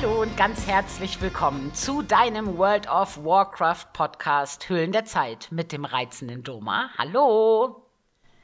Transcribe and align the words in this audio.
Hallo 0.00 0.22
und 0.22 0.36
ganz 0.36 0.64
herzlich 0.68 1.20
willkommen 1.20 1.74
zu 1.74 2.02
deinem 2.02 2.56
World 2.56 2.88
of 2.88 3.24
Warcraft 3.24 3.86
Podcast 3.92 4.68
Höhlen 4.68 4.92
der 4.92 5.04
Zeit 5.04 5.48
mit 5.50 5.72
dem 5.72 5.84
reizenden 5.84 6.44
Doma. 6.44 6.90
Hallo. 6.96 7.82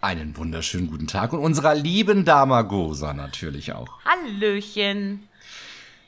Einen 0.00 0.36
wunderschönen 0.36 0.88
guten 0.88 1.06
Tag 1.06 1.32
und 1.32 1.38
unserer 1.38 1.76
lieben 1.76 2.24
Damagosa 2.24 3.14
natürlich 3.14 3.72
auch. 3.72 4.00
Hallöchen. 4.04 5.28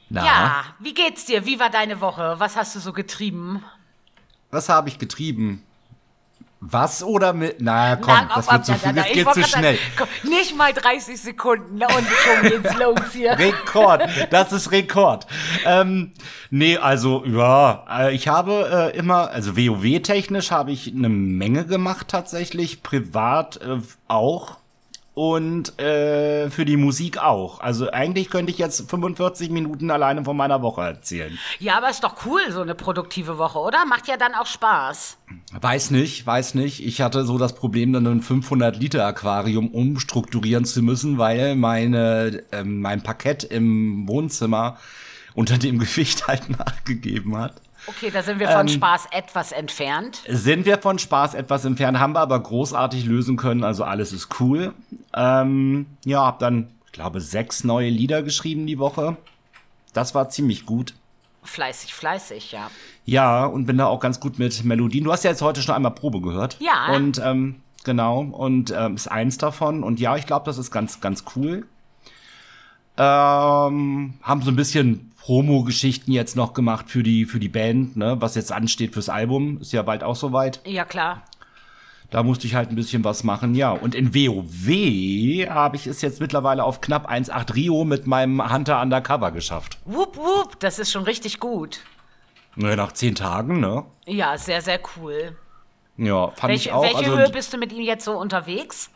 Na? 0.08 0.24
Ja, 0.24 0.64
wie 0.80 0.94
geht's 0.94 1.26
dir? 1.26 1.46
Wie 1.46 1.60
war 1.60 1.70
deine 1.70 2.00
Woche? 2.00 2.34
Was 2.38 2.56
hast 2.56 2.74
du 2.74 2.80
so 2.80 2.92
getrieben? 2.92 3.62
Was 4.50 4.68
habe 4.68 4.88
ich 4.88 4.98
getrieben? 4.98 5.62
Was 6.60 7.02
oder 7.02 7.34
mit. 7.34 7.56
Na 7.60 7.96
komm, 7.96 8.14
Na, 8.14 8.34
das 8.34 8.50
wird 8.50 8.64
zu 8.66 8.74
viel, 8.74 8.92
das 8.94 9.06
geht 9.08 9.34
zu 9.34 9.44
schnell. 9.44 9.78
Dann, 9.96 10.08
komm, 10.22 10.30
nicht 10.30 10.56
mal 10.56 10.72
30 10.72 11.20
Sekunden 11.20 11.82
und 11.82 12.06
schon 12.06 12.50
geht's 12.50 12.74
los 12.78 13.12
hier. 13.12 13.38
Rekord, 13.38 14.02
das 14.30 14.52
ist 14.52 14.72
Rekord. 14.72 15.26
ähm, 15.66 16.12
nee, 16.50 16.78
also, 16.78 17.24
ja, 17.26 17.84
äh, 17.90 18.14
ich 18.14 18.28
habe 18.28 18.92
äh, 18.94 18.96
immer, 18.96 19.30
also 19.30 19.56
WoW-technisch 19.56 20.50
habe 20.50 20.72
ich 20.72 20.92
eine 20.94 21.10
Menge 21.10 21.66
gemacht 21.66 22.08
tatsächlich, 22.08 22.82
privat 22.82 23.58
äh, 23.58 23.78
auch 24.08 24.56
und 25.16 25.78
äh, 25.80 26.50
für 26.50 26.66
die 26.66 26.76
Musik 26.76 27.16
auch. 27.16 27.60
Also 27.60 27.90
eigentlich 27.90 28.28
könnte 28.28 28.52
ich 28.52 28.58
jetzt 28.58 28.90
45 28.90 29.48
Minuten 29.48 29.90
alleine 29.90 30.22
von 30.22 30.36
meiner 30.36 30.60
Woche 30.60 30.82
erzählen. 30.82 31.38
Ja, 31.58 31.78
aber 31.78 31.88
ist 31.88 32.04
doch 32.04 32.26
cool, 32.26 32.42
so 32.50 32.60
eine 32.60 32.74
produktive 32.74 33.38
Woche, 33.38 33.58
oder? 33.58 33.86
Macht 33.86 34.08
ja 34.08 34.18
dann 34.18 34.34
auch 34.34 34.44
Spaß. 34.44 35.16
Weiß 35.58 35.90
nicht, 35.90 36.26
weiß 36.26 36.54
nicht. 36.54 36.84
Ich 36.84 37.00
hatte 37.00 37.24
so 37.24 37.38
das 37.38 37.54
Problem, 37.54 37.94
dann 37.94 38.06
ein 38.06 38.20
500 38.20 38.76
Liter 38.76 39.06
Aquarium 39.06 39.68
umstrukturieren 39.68 40.66
zu 40.66 40.82
müssen, 40.82 41.16
weil 41.16 41.56
meine 41.56 42.42
äh, 42.52 42.62
mein 42.62 43.02
Parkett 43.02 43.42
im 43.42 44.06
Wohnzimmer 44.06 44.76
unter 45.34 45.56
dem 45.56 45.78
Gewicht 45.78 46.26
halt 46.28 46.50
nachgegeben 46.50 47.38
hat. 47.38 47.54
Okay, 47.86 48.10
da 48.10 48.22
sind 48.22 48.40
wir 48.40 48.48
von 48.48 48.66
ähm, 48.66 48.68
Spaß 48.68 49.06
etwas 49.12 49.52
entfernt. 49.52 50.22
Sind 50.28 50.66
wir 50.66 50.78
von 50.78 50.98
Spaß 50.98 51.34
etwas 51.34 51.64
entfernt, 51.64 51.98
haben 51.98 52.14
wir 52.14 52.20
aber 52.20 52.38
großartig 52.40 53.04
lösen 53.04 53.36
können, 53.36 53.64
also 53.64 53.84
alles 53.84 54.12
ist 54.12 54.40
cool. 54.40 54.74
Ähm, 55.14 55.86
ja, 56.04 56.24
hab 56.24 56.38
dann, 56.40 56.68
ich 56.86 56.92
glaube, 56.92 57.20
sechs 57.20 57.64
neue 57.64 57.88
Lieder 57.88 58.22
geschrieben 58.22 58.66
die 58.66 58.78
Woche. 58.78 59.16
Das 59.92 60.14
war 60.14 60.28
ziemlich 60.28 60.66
gut. 60.66 60.94
Fleißig, 61.44 61.94
fleißig, 61.94 62.52
ja. 62.52 62.70
Ja, 63.04 63.46
und 63.46 63.66
bin 63.66 63.78
da 63.78 63.86
auch 63.86 64.00
ganz 64.00 64.18
gut 64.18 64.38
mit 64.38 64.64
Melodien. 64.64 65.04
Du 65.04 65.12
hast 65.12 65.22
ja 65.22 65.30
jetzt 65.30 65.42
heute 65.42 65.62
schon 65.62 65.74
einmal 65.74 65.92
Probe 65.92 66.20
gehört. 66.20 66.56
Ja. 66.60 66.94
Und 66.94 67.20
ähm, 67.24 67.62
genau, 67.84 68.20
und 68.20 68.74
ähm, 68.76 68.96
ist 68.96 69.06
eins 69.06 69.38
davon. 69.38 69.84
Und 69.84 70.00
ja, 70.00 70.16
ich 70.16 70.26
glaube, 70.26 70.44
das 70.44 70.58
ist 70.58 70.72
ganz, 70.72 71.00
ganz 71.00 71.24
cool. 71.36 71.66
Ähm, 72.98 74.14
haben 74.22 74.42
so 74.42 74.50
ein 74.50 74.56
bisschen 74.56 75.12
Promo-Geschichten 75.20 76.12
jetzt 76.12 76.36
noch 76.36 76.54
gemacht 76.54 76.88
für 76.88 77.02
die, 77.02 77.24
für 77.24 77.40
die 77.40 77.48
Band, 77.48 77.96
ne? 77.96 78.16
Was 78.20 78.36
jetzt 78.36 78.52
ansteht 78.52 78.94
fürs 78.94 79.08
Album. 79.08 79.60
Ist 79.60 79.72
ja 79.72 79.82
bald 79.82 80.04
auch 80.04 80.16
soweit. 80.16 80.60
Ja, 80.64 80.84
klar. 80.84 81.22
Da 82.10 82.22
musste 82.22 82.46
ich 82.46 82.54
halt 82.54 82.70
ein 82.70 82.76
bisschen 82.76 83.02
was 83.02 83.24
machen, 83.24 83.54
ja. 83.54 83.72
Und 83.72 83.94
in 83.94 84.14
WoW 84.14 85.48
habe 85.50 85.76
ich 85.76 85.86
es 85.88 86.00
jetzt 86.02 86.20
mittlerweile 86.20 86.62
auf 86.62 86.80
knapp 86.80 87.10
1,8 87.10 87.54
Rio 87.54 87.84
mit 87.84 88.06
meinem 88.06 88.52
Hunter 88.52 88.80
Undercover 88.80 89.32
geschafft. 89.32 89.78
Wupp, 89.84 90.16
wupp, 90.16 90.60
das 90.60 90.78
ist 90.78 90.92
schon 90.92 91.02
richtig 91.02 91.40
gut. 91.40 91.80
Naja, 92.54 92.76
nach 92.76 92.92
zehn 92.92 93.14
Tagen, 93.14 93.60
ne? 93.60 93.84
Ja, 94.06 94.38
sehr, 94.38 94.62
sehr 94.62 94.78
cool. 94.96 95.36
Ja, 95.96 96.28
fand 96.28 96.50
welche, 96.50 96.68
ich 96.68 96.72
auch. 96.72 96.82
Welche 96.82 96.98
also, 96.98 97.18
Höhe 97.18 97.30
bist 97.30 97.52
du 97.52 97.58
mit 97.58 97.72
ihm 97.72 97.82
jetzt 97.82 98.04
so 98.04 98.12
unterwegs? 98.12 98.90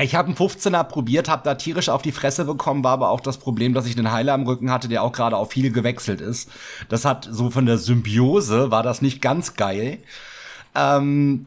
Ich 0.00 0.14
habe 0.14 0.28
einen 0.28 0.36
15er 0.36 0.84
probiert, 0.84 1.28
habe 1.28 1.42
da 1.44 1.54
tierisch 1.54 1.88
auf 1.88 2.02
die 2.02 2.12
Fresse 2.12 2.44
bekommen, 2.44 2.82
war 2.82 2.92
aber 2.92 3.10
auch 3.10 3.20
das 3.20 3.38
Problem, 3.38 3.74
dass 3.74 3.86
ich 3.86 3.96
einen 3.96 4.10
Heiler 4.10 4.34
am 4.34 4.44
Rücken 4.44 4.70
hatte, 4.70 4.88
der 4.88 5.02
auch 5.02 5.12
gerade 5.12 5.36
auf 5.36 5.52
viel 5.52 5.70
gewechselt 5.70 6.20
ist. 6.20 6.50
Das 6.88 7.04
hat 7.04 7.28
so 7.30 7.50
von 7.50 7.66
der 7.66 7.78
Symbiose 7.78 8.70
war 8.70 8.82
das 8.82 9.02
nicht 9.02 9.22
ganz 9.22 9.54
geil. 9.54 9.98
Ähm, 10.74 11.46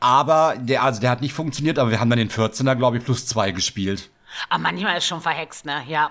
aber 0.00 0.56
der, 0.58 0.82
also 0.82 1.00
der 1.00 1.10
hat 1.10 1.20
nicht 1.20 1.34
funktioniert, 1.34 1.78
aber 1.78 1.90
wir 1.90 2.00
haben 2.00 2.10
dann 2.10 2.18
den 2.18 2.30
14er, 2.30 2.74
glaube 2.76 2.98
ich, 2.98 3.04
plus 3.04 3.26
zwei 3.26 3.50
gespielt. 3.50 4.10
Aber 4.48 4.62
manchmal 4.62 4.96
ist 4.96 5.06
schon 5.06 5.20
verhext, 5.20 5.64
ne? 5.64 5.82
Ja. 5.88 6.10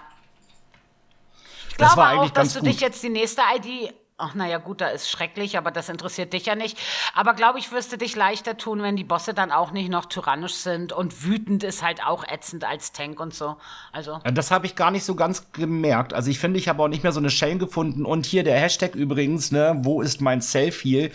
Ich 1.69 1.77
glaube 1.77 1.95
das 1.95 2.17
auch, 2.17 2.29
dass 2.29 2.53
du 2.53 2.59
gut. 2.59 2.69
dich 2.69 2.79
jetzt 2.81 3.01
die 3.03 3.09
nächste 3.09 3.41
ID 3.55 3.93
ach 4.21 4.35
naja 4.35 4.57
gut, 4.57 4.81
da 4.81 4.87
ist 4.87 5.09
schrecklich, 5.09 5.57
aber 5.57 5.71
das 5.71 5.89
interessiert 5.89 6.33
dich 6.33 6.45
ja 6.45 6.55
nicht. 6.55 6.77
Aber 7.13 7.33
glaube 7.33 7.59
ich, 7.59 7.71
wirst 7.71 7.91
du 7.91 7.97
dich 7.97 8.15
leichter 8.15 8.57
tun, 8.57 8.81
wenn 8.81 8.95
die 8.95 9.03
Bosse 9.03 9.33
dann 9.33 9.51
auch 9.51 9.71
nicht 9.71 9.89
noch 9.89 10.05
tyrannisch 10.05 10.53
sind 10.53 10.93
und 10.93 11.25
wütend 11.25 11.63
ist 11.63 11.83
halt 11.83 12.05
auch 12.05 12.23
ätzend 12.27 12.63
als 12.63 12.91
Tank 12.91 13.19
und 13.19 13.33
so. 13.33 13.57
Also. 13.91 14.19
Das 14.33 14.51
habe 14.51 14.65
ich 14.65 14.75
gar 14.75 14.91
nicht 14.91 15.03
so 15.03 15.15
ganz 15.15 15.51
gemerkt. 15.51 16.13
Also 16.13 16.29
ich 16.29 16.39
finde, 16.39 16.59
ich 16.59 16.67
habe 16.69 16.83
auch 16.83 16.87
nicht 16.87 17.03
mehr 17.03 17.11
so 17.11 17.19
eine 17.19 17.29
Shell 17.29 17.57
gefunden. 17.57 18.05
Und 18.05 18.25
hier 18.25 18.43
der 18.43 18.59
Hashtag 18.59 18.95
übrigens, 18.95 19.51
ne, 19.51 19.79
wo 19.83 20.01
ist 20.01 20.21
mein 20.21 20.41
Selfie? 20.41 21.11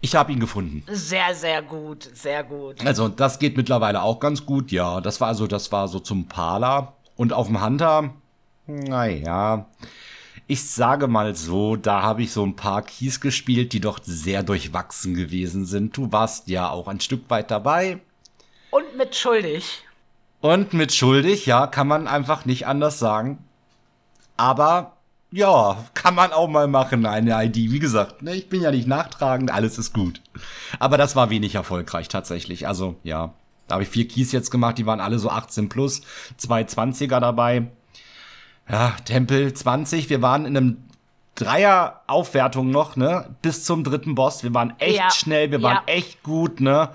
Ich 0.00 0.14
habe 0.14 0.32
ihn 0.32 0.40
gefunden. 0.40 0.84
Sehr, 0.86 1.34
sehr 1.34 1.62
gut, 1.62 2.08
sehr 2.12 2.44
gut. 2.44 2.84
Also 2.86 3.08
das 3.08 3.38
geht 3.38 3.56
mittlerweile 3.56 4.02
auch 4.02 4.20
ganz 4.20 4.44
gut, 4.44 4.70
ja. 4.70 5.00
Das 5.00 5.20
war 5.20 5.28
also, 5.28 5.46
das 5.46 5.72
war 5.72 5.88
so 5.88 5.98
zum 5.98 6.26
Pala. 6.28 6.92
Und 7.16 7.32
auf 7.32 7.46
dem 7.46 7.64
Hunter, 7.64 8.10
naja. 8.66 9.66
Ich 10.46 10.68
sage 10.68 11.08
mal 11.08 11.34
so, 11.34 11.76
da 11.76 12.02
habe 12.02 12.22
ich 12.22 12.32
so 12.32 12.44
ein 12.44 12.54
paar 12.54 12.82
Keys 12.82 13.20
gespielt, 13.20 13.72
die 13.72 13.80
doch 13.80 13.98
sehr 14.02 14.42
durchwachsen 14.42 15.14
gewesen 15.14 15.64
sind. 15.64 15.96
Du 15.96 16.12
warst 16.12 16.48
ja 16.48 16.68
auch 16.68 16.86
ein 16.86 17.00
Stück 17.00 17.30
weit 17.30 17.50
dabei. 17.50 18.00
Und 18.70 18.96
mit 18.96 19.16
schuldig. 19.16 19.82
Und 20.42 20.74
mit 20.74 20.92
schuldig, 20.92 21.46
ja, 21.46 21.66
kann 21.66 21.88
man 21.88 22.06
einfach 22.06 22.44
nicht 22.44 22.66
anders 22.66 22.98
sagen. 22.98 23.38
Aber 24.36 24.98
ja, 25.30 25.82
kann 25.94 26.14
man 26.14 26.32
auch 26.32 26.48
mal 26.48 26.68
machen, 26.68 27.06
eine 27.06 27.42
ID. 27.42 27.72
Wie 27.72 27.78
gesagt, 27.78 28.20
ne, 28.20 28.34
ich 28.34 28.50
bin 28.50 28.60
ja 28.60 28.70
nicht 28.70 28.86
nachtragend, 28.86 29.50
alles 29.50 29.78
ist 29.78 29.94
gut. 29.94 30.20
Aber 30.78 30.98
das 30.98 31.16
war 31.16 31.30
wenig 31.30 31.54
erfolgreich 31.54 32.08
tatsächlich. 32.08 32.68
Also 32.68 32.96
ja, 33.02 33.32
da 33.66 33.74
habe 33.74 33.84
ich 33.84 33.88
vier 33.88 34.06
Keys 34.06 34.32
jetzt 34.32 34.50
gemacht, 34.50 34.76
die 34.76 34.84
waren 34.84 35.00
alle 35.00 35.18
so 35.18 35.30
18 35.30 35.70
plus, 35.70 36.02
zwei 36.36 36.62
20er 36.62 37.18
dabei 37.18 37.68
ja, 38.68 38.96
Tempel 39.04 39.52
20, 39.52 40.08
wir 40.10 40.22
waren 40.22 40.46
in 40.46 40.56
einem 40.56 40.84
Dreier-Aufwertung 41.34 42.70
noch, 42.70 42.94
ne? 42.94 43.34
Bis 43.42 43.64
zum 43.64 43.82
dritten 43.82 44.14
Boss. 44.14 44.44
Wir 44.44 44.54
waren 44.54 44.74
echt 44.78 44.98
ja. 44.98 45.10
schnell, 45.10 45.50
wir 45.50 45.62
waren 45.62 45.82
ja. 45.86 45.94
echt 45.94 46.22
gut, 46.22 46.60
ne? 46.60 46.90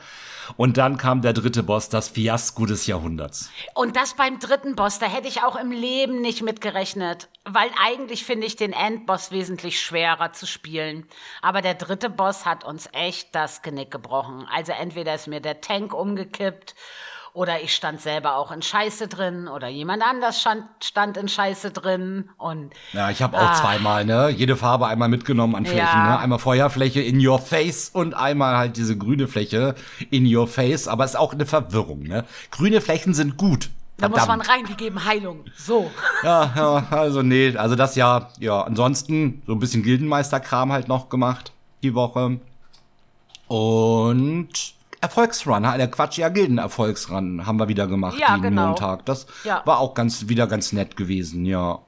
Und 0.56 0.78
dann 0.78 0.98
kam 0.98 1.22
der 1.22 1.34
dritte 1.34 1.62
Boss, 1.62 1.90
das 1.90 2.08
Fiasko 2.10 2.66
des 2.66 2.88
Jahrhunderts. 2.88 3.52
Und 3.76 3.96
das 3.96 4.16
beim 4.16 4.40
dritten 4.40 4.76
Boss, 4.76 4.98
da 4.98 5.06
hätte 5.06 5.28
ich 5.28 5.44
auch 5.44 5.56
im 5.56 5.72
Leben 5.72 6.22
nicht 6.22 6.42
mitgerechnet. 6.42 7.28
Weil 7.44 7.70
eigentlich 7.84 8.24
finde 8.26 8.48
ich 8.48 8.56
den 8.56 8.74
Endboss 8.74 9.32
wesentlich 9.32 9.82
schwerer 9.82 10.32
zu 10.32 10.48
spielen. 10.48 11.06
Aber 11.42 11.62
der 11.62 11.76
dritte 11.76 12.10
Boss 12.10 12.46
hat 12.46 12.64
uns 12.64 12.90
echt 12.94 13.36
das 13.36 13.62
Genick 13.62 13.92
gebrochen. 13.92 14.48
Also 14.52 14.72
entweder 14.72 15.14
ist 15.16 15.28
mir 15.28 15.42
der 15.42 15.62
Tank 15.62 15.94
umgekippt 15.94 16.76
oder 17.34 17.62
ich 17.62 17.76
stand 17.76 18.02
selber 18.02 18.36
auch 18.36 18.52
in 18.52 18.62
Scheiße 18.62 19.08
drin 19.08 19.48
oder 19.48 19.68
jemand 19.68 20.04
anders 20.04 20.42
stand, 20.42 20.64
stand 20.84 21.18
in 21.18 21.28
Scheiße 21.28 21.72
drin. 21.72 22.30
Und, 22.38 22.74
ja, 22.94 23.10
ich 23.10 23.22
habe 23.22 23.38
auch 23.38 23.52
ah, 23.52 23.54
zweimal, 23.54 24.06
ne? 24.06 24.30
Jede 24.30 24.56
Farbe 24.56 24.88
einmal 24.88 25.10
mitgenommen 25.10 25.56
an 25.56 25.66
Flächen, 25.66 25.86
ja. 25.86 26.10
ne? 26.10 26.20
Einmal 26.20 26.40
Feuerfläche 26.40 27.02
in 27.02 27.26
your 27.26 27.40
face 27.40 27.90
und 27.90 28.14
einmal 28.14 28.58
halt 28.58 28.78
diese 28.78 28.98
grüne 28.98 29.28
Fläche 29.28 29.76
in 30.10 30.26
your 30.34 30.48
face. 30.48 30.88
Aber 30.88 31.04
es 31.04 31.12
ist 31.12 31.18
auch 31.18 31.34
eine 31.34 31.46
Verwirrung, 31.46 32.04
ne? 32.04 32.26
Grüne 32.52 32.82
Flächen 32.82 33.14
sind 33.14 33.38
gut. 33.38 33.70
Da 33.98 34.08
muss 34.08 34.28
man 34.28 34.40
rein, 34.40 34.66
die 34.66 34.76
geben 34.76 35.04
Heilung. 35.06 35.46
So. 35.56 35.92
Ja, 36.24 36.52
ja, 36.56 36.88
also 36.92 37.22
nee, 37.22 37.56
also 37.56 37.76
das 37.76 37.96
ja, 37.96 38.30
ja, 38.40 38.62
ansonsten 38.62 39.42
so 39.48 39.54
ein 39.54 39.60
bisschen 39.60 39.84
Gildenmeisterkram 39.84 40.72
halt 40.72 40.88
noch 40.88 41.08
gemacht 41.10 41.54
die 41.82 41.96
Woche. 41.96 42.40
Und 43.48 44.74
Erfolgsrun, 45.02 45.64
der 45.64 45.90
Quatsch, 45.90 46.18
ja, 46.18 46.30
Gilden-Erfolgsrun 46.30 47.46
haben 47.46 47.60
wir 47.60 47.68
wieder 47.68 47.88
gemacht, 47.88 48.18
ja, 48.20 48.36
jeden 48.36 48.42
genau. 48.42 48.68
Montag. 48.68 49.06
Das 49.06 49.28
ja. 49.44 49.62
war 49.66 49.80
auch 49.80 49.94
ganz, 49.94 50.28
wieder 50.28 50.48
ganz 50.48 50.74
nett 50.74 50.98
gewesen, 50.98 51.46
ja. 51.46 51.80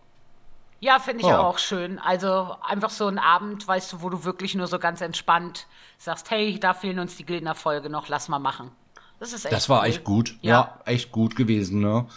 Ja, 0.80 0.98
finde 0.98 1.22
ich 1.22 1.30
ja. 1.30 1.40
auch 1.40 1.60
schön. 1.60 2.00
Also 2.00 2.56
einfach 2.68 2.90
so 2.90 3.08
ein 3.08 3.19
Abend, 3.19 3.68
weißt 3.68 3.94
du, 3.94 4.02
wo 4.02 4.10
du 4.10 4.24
wirklich 4.24 4.56
nur 4.56 4.68
so 4.68 4.80
ganz 4.80 5.02
entspannt 5.02 5.68
sagst, 6.00 6.31
hey, 6.31 6.60
da 6.60 6.74
fehlen 6.74 6.98
uns 7.00 7.16
die 7.16 7.25
Gildenerfolge 7.25 7.90
noch, 7.90 8.08
lass 8.08 8.30
mal 8.30 8.40
machen. 8.40 8.72
Das 9.19 9.34
ist 9.34 9.46
echt 9.46 9.54
Das 9.54 9.69
war 9.69 9.81
cool. 9.81 9.88
echt 9.88 10.04
gut. 10.04 10.36
Ja. 10.42 10.52
ja, 10.52 10.80
echt 10.86 11.12
gut 11.12 11.36
gewesen, 11.36 11.81
ne? 11.81 12.08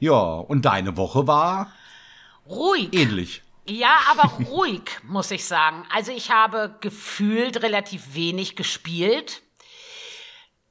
Ja, 0.00 0.18
und 0.18 0.64
deine 0.64 0.96
Woche 0.96 1.28
war? 1.28 1.70
Ruhig. 2.48 2.92
Ähnlich. 2.92 3.42
Ja, 3.68 3.98
aber 4.10 4.44
ruhig, 4.48 4.98
muss 5.04 5.30
ich 5.30 5.44
sagen. 5.44 5.84
Also 5.94 6.10
ich 6.10 6.32
habe 6.32 6.74
gefühlt 6.80 7.62
relativ 7.62 8.14
wenig 8.14 8.56
gespielt. 8.56 9.42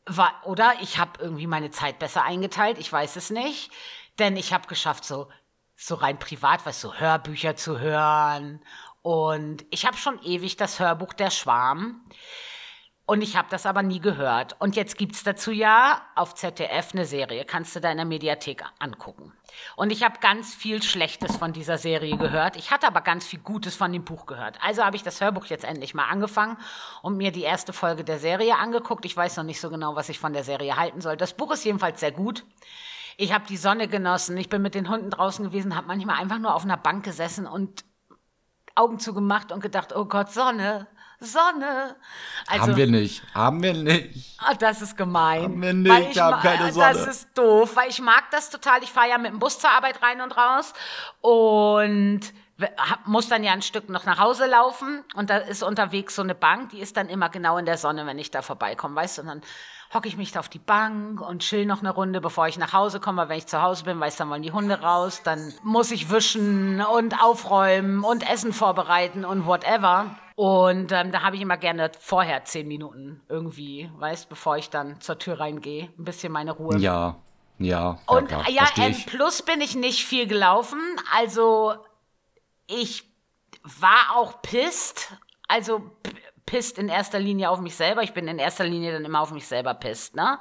War, 0.07 0.33
oder 0.45 0.73
ich 0.81 0.97
habe 0.97 1.19
irgendwie 1.19 1.47
meine 1.47 1.71
Zeit 1.71 1.99
besser 1.99 2.23
eingeteilt, 2.23 2.77
ich 2.77 2.91
weiß 2.91 3.15
es 3.15 3.29
nicht. 3.29 3.71
Denn 4.19 4.35
ich 4.35 4.53
habe 4.53 4.67
geschafft, 4.67 5.05
so, 5.05 5.27
so 5.75 5.95
rein 5.95 6.17
privat, 6.17 6.65
was 6.65 6.81
so 6.81 6.95
Hörbücher 6.95 7.55
zu 7.55 7.79
hören. 7.79 8.61
Und 9.01 9.65
ich 9.69 9.85
habe 9.85 9.97
schon 9.97 10.21
ewig 10.23 10.57
das 10.57 10.79
Hörbuch 10.79 11.13
Der 11.13 11.29
Schwarm. 11.29 12.03
Und 13.09 13.21
ich 13.21 13.37
habe 13.37 13.47
das 13.49 13.65
aber 13.65 13.83
nie 13.83 14.01
gehört. 14.01 14.57
Und 14.59 14.75
jetzt 14.75 14.97
gibt's 14.97 15.23
dazu 15.23 15.51
ja 15.51 16.01
auf 16.15 16.35
ZDF 16.35 16.89
eine 16.91 17.05
Serie, 17.05 17.45
kannst 17.45 17.73
du 17.73 17.79
da 17.79 17.89
in 17.89 17.95
der 17.95 18.05
Mediathek 18.05 18.65
angucken. 18.79 19.31
Und 19.77 19.91
ich 19.91 20.03
habe 20.03 20.19
ganz 20.19 20.53
viel 20.53 20.83
Schlechtes 20.83 21.37
von 21.37 21.53
dieser 21.53 21.77
Serie 21.77 22.17
gehört. 22.17 22.57
Ich 22.57 22.69
hatte 22.69 22.85
aber 22.85 22.99
ganz 22.99 23.25
viel 23.25 23.39
Gutes 23.39 23.77
von 23.77 23.93
dem 23.93 24.03
Buch 24.03 24.25
gehört. 24.25 24.59
Also 24.61 24.83
habe 24.83 24.97
ich 24.97 25.03
das 25.03 25.21
Hörbuch 25.21 25.45
jetzt 25.45 25.63
endlich 25.63 25.93
mal 25.93 26.09
angefangen 26.09 26.57
und 27.01 27.15
mir 27.15 27.31
die 27.31 27.43
erste 27.43 27.71
Folge 27.71 28.03
der 28.03 28.19
Serie 28.19 28.57
angeguckt. 28.57 29.05
Ich 29.05 29.15
weiß 29.15 29.37
noch 29.37 29.45
nicht 29.45 29.61
so 29.61 29.69
genau, 29.69 29.95
was 29.95 30.09
ich 30.09 30.19
von 30.19 30.33
der 30.33 30.43
Serie 30.43 30.75
halten 30.75 30.99
soll. 30.99 31.15
Das 31.15 31.33
Buch 31.33 31.53
ist 31.53 31.63
jedenfalls 31.63 32.01
sehr 32.01 32.11
gut. 32.11 32.43
Ich 33.15 33.33
habe 33.33 33.45
die 33.47 33.57
Sonne 33.57 33.87
genossen. 33.87 34.35
Ich 34.35 34.49
bin 34.49 34.61
mit 34.61 34.75
den 34.75 34.89
Hunden 34.89 35.11
draußen 35.11 35.45
gewesen, 35.45 35.77
habe 35.77 35.87
manchmal 35.87 36.21
einfach 36.21 36.39
nur 36.39 36.53
auf 36.53 36.65
einer 36.65 36.75
Bank 36.75 37.05
gesessen 37.05 37.47
und 37.47 37.85
Augen 38.75 38.99
zugemacht 38.99 39.53
und 39.53 39.61
gedacht, 39.61 39.95
oh 39.95 40.03
Gott, 40.03 40.29
Sonne. 40.29 40.87
Sonne. 41.19 41.95
Also, 42.47 42.63
haben 42.63 42.75
wir 42.75 42.87
nicht. 42.87 43.23
Haben 43.33 43.63
wir 43.63 43.73
nicht. 43.73 44.39
Oh, 44.41 44.53
das 44.59 44.81
ist 44.81 44.95
gemein. 44.95 45.43
Haben 45.43 45.61
wir 45.61 45.73
nicht. 45.73 46.11
Ich 46.11 46.19
haben 46.19 46.41
keine 46.41 46.71
Sonne. 46.71 46.93
Das 46.93 47.07
ist 47.07 47.29
doof, 47.35 47.75
weil 47.75 47.89
ich 47.89 48.01
mag 48.01 48.29
das 48.31 48.49
total. 48.49 48.83
Ich 48.83 48.91
fahre 48.91 49.09
ja 49.09 49.17
mit 49.17 49.31
dem 49.31 49.39
Bus 49.39 49.59
zur 49.59 49.71
Arbeit 49.71 50.01
rein 50.03 50.21
und 50.21 50.37
raus 50.37 50.73
und 51.21 52.21
muss 53.05 53.29
dann 53.29 53.43
ja 53.43 53.51
ein 53.51 53.61
Stück 53.61 53.89
noch 53.89 54.05
nach 54.05 54.19
Hause 54.19 54.47
laufen 54.47 55.03
und 55.13 55.29
da 55.29 55.37
ist 55.37 55.61
unterwegs 55.61 56.15
so 56.15 56.23
eine 56.23 56.33
Bank, 56.33 56.69
die 56.69 56.79
ist 56.79 56.97
dann 56.97 57.07
immer 57.07 57.29
genau 57.29 57.57
in 57.57 57.65
der 57.65 57.77
Sonne, 57.77 58.07
wenn 58.07 58.17
ich 58.17 58.31
da 58.31 58.41
vorbeikomme, 58.41 58.95
weißt 58.95 59.19
du, 59.19 59.21
und 59.21 59.27
dann 59.27 59.41
hocke 59.93 60.07
ich 60.07 60.17
mich 60.17 60.31
da 60.31 60.39
auf 60.39 60.49
die 60.49 60.59
Bank 60.59 61.21
und 61.21 61.43
chill 61.43 61.65
noch 61.65 61.79
eine 61.79 61.91
Runde, 61.91 62.19
bevor 62.19 62.47
ich 62.47 62.57
nach 62.57 62.73
Hause 62.73 62.99
komme. 62.99 63.21
Weil 63.21 63.29
wenn 63.29 63.37
ich 63.37 63.47
zu 63.47 63.61
Hause 63.61 63.85
bin, 63.85 63.99
weiß 63.99 64.17
dann 64.17 64.29
wollen 64.29 64.41
die 64.41 64.51
Hunde 64.51 64.81
raus, 64.81 65.21
dann 65.23 65.53
muss 65.63 65.91
ich 65.91 66.09
wischen 66.11 66.81
und 66.81 67.21
aufräumen 67.21 68.03
und 68.03 68.29
Essen 68.29 68.53
vorbereiten 68.53 69.23
und 69.23 69.45
whatever. 69.45 70.15
Und 70.39 70.91
ähm, 70.91 71.11
da 71.11 71.23
habe 71.23 71.35
ich 71.35 71.41
immer 71.41 71.57
gerne 71.57 71.89
vorher 71.99 72.45
zehn 72.45 72.67
Minuten 72.67 73.23
irgendwie, 73.27 73.89
weißt, 73.97 74.29
bevor 74.29 74.55
ich 74.55 74.69
dann 74.69 75.01
zur 75.01 75.17
Tür 75.17 75.39
reingehe, 75.39 75.89
ein 75.97 76.03
bisschen 76.03 76.31
meine 76.31 76.51
Ruhe. 76.51 76.77
Ja, 76.77 77.15
ja. 77.57 77.97
Und 78.05 78.29
ja, 78.29 78.43
ja 78.47 78.67
N 78.75 78.95
plus 79.07 79.41
bin 79.41 79.61
ich 79.61 79.75
nicht 79.75 80.05
viel 80.05 80.27
gelaufen. 80.27 80.79
Also 81.11 81.73
ich 82.67 83.05
war 83.63 84.15
auch 84.15 84.43
pisst. 84.43 85.11
Also 85.47 85.89
pisst 86.45 86.77
in 86.77 86.87
erster 86.87 87.17
Linie 87.17 87.49
auf 87.49 87.59
mich 87.59 87.73
selber. 87.75 88.03
Ich 88.03 88.13
bin 88.13 88.27
in 88.27 88.37
erster 88.37 88.63
Linie 88.63 88.93
dann 88.93 89.05
immer 89.05 89.21
auf 89.21 89.31
mich 89.31 89.47
selber 89.47 89.73
pisst, 89.73 90.15
ne? 90.15 90.37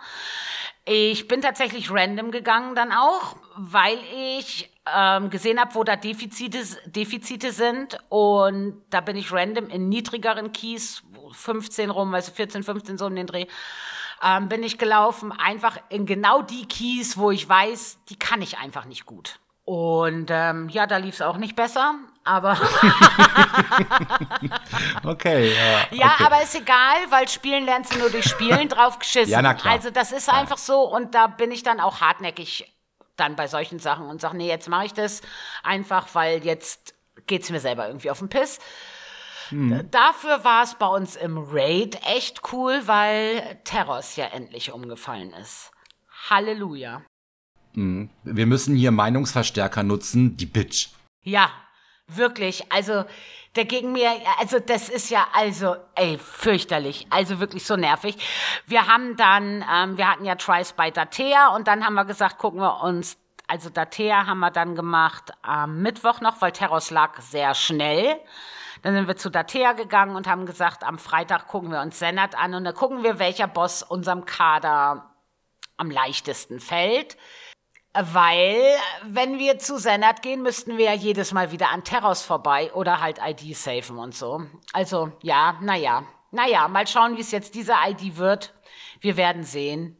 Ich 0.84 1.26
bin 1.26 1.40
tatsächlich 1.40 1.90
random 1.90 2.32
gegangen 2.32 2.74
dann 2.74 2.92
auch, 2.92 3.36
weil 3.56 3.98
ich 4.14 4.75
ähm, 4.94 5.30
gesehen 5.30 5.60
habe, 5.60 5.74
wo 5.74 5.84
da 5.84 5.96
Defizite, 5.96 6.58
Defizite 6.86 7.52
sind. 7.52 7.98
Und 8.08 8.82
da 8.90 9.00
bin 9.00 9.16
ich 9.16 9.32
random 9.32 9.68
in 9.68 9.88
niedrigeren 9.88 10.52
Keys, 10.52 11.02
15 11.32 11.90
rum, 11.90 12.14
also 12.14 12.32
14, 12.32 12.62
15 12.62 12.98
so 12.98 13.06
um 13.06 13.16
den 13.16 13.26
Dreh, 13.26 13.46
ähm, 14.22 14.48
bin 14.48 14.62
ich 14.62 14.78
gelaufen, 14.78 15.32
einfach 15.32 15.78
in 15.88 16.06
genau 16.06 16.42
die 16.42 16.66
Keys, 16.66 17.16
wo 17.18 17.30
ich 17.30 17.48
weiß, 17.48 17.98
die 18.08 18.18
kann 18.18 18.42
ich 18.42 18.58
einfach 18.58 18.84
nicht 18.84 19.06
gut. 19.06 19.38
Und 19.64 20.28
ähm, 20.30 20.68
ja, 20.68 20.86
da 20.86 20.96
lief 20.98 21.16
es 21.16 21.22
auch 21.22 21.38
nicht 21.38 21.56
besser, 21.56 21.96
aber. 22.22 22.52
okay, 25.04 25.52
ja. 25.52 25.78
Ja, 25.90 26.14
okay. 26.14 26.24
aber 26.24 26.42
ist 26.42 26.54
egal, 26.54 26.98
weil 27.10 27.26
Spielen 27.26 27.64
lernst 27.64 27.92
du 27.92 27.98
nur 27.98 28.10
durch 28.10 28.26
Spielen 28.26 28.68
drauf 28.68 29.00
geschissen. 29.00 29.32
ja, 29.32 29.42
na 29.42 29.54
klar. 29.54 29.72
Also 29.74 29.90
das 29.90 30.12
ist 30.12 30.28
ja. 30.28 30.34
einfach 30.34 30.58
so 30.58 30.82
und 30.82 31.16
da 31.16 31.26
bin 31.26 31.50
ich 31.50 31.64
dann 31.64 31.80
auch 31.80 32.00
hartnäckig 32.00 32.75
dann 33.16 33.36
bei 33.36 33.48
solchen 33.48 33.78
Sachen 33.78 34.06
und 34.06 34.20
sage, 34.20 34.36
nee, 34.36 34.48
jetzt 34.48 34.68
mache 34.68 34.86
ich 34.86 34.94
das 34.94 35.22
einfach, 35.62 36.08
weil 36.14 36.44
jetzt 36.44 36.94
geht's 37.26 37.50
mir 37.50 37.60
selber 37.60 37.86
irgendwie 37.86 38.10
auf 38.10 38.18
den 38.18 38.28
Piss. 38.28 38.58
Hm. 39.48 39.88
Dafür 39.90 40.44
war 40.44 40.64
es 40.64 40.74
bei 40.74 40.86
uns 40.86 41.16
im 41.16 41.38
Raid 41.38 42.00
echt 42.04 42.52
cool, 42.52 42.82
weil 42.86 43.60
Terros 43.64 44.16
ja 44.16 44.26
endlich 44.26 44.72
umgefallen 44.72 45.32
ist. 45.32 45.70
Halleluja. 46.28 47.02
Mhm. 47.74 48.10
Wir 48.24 48.46
müssen 48.46 48.74
hier 48.74 48.90
Meinungsverstärker 48.90 49.82
nutzen, 49.82 50.36
die 50.36 50.46
Bitch. 50.46 50.88
Ja, 51.22 51.50
wirklich. 52.08 52.72
Also, 52.72 53.04
der 53.56 53.64
gegen 53.64 53.92
mir, 53.92 54.10
also 54.38 54.58
das 54.58 54.88
ist 54.88 55.10
ja 55.10 55.26
also, 55.32 55.76
ey, 55.94 56.18
fürchterlich. 56.18 57.06
Also 57.10 57.40
wirklich 57.40 57.64
so 57.64 57.76
nervig. 57.76 58.16
Wir 58.66 58.86
haben 58.86 59.16
dann, 59.16 59.64
ähm, 59.72 59.96
wir 59.96 60.10
hatten 60.10 60.24
ja 60.24 60.34
Tries 60.34 60.72
bei 60.72 60.90
Datea 60.90 61.54
und 61.54 61.66
dann 61.68 61.84
haben 61.84 61.94
wir 61.94 62.04
gesagt, 62.04 62.38
gucken 62.38 62.60
wir 62.60 62.82
uns, 62.82 63.18
also 63.48 63.70
Datea 63.70 64.26
haben 64.26 64.40
wir 64.40 64.50
dann 64.50 64.74
gemacht 64.74 65.32
am 65.42 65.82
Mittwoch 65.82 66.20
noch, 66.20 66.40
weil 66.42 66.52
Terros 66.52 66.90
lag 66.90 67.20
sehr 67.20 67.54
schnell. 67.54 68.20
Dann 68.82 68.94
sind 68.94 69.08
wir 69.08 69.16
zu 69.16 69.30
Datea 69.30 69.72
gegangen 69.72 70.16
und 70.16 70.26
haben 70.26 70.46
gesagt, 70.46 70.84
am 70.84 70.98
Freitag 70.98 71.48
gucken 71.48 71.70
wir 71.70 71.80
uns 71.80 71.98
Senat 71.98 72.36
an 72.36 72.54
und 72.54 72.64
dann 72.64 72.74
gucken 72.74 73.02
wir, 73.02 73.18
welcher 73.18 73.46
Boss 73.46 73.82
unserem 73.82 74.26
Kader 74.26 75.10
am 75.76 75.90
leichtesten 75.90 76.60
fällt. 76.60 77.16
Weil, 77.98 78.60
wenn 79.04 79.38
wir 79.38 79.58
zu 79.58 79.78
Senat 79.78 80.22
gehen, 80.22 80.42
müssten 80.42 80.76
wir 80.76 80.86
ja 80.86 80.94
jedes 80.94 81.32
Mal 81.32 81.50
wieder 81.50 81.70
an 81.70 81.84
Terros 81.84 82.22
vorbei 82.22 82.72
oder 82.74 83.00
halt 83.00 83.18
ID 83.24 83.56
safen 83.56 83.98
und 83.98 84.14
so. 84.14 84.42
Also, 84.72 85.12
ja, 85.22 85.56
naja. 85.62 86.04
Naja, 86.30 86.68
mal 86.68 86.86
schauen, 86.86 87.16
wie 87.16 87.22
es 87.22 87.30
jetzt 87.30 87.54
diese 87.54 87.72
ID 87.88 88.16
wird. 88.16 88.52
Wir 89.00 89.16
werden 89.16 89.44
sehen. 89.44 89.96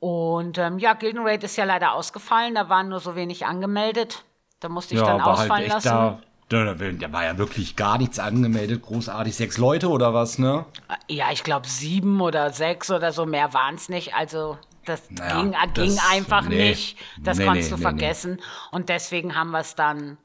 Und 0.00 0.58
ähm, 0.58 0.78
ja, 0.78 0.94
Gilden 0.94 1.22
Raid 1.22 1.44
ist 1.44 1.56
ja 1.56 1.64
leider 1.64 1.92
ausgefallen. 1.92 2.54
Da 2.54 2.68
waren 2.68 2.88
nur 2.88 3.00
so 3.00 3.14
wenig 3.14 3.46
angemeldet. 3.46 4.24
Da 4.58 4.68
musste 4.68 4.94
ich 4.94 5.00
ja, 5.00 5.06
dann 5.06 5.24
halt 5.24 5.38
ausfallen 5.38 5.70
halt 5.70 5.84
lassen. 5.84 6.22
Da, 6.48 6.74
da, 6.74 7.12
war 7.12 7.24
ja 7.24 7.38
wirklich 7.38 7.76
gar 7.76 7.98
nichts 7.98 8.18
angemeldet, 8.18 8.82
großartig. 8.82 9.36
Sechs 9.36 9.56
Leute 9.56 9.88
oder 9.88 10.12
was, 10.12 10.38
ne? 10.38 10.64
Ja, 11.08 11.30
ich 11.30 11.44
glaube 11.44 11.68
sieben 11.68 12.20
oder 12.20 12.50
sechs 12.50 12.90
oder 12.90 13.12
so, 13.12 13.24
mehr 13.24 13.54
waren 13.54 13.76
es 13.76 13.88
nicht. 13.88 14.14
Also 14.14 14.58
das 14.84 15.10
naja, 15.10 15.42
ging, 15.42 15.52
das, 15.52 15.72
ging 15.74 15.98
einfach 16.10 16.42
nee, 16.42 16.70
nicht. 16.70 16.98
Das 17.18 17.38
nee, 17.38 17.46
konntest 17.46 17.70
nee, 17.70 17.76
du 17.76 17.82
vergessen. 17.82 18.40
Und 18.70 18.88
deswegen 18.88 19.34
haben 19.34 19.50
wir 19.50 19.60
es 19.60 19.74
dann, 19.74 20.18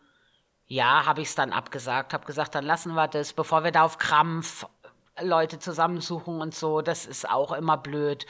ja, 0.66 1.06
habe 1.06 1.22
ich 1.22 1.30
es 1.30 1.36
dann 1.36 1.52
abgesagt, 1.52 2.14
habe 2.14 2.26
gesagt, 2.26 2.56
dann 2.56 2.66
lassen 2.66 2.94
wir 2.94 3.08
das, 3.08 3.34
bevor 3.34 3.64
wir 3.64 3.72
da 3.72 3.84
auf 3.84 3.98
Krampf 3.98 4.66
Leute 5.22 5.60
zusammensuchen 5.60 6.42
und 6.42 6.54
so. 6.54 6.82
Das 6.82 7.06
ist 7.06 7.30
auch 7.30 7.52
immer 7.52 7.78
blöd. 7.78 8.26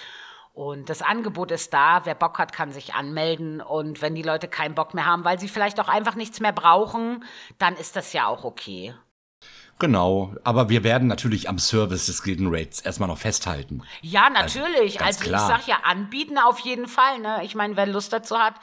Und 0.53 0.89
das 0.89 1.01
Angebot 1.01 1.51
ist 1.51 1.73
da. 1.73 2.05
Wer 2.05 2.15
Bock 2.15 2.39
hat, 2.39 2.53
kann 2.53 2.71
sich 2.71 2.93
anmelden. 2.93 3.59
Und 3.61 4.01
wenn 4.01 4.15
die 4.15 4.21
Leute 4.21 4.47
keinen 4.47 4.73
Bock 4.73 4.93
mehr 4.93 5.05
haben, 5.05 5.25
weil 5.25 5.39
sie 5.39 5.49
vielleicht 5.49 5.79
auch 5.79 5.89
einfach 5.89 6.15
nichts 6.15 6.39
mehr 6.39 6.53
brauchen, 6.53 7.25
dann 7.57 7.75
ist 7.75 7.95
das 7.95 8.13
ja 8.13 8.27
auch 8.27 8.45
okay. 8.45 8.95
Genau, 9.77 10.33
aber 10.43 10.69
wir 10.69 10.83
werden 10.83 11.07
natürlich 11.07 11.49
am 11.49 11.59
Service 11.59 12.05
des 12.05 12.23
Gilden 12.23 12.47
Rates 12.49 12.79
erstmal 12.79 13.09
noch 13.09 13.17
festhalten. 13.17 13.83
Ja, 14.01 14.29
also, 14.33 14.59
natürlich. 14.59 15.01
Also, 15.01 15.19
also 15.19 15.33
ich 15.33 15.39
sag 15.39 15.67
ja, 15.67 15.79
anbieten 15.83 16.37
auf 16.37 16.59
jeden 16.59 16.87
Fall. 16.87 17.19
Ne? 17.19 17.41
Ich 17.43 17.55
meine, 17.55 17.75
wer 17.75 17.85
Lust 17.85 18.13
dazu 18.13 18.37
hat, 18.37 18.55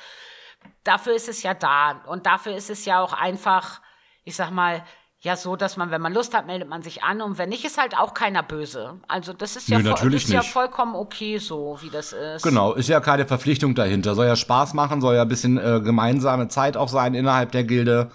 dafür 0.84 1.14
ist 1.14 1.28
es 1.28 1.42
ja 1.42 1.52
da. 1.52 2.02
Und 2.06 2.24
dafür 2.24 2.56
ist 2.56 2.70
es 2.70 2.86
ja 2.86 3.00
auch 3.00 3.12
einfach, 3.12 3.82
ich 4.24 4.36
sag 4.36 4.50
mal, 4.50 4.82
ja 5.20 5.36
so, 5.36 5.54
dass 5.54 5.76
man, 5.76 5.90
wenn 5.90 6.00
man 6.00 6.14
Lust 6.14 6.34
hat, 6.34 6.46
meldet 6.46 6.68
man 6.68 6.82
sich 6.82 7.04
an 7.04 7.20
und 7.20 7.38
wenn 7.38 7.50
nicht, 7.50 7.64
ist 7.64 7.78
halt 7.78 7.96
auch 7.96 8.14
keiner 8.14 8.42
böse. 8.42 8.98
Also 9.06 9.34
das 9.34 9.54
ist 9.54 9.68
ja, 9.68 9.78
Nö, 9.78 9.94
voll, 9.94 10.14
ist 10.14 10.30
ja 10.30 10.42
vollkommen 10.42 10.96
okay 10.96 11.38
so, 11.38 11.78
wie 11.80 11.90
das 11.90 12.12
ist. 12.12 12.42
Genau, 12.42 12.72
ist 12.72 12.88
ja 12.88 13.00
keine 13.00 13.26
Verpflichtung 13.26 13.74
dahinter. 13.74 14.14
Soll 14.14 14.26
ja 14.26 14.34
Spaß 14.34 14.74
machen, 14.74 15.00
soll 15.00 15.14
ja 15.14 15.22
ein 15.22 15.28
bisschen 15.28 15.58
äh, 15.58 15.80
gemeinsame 15.80 16.48
Zeit 16.48 16.76
auch 16.76 16.88
sein 16.88 17.14
innerhalb 17.14 17.52
der 17.52 17.64
Gilde. 17.64 18.10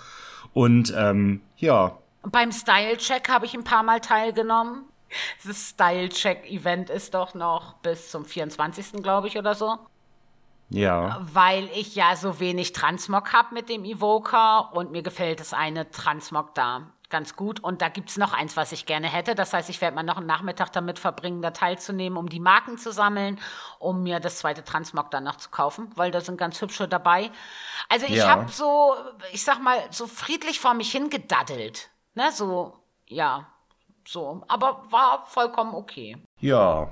Und 0.53 0.93
ähm, 0.97 1.41
ja, 1.57 1.97
beim 2.31 2.51
Style-Check 2.51 3.29
habe 3.29 3.45
ich 3.45 3.53
ein 3.53 3.63
paar 3.63 3.83
Mal 3.83 4.01
teilgenommen. 4.01 4.85
Das 5.45 5.69
Style-Check-Event 5.69 6.89
ist 6.89 7.13
doch 7.13 7.33
noch 7.33 7.73
bis 7.75 8.11
zum 8.11 8.25
24. 8.25 9.01
glaube 9.03 9.27
ich 9.27 9.37
oder 9.37 9.55
so. 9.55 9.77
Ja. 10.69 11.21
Weil 11.21 11.69
ich 11.73 11.95
ja 11.95 12.15
so 12.15 12.39
wenig 12.39 12.73
Transmog 12.73 13.31
habe 13.31 13.53
mit 13.53 13.69
dem 13.69 13.85
Evoker 13.85 14.73
und 14.73 14.91
mir 14.91 15.01
gefällt 15.01 15.39
das 15.39 15.53
eine 15.53 15.89
Transmog 15.91 16.53
da 16.55 16.91
ganz 17.09 17.35
gut. 17.35 17.59
Und 17.61 17.81
da 17.81 17.89
gibt 17.89 18.09
es 18.09 18.17
noch 18.17 18.33
eins, 18.33 18.57
was 18.57 18.71
ich 18.71 18.85
gerne 18.85 19.07
hätte. 19.07 19.35
Das 19.35 19.53
heißt, 19.53 19.69
ich 19.69 19.81
werde 19.81 19.95
mal 19.95 20.03
noch 20.03 20.17
einen 20.17 20.27
Nachmittag 20.27 20.71
damit 20.73 20.99
verbringen, 20.99 21.41
da 21.41 21.51
teilzunehmen, 21.51 22.17
um 22.17 22.29
die 22.29 22.39
Marken 22.39 22.77
zu 22.77 22.91
sammeln, 22.91 23.39
um 23.79 24.03
mir 24.03 24.19
das 24.19 24.39
zweite 24.39 24.63
Transmog 24.63 25.11
dann 25.11 25.23
noch 25.23 25.37
zu 25.37 25.49
kaufen, 25.49 25.89
weil 25.95 26.11
da 26.11 26.21
sind 26.21 26.37
ganz 26.37 26.59
hübsche 26.61 26.87
dabei. 26.87 27.31
Also 27.89 28.05
ich 28.07 28.15
ja. 28.15 28.29
habe 28.29 28.51
so, 28.51 28.95
ich 29.31 29.43
sag 29.43 29.61
mal, 29.61 29.77
so 29.91 30.07
friedlich 30.07 30.59
vor 30.59 30.73
mich 30.73 30.91
hingedaddelt. 30.91 31.89
Ne, 32.17 32.31
so, 32.33 32.73
ja, 33.07 33.47
so. 34.03 34.41
Aber 34.47 34.83
war 34.89 35.27
vollkommen 35.27 35.75
okay. 35.75 36.17
Ja. 36.39 36.91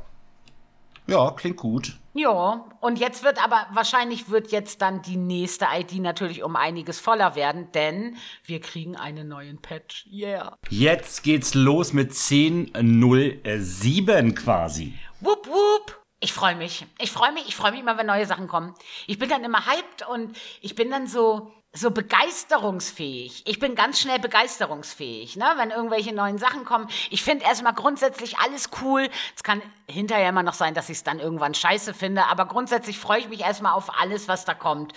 Ja, 1.08 1.32
klingt 1.32 1.58
gut. 1.58 1.98
Ja, 2.14 2.64
und 2.80 3.00
jetzt 3.00 3.24
wird 3.24 3.44
aber, 3.44 3.66
wahrscheinlich 3.74 4.30
wird 4.30 4.52
jetzt 4.52 4.84
dann 4.84 5.02
die 5.02 5.18
nächste 5.18 5.66
ID 5.74 5.96
natürlich 5.96 6.44
um 6.44 6.56
einiges 6.56 7.00
voller 7.00 7.36
werden, 7.36 7.72
denn 7.72 8.18
wir 8.44 8.62
kriegen 8.62 8.96
einen 8.96 9.28
neuen 9.28 9.60
Patch. 9.60 10.06
Yeah. 10.12 10.60
Jetzt 10.70 11.24
geht's 11.24 11.56
los 11.56 11.92
mit 11.92 12.12
10.07 12.12 14.36
quasi. 14.36 14.94
Wupp, 15.22 15.48
wupp. 15.48 16.05
Ich 16.26 16.34
freue 16.34 16.56
mich. 16.56 16.88
Ich 16.98 17.12
freue 17.12 17.32
mich. 17.32 17.48
Ich 17.48 17.56
freue 17.56 17.70
mich 17.70 17.82
immer, 17.82 18.00
wenn 18.00 18.08
neue 18.08 18.26
Sachen 18.26 18.48
kommen. 18.48 18.74
Ich 19.06 19.20
bin 19.20 19.30
dann 19.30 19.44
immer 19.44 19.68
hyped 19.68 20.08
und 20.10 20.36
ich 20.60 20.74
bin 20.74 20.90
dann 20.90 21.06
so, 21.06 21.52
so 21.72 21.92
begeisterungsfähig. 21.92 23.44
Ich 23.46 23.60
bin 23.60 23.76
ganz 23.76 24.00
schnell 24.00 24.18
begeisterungsfähig, 24.18 25.36
ne? 25.36 25.46
wenn 25.58 25.70
irgendwelche 25.70 26.16
neuen 26.16 26.40
Sachen 26.40 26.66
kommen. 26.66 26.88
Ich 27.12 27.22
finde 27.22 27.46
erstmal 27.46 27.76
grundsätzlich 27.76 28.40
alles 28.40 28.72
cool. 28.82 29.08
Es 29.36 29.44
kann 29.44 29.62
hinterher 29.88 30.30
immer 30.30 30.42
noch 30.42 30.56
sein, 30.56 30.74
dass 30.74 30.90
ich 30.90 30.98
es 30.98 31.04
dann 31.04 31.20
irgendwann 31.20 31.54
scheiße 31.54 31.94
finde, 31.94 32.26
aber 32.26 32.48
grundsätzlich 32.48 32.98
freue 32.98 33.20
ich 33.20 33.30
mich 33.30 33.42
erstmal 33.42 33.74
auf 33.74 33.96
alles, 34.00 34.28
was 34.28 34.46
da 34.46 34.56
kommt. 34.56 34.94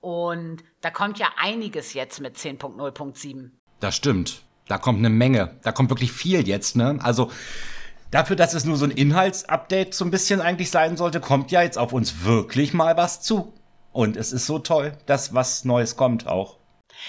Und 0.00 0.64
da 0.80 0.90
kommt 0.90 1.20
ja 1.20 1.28
einiges 1.36 1.94
jetzt 1.94 2.20
mit 2.20 2.36
10.0.7. 2.36 3.52
Das 3.78 3.94
stimmt. 3.94 4.42
Da 4.66 4.78
kommt 4.78 4.98
eine 4.98 5.10
Menge. 5.10 5.60
Da 5.62 5.70
kommt 5.70 5.90
wirklich 5.90 6.10
viel 6.10 6.48
jetzt, 6.48 6.74
ne? 6.74 6.98
Also 7.00 7.30
dafür, 8.10 8.36
dass 8.36 8.54
es 8.54 8.64
nur 8.64 8.76
so 8.76 8.84
ein 8.84 8.90
Inhaltsupdate 8.90 9.94
so 9.94 10.04
ein 10.04 10.10
bisschen 10.10 10.40
eigentlich 10.40 10.70
sein 10.70 10.96
sollte, 10.96 11.20
kommt 11.20 11.50
ja 11.50 11.62
jetzt 11.62 11.78
auf 11.78 11.92
uns 11.92 12.24
wirklich 12.24 12.72
mal 12.74 12.96
was 12.96 13.20
zu. 13.22 13.52
Und 13.92 14.16
es 14.16 14.32
ist 14.32 14.46
so 14.46 14.58
toll, 14.58 14.92
dass 15.06 15.34
was 15.34 15.64
Neues 15.64 15.96
kommt 15.96 16.26
auch. 16.26 16.58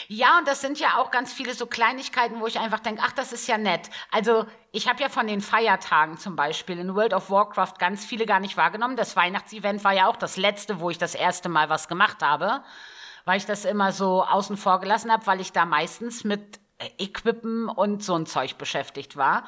Ja, 0.07 0.37
und 0.39 0.47
das 0.47 0.61
sind 0.61 0.79
ja 0.79 0.97
auch 0.97 1.11
ganz 1.11 1.33
viele 1.33 1.53
so 1.53 1.65
Kleinigkeiten, 1.65 2.39
wo 2.39 2.47
ich 2.47 2.59
einfach 2.59 2.79
denke, 2.79 3.01
ach, 3.05 3.13
das 3.13 3.33
ist 3.33 3.47
ja 3.47 3.57
nett. 3.57 3.89
Also 4.11 4.45
ich 4.71 4.87
habe 4.87 5.01
ja 5.01 5.09
von 5.09 5.27
den 5.27 5.41
Feiertagen 5.41 6.17
zum 6.17 6.35
Beispiel 6.35 6.77
in 6.79 6.95
World 6.95 7.13
of 7.13 7.29
Warcraft 7.29 7.73
ganz 7.79 8.05
viele 8.05 8.25
gar 8.25 8.39
nicht 8.39 8.57
wahrgenommen. 8.57 8.95
Das 8.95 9.15
Weihnachtsevent 9.15 9.83
war 9.83 9.93
ja 9.93 10.07
auch 10.07 10.17
das 10.17 10.37
letzte, 10.37 10.79
wo 10.79 10.89
ich 10.89 10.97
das 10.97 11.15
erste 11.15 11.49
Mal 11.49 11.69
was 11.69 11.87
gemacht 11.87 12.21
habe, 12.21 12.61
weil 13.25 13.37
ich 13.37 13.45
das 13.45 13.65
immer 13.65 13.91
so 13.91 14.23
außen 14.23 14.57
vor 14.57 14.79
gelassen 14.79 15.11
habe, 15.11 15.25
weil 15.25 15.41
ich 15.41 15.51
da 15.51 15.65
meistens 15.65 16.23
mit 16.23 16.59
Equippen 16.97 17.69
und 17.69 18.03
so 18.03 18.15
ein 18.15 18.25
Zeug 18.25 18.57
beschäftigt 18.57 19.17
war. 19.17 19.45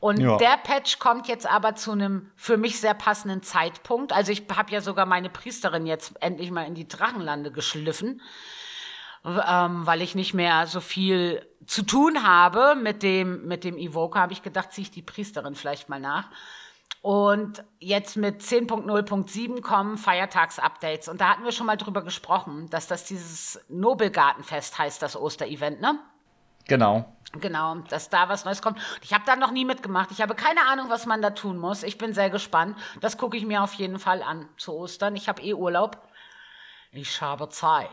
Und 0.00 0.18
ja. 0.18 0.38
der 0.38 0.56
Patch 0.56 0.98
kommt 0.98 1.28
jetzt 1.28 1.46
aber 1.46 1.74
zu 1.74 1.92
einem 1.92 2.30
für 2.34 2.56
mich 2.56 2.80
sehr 2.80 2.94
passenden 2.94 3.42
Zeitpunkt. 3.42 4.12
Also 4.12 4.32
ich 4.32 4.44
habe 4.54 4.72
ja 4.72 4.80
sogar 4.80 5.04
meine 5.04 5.28
Priesterin 5.28 5.86
jetzt 5.86 6.14
endlich 6.22 6.50
mal 6.50 6.66
in 6.66 6.74
die 6.74 6.88
Drachenlande 6.88 7.52
geschliffen, 7.52 8.22
ähm, 9.24 9.86
weil 9.86 10.00
ich 10.00 10.14
nicht 10.14 10.32
mehr 10.32 10.66
so 10.66 10.80
viel 10.80 11.46
zu 11.66 11.82
tun 11.82 12.22
habe 12.22 12.74
mit 12.76 13.02
dem 13.02 13.46
mit 13.46 13.62
dem 13.62 13.76
Evoker. 13.76 14.20
Habe 14.20 14.32
ich 14.32 14.42
gedacht, 14.42 14.72
ziehe 14.72 14.84
ich 14.84 14.90
die 14.90 15.02
Priesterin 15.02 15.54
vielleicht 15.54 15.90
mal 15.90 16.00
nach. 16.00 16.30
Und 17.02 17.64
jetzt 17.78 18.16
mit 18.16 18.42
10.0.7 18.42 19.62
kommen 19.62 19.96
Feiertagsupdates. 19.96 21.08
Und 21.08 21.20
da 21.20 21.30
hatten 21.30 21.44
wir 21.44 21.52
schon 21.52 21.66
mal 21.66 21.76
drüber 21.76 22.02
gesprochen, 22.02 22.68
dass 22.68 22.88
das 22.88 23.04
dieses 23.04 23.58
Nobelgartenfest 23.68 24.78
heißt, 24.78 25.00
das 25.00 25.16
Osterevent, 25.16 25.80
ne? 25.80 25.98
Genau. 26.70 27.04
Genau, 27.40 27.76
dass 27.88 28.10
da 28.10 28.28
was 28.28 28.44
Neues 28.44 28.62
kommt. 28.62 28.78
Ich 29.02 29.12
habe 29.12 29.24
da 29.26 29.34
noch 29.34 29.50
nie 29.50 29.64
mitgemacht. 29.64 30.12
Ich 30.12 30.20
habe 30.20 30.36
keine 30.36 30.66
Ahnung, 30.68 30.86
was 30.88 31.04
man 31.04 31.20
da 31.20 31.30
tun 31.30 31.58
muss. 31.58 31.82
Ich 31.82 31.98
bin 31.98 32.14
sehr 32.14 32.30
gespannt. 32.30 32.76
Das 33.00 33.18
gucke 33.18 33.36
ich 33.36 33.44
mir 33.44 33.64
auf 33.64 33.74
jeden 33.74 33.98
Fall 33.98 34.22
an 34.22 34.48
zu 34.56 34.72
Ostern. 34.72 35.16
Ich 35.16 35.28
habe 35.28 35.42
eh 35.42 35.52
Urlaub. 35.52 35.98
Ich 36.92 37.20
habe 37.20 37.48
Zeit. 37.48 37.90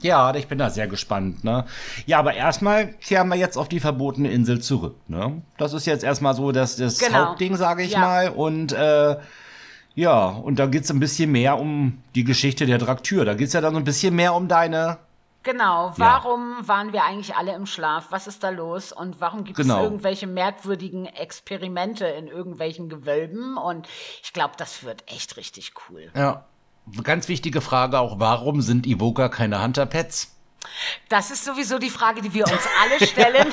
Ja, 0.00 0.34
ich 0.34 0.48
bin 0.48 0.58
da 0.58 0.68
sehr 0.68 0.86
gespannt, 0.86 1.44
ne? 1.44 1.64
Ja, 2.04 2.18
aber 2.18 2.34
erstmal 2.34 2.92
kehren 2.92 3.28
wir 3.28 3.36
jetzt 3.36 3.56
auf 3.56 3.70
die 3.70 3.80
verbotene 3.80 4.30
Insel 4.30 4.60
zurück, 4.60 4.96
ne? 5.08 5.42
Das 5.56 5.72
ist 5.72 5.86
jetzt 5.86 6.04
erstmal 6.04 6.34
so 6.34 6.52
das, 6.52 6.76
das 6.76 6.98
genau. 6.98 7.28
Hauptding, 7.28 7.56
sage 7.56 7.82
ich 7.82 7.92
ja. 7.92 8.00
mal. 8.00 8.28
Und 8.28 8.72
äh, 8.72 9.16
ja, 9.94 10.26
und 10.26 10.58
da 10.58 10.66
geht's 10.66 10.90
ein 10.90 11.00
bisschen 11.00 11.32
mehr 11.32 11.58
um 11.58 12.02
die 12.14 12.24
Geschichte 12.24 12.66
der 12.66 12.78
Draktür. 12.78 13.24
Da 13.24 13.32
geht's 13.32 13.54
ja 13.54 13.62
dann 13.62 13.72
so 13.72 13.80
ein 13.80 13.84
bisschen 13.84 14.14
mehr 14.14 14.34
um 14.34 14.46
deine 14.46 14.98
Genau, 15.44 15.92
warum 15.96 16.58
ja. 16.60 16.68
waren 16.68 16.92
wir 16.92 17.04
eigentlich 17.04 17.36
alle 17.36 17.54
im 17.54 17.64
Schlaf? 17.64 18.06
Was 18.10 18.26
ist 18.26 18.42
da 18.42 18.50
los? 18.50 18.92
Und 18.92 19.20
warum 19.20 19.44
gibt 19.44 19.56
genau. 19.56 19.78
es 19.78 19.82
irgendwelche 19.84 20.26
merkwürdigen 20.26 21.06
Experimente 21.06 22.06
in 22.06 22.26
irgendwelchen 22.26 22.88
Gewölben? 22.88 23.56
Und 23.56 23.88
ich 24.22 24.32
glaube, 24.32 24.54
das 24.56 24.82
wird 24.82 25.04
echt 25.10 25.36
richtig 25.36 25.72
cool. 25.88 26.10
Ja. 26.14 26.44
Ganz 27.02 27.28
wichtige 27.28 27.60
Frage 27.60 27.98
auch, 27.98 28.18
warum 28.18 28.62
sind 28.62 28.86
Evoker 28.86 29.28
keine 29.28 29.62
Hunter-Pets? 29.62 30.34
Das 31.08 31.30
ist 31.30 31.44
sowieso 31.44 31.78
die 31.78 31.90
Frage, 31.90 32.20
die 32.20 32.32
wir 32.32 32.44
uns 32.44 32.62
alle 32.82 33.06
stellen. 33.06 33.52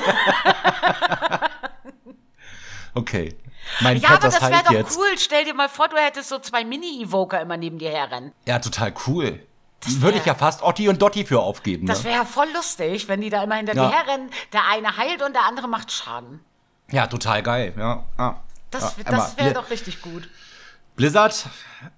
okay. 2.94 3.36
Mein 3.80 3.98
ja, 3.98 4.10
Pet, 4.10 4.24
aber 4.24 4.28
das 4.28 4.50
wäre 4.50 4.62
doch 4.64 4.72
jetzt. 4.72 4.96
cool. 4.96 5.18
Stell 5.18 5.44
dir 5.44 5.54
mal 5.54 5.68
vor, 5.68 5.88
du 5.88 5.96
hättest 5.96 6.28
so 6.28 6.38
zwei 6.38 6.64
Mini-Evoker 6.64 7.40
immer 7.40 7.56
neben 7.56 7.78
dir 7.78 7.90
herrennen. 7.90 8.32
Ja, 8.46 8.58
total 8.58 8.92
cool. 9.06 9.40
Würde 9.84 10.18
ich 10.18 10.24
ja 10.24 10.34
fast 10.34 10.62
Otti 10.62 10.88
und 10.88 11.00
Dotti 11.00 11.24
für 11.24 11.40
aufgeben. 11.40 11.86
Das 11.86 12.02
wäre 12.04 12.16
ja 12.16 12.24
voll 12.24 12.48
lustig, 12.54 13.08
wenn 13.08 13.20
die 13.20 13.30
da 13.30 13.42
immer 13.44 13.56
hinter 13.56 13.74
ja. 13.74 13.88
dir 13.88 13.94
herrennen. 13.94 14.30
Der 14.52 14.66
eine 14.68 14.96
heilt 14.96 15.22
und 15.22 15.34
der 15.34 15.44
andere 15.44 15.68
macht 15.68 15.92
Schaden. 15.92 16.40
Ja, 16.90 17.06
total 17.06 17.42
geil. 17.42 17.74
Ja, 17.76 18.04
ja. 18.18 18.42
Das, 18.70 18.96
ja, 18.96 19.04
das 19.04 19.36
wäre 19.36 19.54
doch 19.54 19.70
richtig 19.70 20.02
gut. 20.02 20.28
Blizzard, 20.96 21.46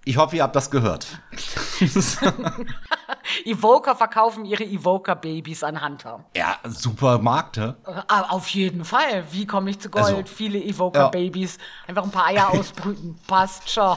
ich 0.04 0.16
hoffe, 0.16 0.36
ihr 0.36 0.42
habt 0.42 0.56
das 0.56 0.70
gehört. 0.70 1.06
Evoker 3.44 3.94
verkaufen 3.94 4.44
ihre 4.44 4.64
Evoker-Babys 4.64 5.62
an 5.62 5.84
Hunter. 5.84 6.24
Ja, 6.36 6.56
super 6.64 7.18
Markt, 7.18 7.58
äh, 7.58 7.74
Auf 8.08 8.48
jeden 8.48 8.84
Fall. 8.84 9.24
Wie 9.30 9.46
komme 9.46 9.70
ich 9.70 9.78
zu 9.78 9.88
Gold? 9.88 10.04
Also, 10.04 10.22
Viele 10.26 10.58
Evoker-Babys. 10.58 11.58
Einfach 11.86 12.02
ein 12.02 12.10
paar 12.10 12.26
Eier 12.26 12.50
ausbrüten. 12.50 13.16
Passt 13.28 13.70
schon. 13.70 13.96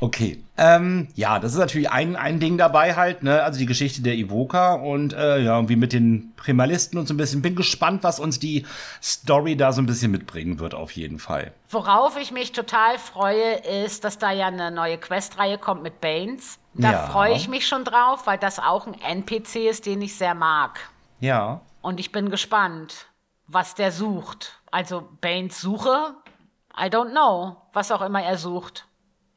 Okay. 0.00 0.42
Ähm, 0.56 1.08
ja, 1.14 1.38
das 1.38 1.52
ist 1.52 1.58
natürlich 1.58 1.90
ein, 1.90 2.16
ein 2.16 2.40
Ding 2.40 2.56
dabei 2.56 2.94
halt, 2.96 3.22
ne? 3.22 3.42
Also 3.42 3.58
die 3.58 3.66
Geschichte 3.66 4.02
der 4.02 4.14
Evoker 4.14 4.80
und 4.82 5.12
äh, 5.12 5.40
ja, 5.40 5.68
wie 5.68 5.76
mit 5.76 5.92
den 5.92 6.32
Primalisten 6.36 6.98
und 6.98 7.06
so 7.06 7.14
ein 7.14 7.18
bisschen. 7.18 7.42
Bin 7.42 7.54
gespannt, 7.54 8.02
was 8.02 8.18
uns 8.18 8.38
die 8.38 8.66
Story 9.02 9.56
da 9.56 9.72
so 9.72 9.82
ein 9.82 9.86
bisschen 9.86 10.10
mitbringen 10.10 10.58
wird, 10.58 10.74
auf 10.74 10.92
jeden 10.92 11.18
Fall. 11.18 11.52
Worauf 11.68 12.18
ich 12.18 12.32
mich 12.32 12.52
total 12.52 12.98
freue, 12.98 13.54
ist, 13.84 14.04
dass 14.04 14.18
da 14.18 14.32
ja 14.32 14.46
eine 14.46 14.70
neue 14.70 14.98
Questreihe 14.98 15.58
kommt 15.58 15.82
mit 15.82 16.00
Banes. 16.00 16.58
Da 16.74 16.92
ja. 16.92 17.06
freue 17.06 17.34
ich 17.34 17.48
mich 17.48 17.66
schon 17.66 17.84
drauf, 17.84 18.26
weil 18.26 18.38
das 18.38 18.58
auch 18.58 18.86
ein 18.86 18.94
NPC 18.94 19.68
ist, 19.68 19.86
den 19.86 20.00
ich 20.02 20.16
sehr 20.16 20.34
mag. 20.34 20.78
Ja. 21.20 21.60
Und 21.82 22.00
ich 22.00 22.12
bin 22.12 22.30
gespannt, 22.30 23.06
was 23.46 23.74
der 23.74 23.92
sucht. 23.92 24.60
Also 24.70 25.08
Banes 25.20 25.60
Suche, 25.60 26.14
I 26.78 26.84
don't 26.84 27.10
know, 27.10 27.56
was 27.72 27.90
auch 27.90 28.02
immer 28.02 28.22
er 28.22 28.38
sucht. 28.38 28.86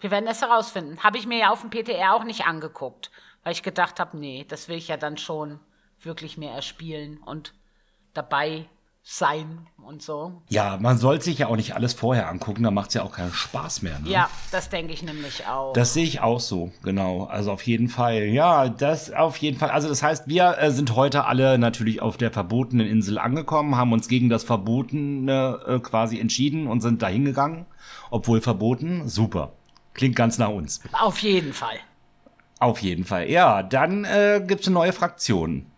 Wir 0.03 0.11
werden 0.11 0.27
es 0.27 0.41
herausfinden. 0.41 1.01
Habe 1.01 1.17
ich 1.17 1.27
mir 1.27 1.37
ja 1.37 1.49
auf 1.49 1.61
dem 1.61 1.69
PTR 1.69 2.13
auch 2.13 2.25
nicht 2.25 2.45
angeguckt, 2.45 3.09
weil 3.45 3.53
ich 3.53 3.63
gedacht 3.63 4.01
habe, 4.01 4.17
nee, 4.17 4.45
das 4.45 4.67
will 4.67 4.75
ich 4.75 4.89
ja 4.89 4.97
dann 4.97 5.15
schon 5.15 5.61
wirklich 6.01 6.37
mehr 6.37 6.51
erspielen 6.51 7.19
und 7.25 7.53
dabei 8.13 8.65
sein 9.01 9.65
und 9.81 10.01
so. 10.01 10.41
Ja, 10.49 10.77
man 10.77 10.97
sollte 10.97 11.23
sich 11.23 11.37
ja 11.37 11.47
auch 11.47 11.55
nicht 11.55 11.73
alles 11.75 11.93
vorher 11.93 12.27
angucken, 12.27 12.63
da 12.63 12.71
macht 12.71 12.89
es 12.89 12.95
ja 12.95 13.03
auch 13.03 13.13
keinen 13.13 13.31
Spaß 13.31 13.81
mehr. 13.81 13.97
Ne? 13.99 14.09
Ja, 14.09 14.29
das 14.51 14.67
denke 14.67 14.91
ich 14.91 15.03
nämlich 15.03 15.47
auch. 15.47 15.71
Das 15.71 15.93
sehe 15.93 16.03
ich 16.03 16.19
auch 16.19 16.41
so, 16.41 16.73
genau. 16.83 17.23
Also 17.23 17.53
auf 17.53 17.61
jeden 17.61 17.87
Fall, 17.87 18.23
ja, 18.23 18.67
das 18.67 19.09
auf 19.09 19.37
jeden 19.37 19.57
Fall. 19.57 19.69
Also 19.69 19.87
das 19.87 20.03
heißt, 20.03 20.27
wir 20.27 20.57
äh, 20.57 20.71
sind 20.71 20.97
heute 20.97 21.23
alle 21.23 21.57
natürlich 21.57 22.01
auf 22.01 22.17
der 22.17 22.31
verbotenen 22.31 22.87
Insel 22.87 23.17
angekommen, 23.19 23.77
haben 23.77 23.93
uns 23.93 24.09
gegen 24.09 24.27
das 24.27 24.43
Verbotene 24.43 25.61
äh, 25.65 25.79
quasi 25.79 26.19
entschieden 26.19 26.67
und 26.67 26.81
sind 26.81 27.01
dahin 27.01 27.23
gegangen, 27.23 27.65
obwohl 28.11 28.41
verboten. 28.41 29.07
Super. 29.07 29.53
Klingt 29.93 30.15
ganz 30.15 30.37
nach 30.37 30.49
uns. 30.49 30.81
Auf 30.93 31.19
jeden 31.19 31.53
Fall. 31.53 31.79
Auf 32.59 32.79
jeden 32.79 33.05
Fall. 33.05 33.29
Ja, 33.29 33.61
dann 33.63 34.05
äh, 34.05 34.43
gibt 34.45 34.61
es 34.61 34.67
eine 34.67 34.75
neue 34.75 34.93
Fraktion. 34.93 35.69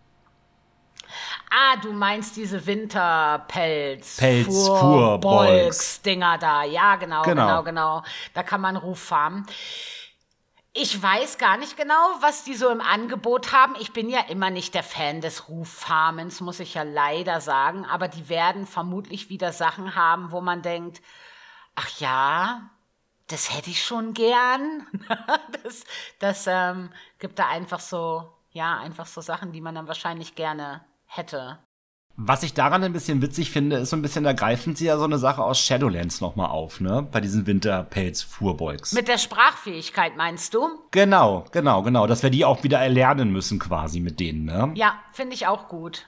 Ah, 1.50 1.76
du 1.76 1.92
meinst 1.92 2.36
diese 2.36 2.66
Winterpelz. 2.66 4.16
Pelz, 4.16 4.46
Fuhrbolks. 4.46 6.02
Dinger 6.02 6.38
da. 6.38 6.64
Ja, 6.64 6.96
genau, 6.96 7.22
genau, 7.22 7.46
genau, 7.46 7.62
genau. 7.62 8.02
Da 8.34 8.42
kann 8.42 8.60
man 8.60 8.76
Ruf 8.76 8.98
farmen. 8.98 9.46
Ich 10.78 11.02
weiß 11.02 11.38
gar 11.38 11.56
nicht 11.56 11.78
genau, 11.78 11.94
was 12.20 12.44
die 12.44 12.54
so 12.54 12.68
im 12.68 12.82
Angebot 12.82 13.52
haben. 13.52 13.74
Ich 13.80 13.94
bin 13.94 14.10
ja 14.10 14.20
immer 14.28 14.50
nicht 14.50 14.74
der 14.74 14.82
Fan 14.82 15.22
des 15.22 15.48
Ruffarmens, 15.48 16.42
muss 16.42 16.60
ich 16.60 16.74
ja 16.74 16.82
leider 16.82 17.40
sagen. 17.40 17.86
Aber 17.86 18.08
die 18.08 18.28
werden 18.28 18.66
vermutlich 18.66 19.30
wieder 19.30 19.54
Sachen 19.54 19.94
haben, 19.94 20.32
wo 20.32 20.42
man 20.42 20.60
denkt, 20.60 21.00
ach 21.76 21.88
ja, 21.98 22.68
das 23.28 23.54
hätte 23.54 23.70
ich 23.70 23.82
schon 23.82 24.14
gern. 24.14 24.86
das 25.62 25.84
das 26.18 26.46
ähm, 26.46 26.90
gibt 27.18 27.38
da 27.38 27.48
einfach 27.48 27.80
so, 27.80 28.28
ja, 28.52 28.78
einfach 28.78 29.06
so 29.06 29.20
Sachen, 29.20 29.52
die 29.52 29.60
man 29.60 29.74
dann 29.74 29.88
wahrscheinlich 29.88 30.34
gerne 30.34 30.82
hätte. 31.06 31.58
Was 32.18 32.42
ich 32.42 32.54
daran 32.54 32.82
ein 32.82 32.94
bisschen 32.94 33.20
witzig 33.20 33.50
finde, 33.50 33.76
ist 33.76 33.90
so 33.90 33.96
ein 33.96 34.00
bisschen, 34.00 34.24
da 34.24 34.32
greifen 34.32 34.74
sie 34.74 34.86
ja 34.86 34.96
so 34.96 35.04
eine 35.04 35.18
Sache 35.18 35.44
aus 35.44 35.60
Shadowlands 35.60 36.22
nochmal 36.22 36.48
auf, 36.48 36.80
ne? 36.80 37.06
Bei 37.12 37.20
diesen 37.20 37.46
Winterpelz-Fuhrbolks. 37.46 38.92
Mit 38.92 39.08
der 39.08 39.18
Sprachfähigkeit 39.18 40.16
meinst 40.16 40.54
du? 40.54 40.66
Genau, 40.92 41.44
genau, 41.52 41.82
genau. 41.82 42.06
Dass 42.06 42.22
wir 42.22 42.30
die 42.30 42.46
auch 42.46 42.62
wieder 42.62 42.78
erlernen 42.78 43.32
müssen 43.32 43.58
quasi 43.58 44.00
mit 44.00 44.18
denen, 44.18 44.46
ne? 44.46 44.72
Ja, 44.76 44.94
finde 45.12 45.34
ich 45.34 45.46
auch 45.46 45.68
gut. 45.68 46.06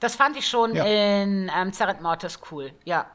Das 0.00 0.16
fand 0.16 0.36
ich 0.36 0.48
schon 0.48 0.74
ja. 0.74 0.84
in 0.84 1.48
ähm, 1.56 1.72
Zerret 1.72 2.00
Mortis 2.00 2.40
cool, 2.50 2.72
ja. 2.84 3.06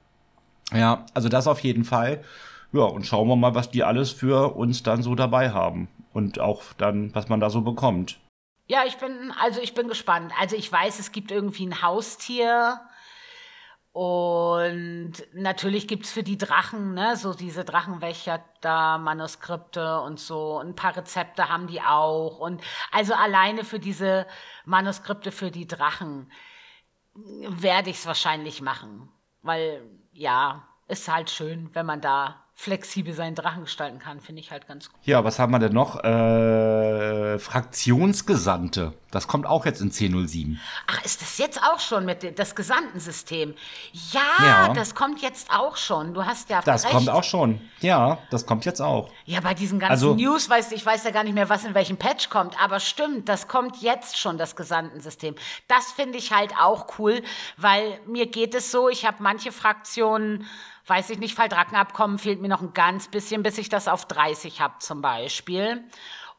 Ja, 0.74 1.06
also 1.14 1.28
das 1.28 1.48
auf 1.48 1.60
jeden 1.60 1.84
Fall. 1.84 2.24
Ja, 2.74 2.84
und 2.84 3.06
schauen 3.06 3.28
wir 3.28 3.36
mal, 3.36 3.54
was 3.54 3.72
die 3.72 3.84
alles 3.84 4.12
für 4.12 4.56
uns 4.56 4.84
dann 4.84 5.04
so 5.04 5.16
dabei 5.16 5.51
haben. 5.51 5.90
Und 6.13 6.40
auch 6.40 6.63
dann, 6.78 7.13
was 7.16 7.30
man 7.30 7.40
da 7.40 7.50
so 7.50 7.62
bekommt. 7.62 8.20
Ja, 8.68 8.84
ich 8.86 8.98
bin, 8.98 9.34
also 9.42 9.62
ich 9.62 9.74
bin 9.74 9.88
gespannt. 9.88 10.34
Also 10.40 10.56
ich 10.56 10.72
weiß, 10.72 11.00
es 11.00 11.12
gibt 11.12 11.32
irgendwie 11.32 11.66
ein 11.66 11.82
Haustier. 11.82 12.80
Und 13.94 15.13
natürlich 15.34 15.90
gibt's 15.90 16.13
für 16.13 16.24
die 16.24 16.38
Drachen, 16.38 16.94
ne, 16.94 17.18
so 17.18 17.34
diese 17.34 17.66
Drachenwächter-Manuskripte 17.66 20.00
und 20.00 20.18
so. 20.18 20.60
Ein 20.60 20.75
paar 20.75 20.96
Rezepte 20.96 21.50
haben 21.50 21.68
die 21.68 21.82
auch. 21.82 22.40
Und 22.40 22.62
also 22.92 23.13
alleine 23.13 23.66
für 23.66 23.80
diese 23.80 24.25
Manuskripte 24.63 25.34
für 25.34 25.51
die 25.51 25.68
Drachen 25.68 26.32
werde 27.13 27.90
ich's 27.90 28.06
wahrscheinlich 28.06 28.62
machen. 28.62 29.10
Weil, 29.42 29.82
ja, 30.13 30.66
ist 30.88 31.12
halt 31.12 31.30
schön, 31.30 31.70
wenn 31.74 31.86
man 31.86 32.00
da 32.00 32.46
flexibel 32.62 33.13
seinen 33.15 33.34
Drachen 33.34 33.63
gestalten 33.63 33.98
kann, 33.98 34.22
finde 34.22 34.39
ich 34.41 34.51
halt 34.51 34.68
ganz 34.68 34.89
gut. 34.91 35.00
Ja, 35.03 35.24
was 35.24 35.39
haben 35.39 35.51
wir 35.51 35.58
denn 35.58 35.74
noch? 35.74 36.03
Äh, 36.03 37.39
Fraktionsgesandte. 37.39 38.94
Das 39.10 39.27
kommt 39.27 39.46
auch 39.46 39.65
jetzt 39.65 39.82
in 39.82 39.88
1007. 39.88 40.60
Ach, 40.88 41.03
ist 41.03 41.22
das 41.22 41.38
jetzt 41.38 41.62
auch 41.63 41.80
schon 41.80 42.06
mit 42.06 42.24
dem, 42.24 42.36
das 42.36 42.56
Gesandtensystem? 42.56 43.56
Ja, 44.12 44.22
Ja. 44.46 44.74
das 44.74 44.96
kommt 44.96 45.22
jetzt 45.22 45.50
auch 45.51 45.75
schon. 45.75 46.13
Du 46.13 46.24
hast 46.25 46.50
ja 46.50 46.62
Das 46.62 46.84
recht. 46.86 46.94
kommt 46.94 47.10
auch 47.10 47.24
schon. 47.24 47.60
Ja, 47.82 48.20
das 48.30 48.46
kommt 48.46 48.63
jetzt 48.65 48.80
auch. 48.80 49.10
Ja, 49.25 49.41
bei 49.41 49.53
diesen 49.53 49.80
ganzen 49.80 49.91
Also- 49.91 50.13
News 50.15 50.50
weiß 50.50 50.72
ich 50.72 50.86
weiß 50.86 51.03
ja 51.03 51.12
gar 51.12 51.24
nicht 51.24 51.34
mehr, 51.34 51.50
was 51.50 51.65
in 51.65 51.74
welchem 51.74 51.98
Patch 51.98 52.30
kommt, 52.30 52.62
aber 52.63 52.80
stimmt, 52.80 53.27
das 53.27 53.48
kommt 53.48 53.82
jetzt 53.82 54.18
schon 54.20 54.38
das 54.38 54.56
Gesandtensystem. 54.56 55.36
Das 55.68 55.91
finde 55.91 56.18
ich 56.20 56.32
halt 56.32 56.53
auch 56.60 57.00
cool, 57.00 57.22
weil 57.58 58.00
mir 58.06 58.27
geht 58.27 58.53
es 58.56 58.72
so, 58.72 58.88
ich 58.88 59.06
habe 59.06 59.18
manche 59.20 59.51
Fraktionen, 59.51 60.46
weiß 60.88 61.10
ich 61.12 61.20
nicht, 61.20 61.36
Falldrackenabkommen 61.36 62.18
fehlt 62.18 62.42
mir 62.42 62.48
noch 62.48 62.62
ein 62.62 62.74
ganz 62.74 63.08
bisschen, 63.08 63.44
bis 63.44 63.58
ich 63.58 63.70
das 63.70 63.88
auf 63.88 64.06
30 64.06 64.62
habe 64.62 64.76
zum 64.80 65.02
Beispiel. 65.02 65.84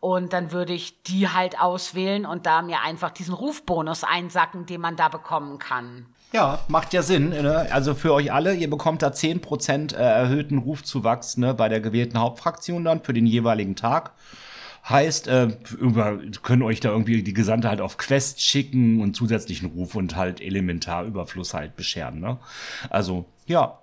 Und 0.00 0.32
dann 0.32 0.50
würde 0.50 0.72
ich 0.72 1.02
die 1.04 1.28
halt 1.28 1.60
auswählen 1.60 2.26
und 2.26 2.44
da 2.44 2.62
mir 2.62 2.80
einfach 2.80 3.10
diesen 3.10 3.34
Rufbonus 3.34 4.02
einsacken, 4.02 4.66
den 4.66 4.80
man 4.80 4.96
da 4.96 5.08
bekommen 5.08 5.60
kann. 5.60 6.06
Ja, 6.32 6.60
macht 6.66 6.92
ja 6.92 7.02
Sinn. 7.02 7.28
Ne? 7.28 7.68
Also 7.70 7.94
für 7.94 8.12
euch 8.12 8.32
alle, 8.32 8.54
ihr 8.54 8.68
bekommt 8.68 9.02
da 9.02 9.08
10% 9.08 9.94
äh, 9.94 9.98
erhöhten 9.98 10.58
Rufzuwachs 10.58 11.36
ne, 11.36 11.54
bei 11.54 11.68
der 11.68 11.80
gewählten 11.80 12.18
Hauptfraktion 12.18 12.84
dann 12.84 13.04
für 13.04 13.12
den 13.12 13.26
jeweiligen 13.26 13.76
Tag. 13.76 14.12
Heißt, 14.88 15.28
äh, 15.28 15.56
können 16.42 16.62
euch 16.62 16.80
da 16.80 16.88
irgendwie 16.88 17.22
die 17.22 17.34
Gesandte 17.34 17.68
halt 17.68 17.80
auf 17.80 17.98
Quest 17.98 18.40
schicken 18.40 19.00
und 19.00 19.14
zusätzlichen 19.14 19.68
Ruf 19.70 19.94
und 19.94 20.16
halt 20.16 20.40
Elementarüberfluss 20.40 21.54
halt 21.54 21.76
bescheren. 21.76 22.18
Ne? 22.18 22.38
Also, 22.90 23.26
ja, 23.46 23.78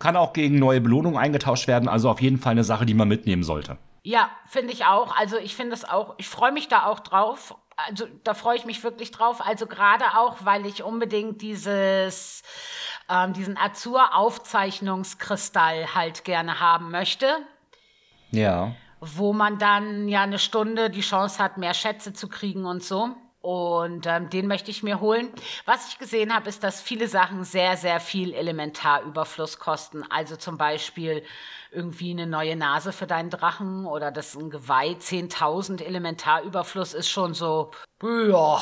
kann 0.00 0.16
auch 0.16 0.32
gegen 0.32 0.58
neue 0.58 0.80
Belohnungen 0.80 1.16
eingetauscht 1.18 1.68
werden. 1.68 1.88
Also 1.88 2.10
auf 2.10 2.20
jeden 2.20 2.38
Fall 2.38 2.50
eine 2.52 2.64
Sache, 2.64 2.84
die 2.86 2.94
man 2.94 3.06
mitnehmen 3.06 3.44
sollte. 3.44 3.76
Ja, 4.02 4.30
finde 4.48 4.72
ich 4.72 4.86
auch. 4.86 5.16
Also 5.16 5.36
ich 5.36 5.54
finde 5.54 5.74
es 5.74 5.84
auch, 5.84 6.14
ich 6.16 6.26
freue 6.28 6.50
mich 6.52 6.66
da 6.68 6.86
auch 6.86 6.98
drauf. 7.00 7.54
Also 7.88 8.06
da 8.24 8.34
freue 8.34 8.56
ich 8.56 8.64
mich 8.64 8.82
wirklich 8.82 9.10
drauf. 9.12 9.46
Also 9.46 9.66
gerade 9.66 10.04
auch, 10.18 10.38
weil 10.40 10.66
ich 10.66 10.82
unbedingt 10.82 11.40
dieses, 11.42 12.42
ähm, 13.08 13.32
diesen 13.34 13.56
Azur-Aufzeichnungskristall 14.60 15.94
halt 15.94 16.24
gerne 16.24 16.60
haben 16.60 16.90
möchte, 16.90 17.26
Ja. 18.30 18.72
wo 19.00 19.32
man 19.32 19.58
dann 19.58 20.08
ja 20.08 20.22
eine 20.22 20.38
Stunde 20.38 20.90
die 20.90 21.00
Chance 21.02 21.42
hat, 21.42 21.58
mehr 21.58 21.74
Schätze 21.74 22.12
zu 22.12 22.28
kriegen 22.28 22.64
und 22.66 22.82
so. 22.82 23.10
Und 23.42 24.06
ähm, 24.06 24.28
den 24.28 24.46
möchte 24.46 24.70
ich 24.70 24.82
mir 24.82 25.00
holen. 25.00 25.30
Was 25.64 25.88
ich 25.88 25.98
gesehen 25.98 26.34
habe, 26.34 26.48
ist, 26.48 26.62
dass 26.62 26.82
viele 26.82 27.08
Sachen 27.08 27.44
sehr, 27.44 27.76
sehr 27.78 27.98
viel 27.98 28.34
Elementarüberfluss 28.34 29.58
kosten. 29.58 30.04
Also 30.10 30.36
zum 30.36 30.58
Beispiel 30.58 31.22
irgendwie 31.70 32.10
eine 32.10 32.26
neue 32.26 32.56
Nase 32.56 32.92
für 32.92 33.06
deinen 33.06 33.30
Drachen 33.30 33.86
oder 33.86 34.10
das 34.10 34.34
ein 34.34 34.50
Geweih 34.50 34.90
10.000 34.90 35.82
Elementarüberfluss 35.82 36.92
ist 36.92 37.08
schon 37.08 37.32
so, 37.32 37.70
ja, 38.02 38.60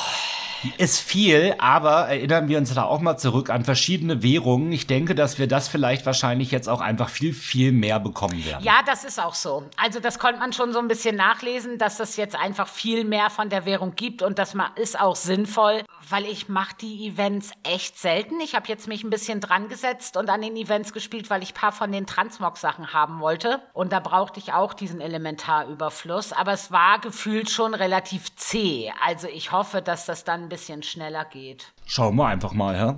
Ist 0.77 1.01
viel, 1.01 1.55
aber 1.59 2.09
erinnern 2.09 2.49
wir 2.49 2.59
uns 2.59 2.75
da 2.75 2.83
auch 2.83 3.01
mal 3.01 3.17
zurück 3.17 3.49
an 3.49 3.65
verschiedene 3.65 4.23
Währungen. 4.23 4.73
Ich 4.73 4.87
denke, 4.87 5.15
dass 5.15 5.39
wir 5.39 5.47
das 5.47 5.69
vielleicht 5.69 6.05
wahrscheinlich 6.05 6.51
jetzt 6.51 6.69
auch 6.69 6.81
einfach 6.81 7.09
viel, 7.09 7.33
viel 7.33 7.71
mehr 7.71 8.01
bekommen 8.01 8.45
werden. 8.45 8.65
Ja, 8.65 8.81
das 8.85 9.05
ist 9.05 9.23
auch 9.23 9.35
so. 9.35 9.65
Also 9.77 10.01
das 10.01 10.19
konnte 10.19 10.41
man 10.41 10.53
schon 10.53 10.73
so 10.73 10.81
ein 10.81 10.89
bisschen 10.89 11.15
nachlesen, 11.15 11.79
dass 11.79 12.01
es 12.01 12.17
jetzt 12.17 12.35
einfach 12.35 12.67
viel 12.67 13.05
mehr 13.05 13.31
von 13.31 13.51
der 13.51 13.67
Währung 13.67 13.95
gibt 13.95 14.23
und 14.23 14.39
das 14.39 14.57
ist 14.75 15.01
auch 15.01 15.15
sinnvoll, 15.15 15.85
weil 16.09 16.25
ich 16.25 16.49
mache 16.49 16.75
die 16.81 17.07
Events 17.07 17.53
echt 17.63 17.99
selten. 17.99 18.41
Ich 18.41 18.55
habe 18.55 18.67
jetzt 18.67 18.89
mich 18.89 19.05
ein 19.05 19.11
bisschen 19.11 19.41
dran 19.41 19.69
gesetzt 19.69 20.17
und 20.17 20.29
an 20.29 20.43
den 20.43 20.57
Events 20.57 20.93
gespielt, 20.93 21.31
weil 21.31 21.43
ich 21.43 21.55
paar 21.55 21.73
von 21.73 21.93
den 21.93 22.07
Transmog-Sachen 22.07 22.93
haben 22.93 23.21
wollte 23.21 23.61
und 23.75 23.93
da 23.93 24.01
brauchte 24.01 24.41
ich 24.41 24.53
auch 24.53 24.75
diesen 24.75 25.01
Elementarüberfluss, 25.01 26.33
aber 26.33 26.53
es 26.53 26.73
war 26.73 26.99
gefühlt 26.99 27.49
schon 27.51 27.75
relativ 27.75 28.35
zäh. 28.35 28.91
Also 29.07 29.29
ich 29.29 29.53
hoffe, 29.53 29.83
dass 29.83 30.07
das 30.07 30.25
dann 30.25 30.48
ein 30.49 30.51
bisschen 30.51 30.83
schneller 30.83 31.27
geht. 31.27 31.73
Schauen 31.85 32.17
wir 32.17 32.27
einfach 32.27 32.55
mal, 32.55 32.79
hä? 32.79 32.95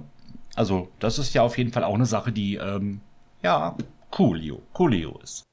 Also, 0.54 0.88
das 1.00 1.18
ist 1.18 1.34
ja 1.34 1.42
auf 1.42 1.58
jeden 1.58 1.72
Fall 1.72 1.84
auch 1.84 1.94
eine 1.94 2.06
Sache, 2.06 2.32
die, 2.32 2.54
ähm, 2.56 3.00
ja, 3.42 3.76
coolio, 4.10 4.62
coolio 4.72 5.18
ist. 5.18 5.44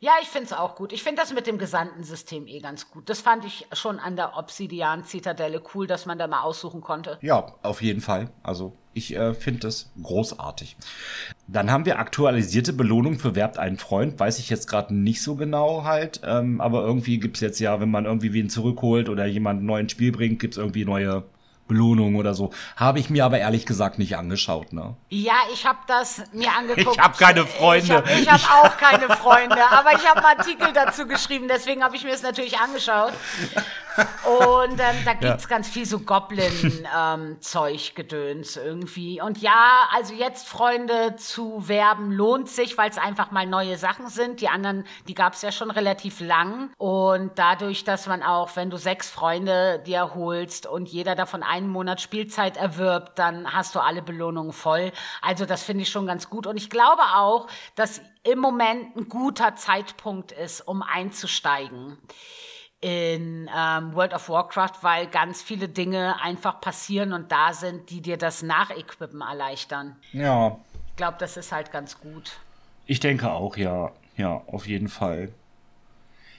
Ja, 0.00 0.12
ich 0.20 0.28
finde 0.28 0.46
es 0.46 0.52
auch 0.52 0.74
gut. 0.74 0.92
Ich 0.92 1.02
finde 1.02 1.22
das 1.22 1.32
mit 1.32 1.46
dem 1.46 1.56
Gesandtensystem 1.56 2.46
eh 2.46 2.58
ganz 2.58 2.90
gut. 2.90 3.08
Das 3.08 3.22
fand 3.22 3.46
ich 3.46 3.66
schon 3.72 3.98
an 3.98 4.16
der 4.16 4.36
Obsidian-Zitadelle 4.36 5.62
cool, 5.74 5.86
dass 5.86 6.04
man 6.04 6.18
da 6.18 6.26
mal 6.26 6.42
aussuchen 6.42 6.82
konnte. 6.82 7.18
Ja, 7.22 7.54
auf 7.62 7.80
jeden 7.80 8.02
Fall. 8.02 8.28
Also, 8.42 8.76
ich 8.92 9.16
äh, 9.16 9.32
finde 9.32 9.60
das 9.60 9.90
großartig. 10.02 10.76
Dann 11.48 11.70
haben 11.70 11.86
wir 11.86 11.98
aktualisierte 11.98 12.74
Belohnung 12.74 13.18
für 13.18 13.34
Werbt 13.34 13.58
einen 13.58 13.78
Freund. 13.78 14.20
Weiß 14.20 14.38
ich 14.38 14.50
jetzt 14.50 14.68
gerade 14.68 14.94
nicht 14.94 15.22
so 15.22 15.36
genau 15.36 15.84
halt. 15.84 16.20
Ähm, 16.22 16.60
aber 16.60 16.82
irgendwie 16.82 17.18
gibt's 17.18 17.40
jetzt 17.40 17.58
ja, 17.60 17.80
wenn 17.80 17.90
man 17.90 18.04
irgendwie 18.04 18.34
wen 18.34 18.50
zurückholt 18.50 19.08
oder 19.08 19.24
jemanden 19.24 19.64
neu 19.64 19.80
ins 19.80 19.92
Spiel 19.92 20.12
bringt, 20.12 20.38
gibt's 20.38 20.58
irgendwie 20.58 20.84
neue 20.84 21.24
Belohnungen 21.66 22.16
oder 22.16 22.34
so. 22.34 22.52
Habe 22.76 22.98
ich 22.98 23.10
mir 23.10 23.24
aber 23.24 23.38
ehrlich 23.38 23.66
gesagt 23.66 23.98
nicht 23.98 24.16
angeschaut, 24.16 24.72
ne? 24.72 24.96
Ja, 25.08 25.34
ich 25.52 25.66
habe 25.66 25.78
das 25.86 26.22
mir 26.32 26.50
angeguckt. 26.58 26.96
Ich 26.96 27.02
hab 27.02 27.18
keine 27.18 27.46
Freunde. 27.46 28.04
Ich 28.20 28.30
habe 28.30 28.42
hab 28.42 28.64
auch 28.64 28.76
keine 28.78 29.08
Freunde, 29.16 29.60
aber 29.70 29.92
ich 29.92 30.08
habe 30.08 30.24
einen 30.24 30.38
Artikel 30.38 30.72
dazu 30.72 31.06
geschrieben, 31.06 31.48
deswegen 31.48 31.82
habe 31.82 31.96
ich 31.96 32.04
mir 32.04 32.12
es 32.12 32.22
natürlich 32.22 32.58
angeschaut. 32.58 33.12
Und 33.96 34.80
ähm, 34.80 34.96
da 35.04 35.12
gibt's 35.14 35.48
ganz 35.48 35.68
viel 35.68 35.86
so 35.86 36.00
Goblin-Zeug-Gedöns 36.00 38.56
irgendwie. 38.56 39.20
Und 39.20 39.38
ja, 39.38 39.88
also 39.92 40.12
jetzt 40.14 40.48
Freunde 40.48 41.14
zu 41.16 41.68
werben 41.68 42.10
lohnt 42.10 42.48
sich, 42.48 42.76
weil 42.78 42.90
es 42.90 42.98
einfach 42.98 43.30
mal 43.30 43.46
neue 43.46 43.76
Sachen 43.76 44.08
sind. 44.08 44.40
Die 44.40 44.48
anderen, 44.48 44.84
die 45.06 45.14
gab's 45.14 45.42
ja 45.42 45.52
schon 45.52 45.70
relativ 45.70 46.18
lang. 46.20 46.70
Und 46.78 47.38
dadurch, 47.38 47.84
dass 47.84 48.06
man 48.06 48.22
auch, 48.22 48.56
wenn 48.56 48.70
du 48.70 48.76
sechs 48.76 49.10
Freunde 49.10 49.82
dir 49.86 50.14
holst 50.14 50.66
und 50.66 50.88
jeder 50.88 51.14
davon 51.14 51.42
einen 51.42 51.68
Monat 51.68 52.00
Spielzeit 52.00 52.56
erwirbt, 52.56 53.18
dann 53.18 53.52
hast 53.52 53.74
du 53.74 53.80
alle 53.80 54.00
Belohnungen 54.02 54.52
voll. 54.52 54.92
Also 55.22 55.44
das 55.46 55.62
finde 55.62 55.82
ich 55.82 55.90
schon 55.90 56.06
ganz 56.06 56.30
gut. 56.30 56.46
Und 56.46 56.56
ich 56.56 56.70
glaube 56.70 57.02
auch, 57.14 57.48
dass 57.74 58.00
im 58.22 58.38
Moment 58.38 58.96
ein 58.96 59.08
guter 59.08 59.56
Zeitpunkt 59.56 60.32
ist, 60.32 60.66
um 60.66 60.82
einzusteigen 60.82 61.98
in 62.84 63.48
ähm, 63.56 63.94
World 63.94 64.12
of 64.12 64.28
Warcraft, 64.28 64.82
weil 64.82 65.06
ganz 65.06 65.40
viele 65.40 65.70
Dinge 65.70 66.20
einfach 66.20 66.60
passieren 66.60 67.14
und 67.14 67.32
da 67.32 67.54
sind, 67.54 67.88
die 67.88 68.02
dir 68.02 68.18
das 68.18 68.42
Nachequippen 68.42 69.22
erleichtern. 69.22 69.96
Ja, 70.12 70.58
Ich 70.90 70.96
glaube, 70.96 71.16
das 71.18 71.38
ist 71.38 71.50
halt 71.50 71.72
ganz 71.72 71.98
gut. 71.98 72.32
Ich 72.84 73.00
denke 73.00 73.30
auch, 73.32 73.56
ja. 73.56 73.90
Ja, 74.18 74.42
auf 74.48 74.66
jeden 74.66 74.88
Fall. 74.88 75.32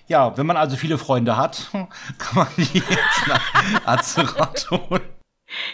Ja, 0.08 0.38
wenn 0.38 0.46
man 0.46 0.56
also 0.56 0.78
viele 0.78 1.00
Freunde 1.00 1.36
hat, 1.36 1.68
kann 2.20 2.36
man 2.36 2.48
die 2.58 2.78
jetzt 2.78 3.28
nach 3.28 3.42
Azeroth 3.88 4.70
holen. 4.70 5.02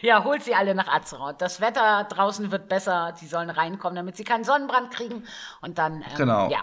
Ja, 0.01 0.23
holt 0.23 0.41
sie 0.41 0.55
alle 0.55 0.73
nach 0.73 0.87
Azeroth. 0.87 1.41
Das 1.41 1.59
Wetter 1.59 2.05
draußen 2.05 2.49
wird 2.49 2.69
besser. 2.69 3.13
Die 3.19 3.27
sollen 3.27 3.49
reinkommen, 3.49 3.97
damit 3.97 4.15
sie 4.15 4.23
keinen 4.23 4.45
Sonnenbrand 4.45 4.91
kriegen. 4.93 5.25
Und 5.59 5.77
dann, 5.77 5.95
ähm, 6.01 6.07
Genau. 6.15 6.49
ja, 6.49 6.59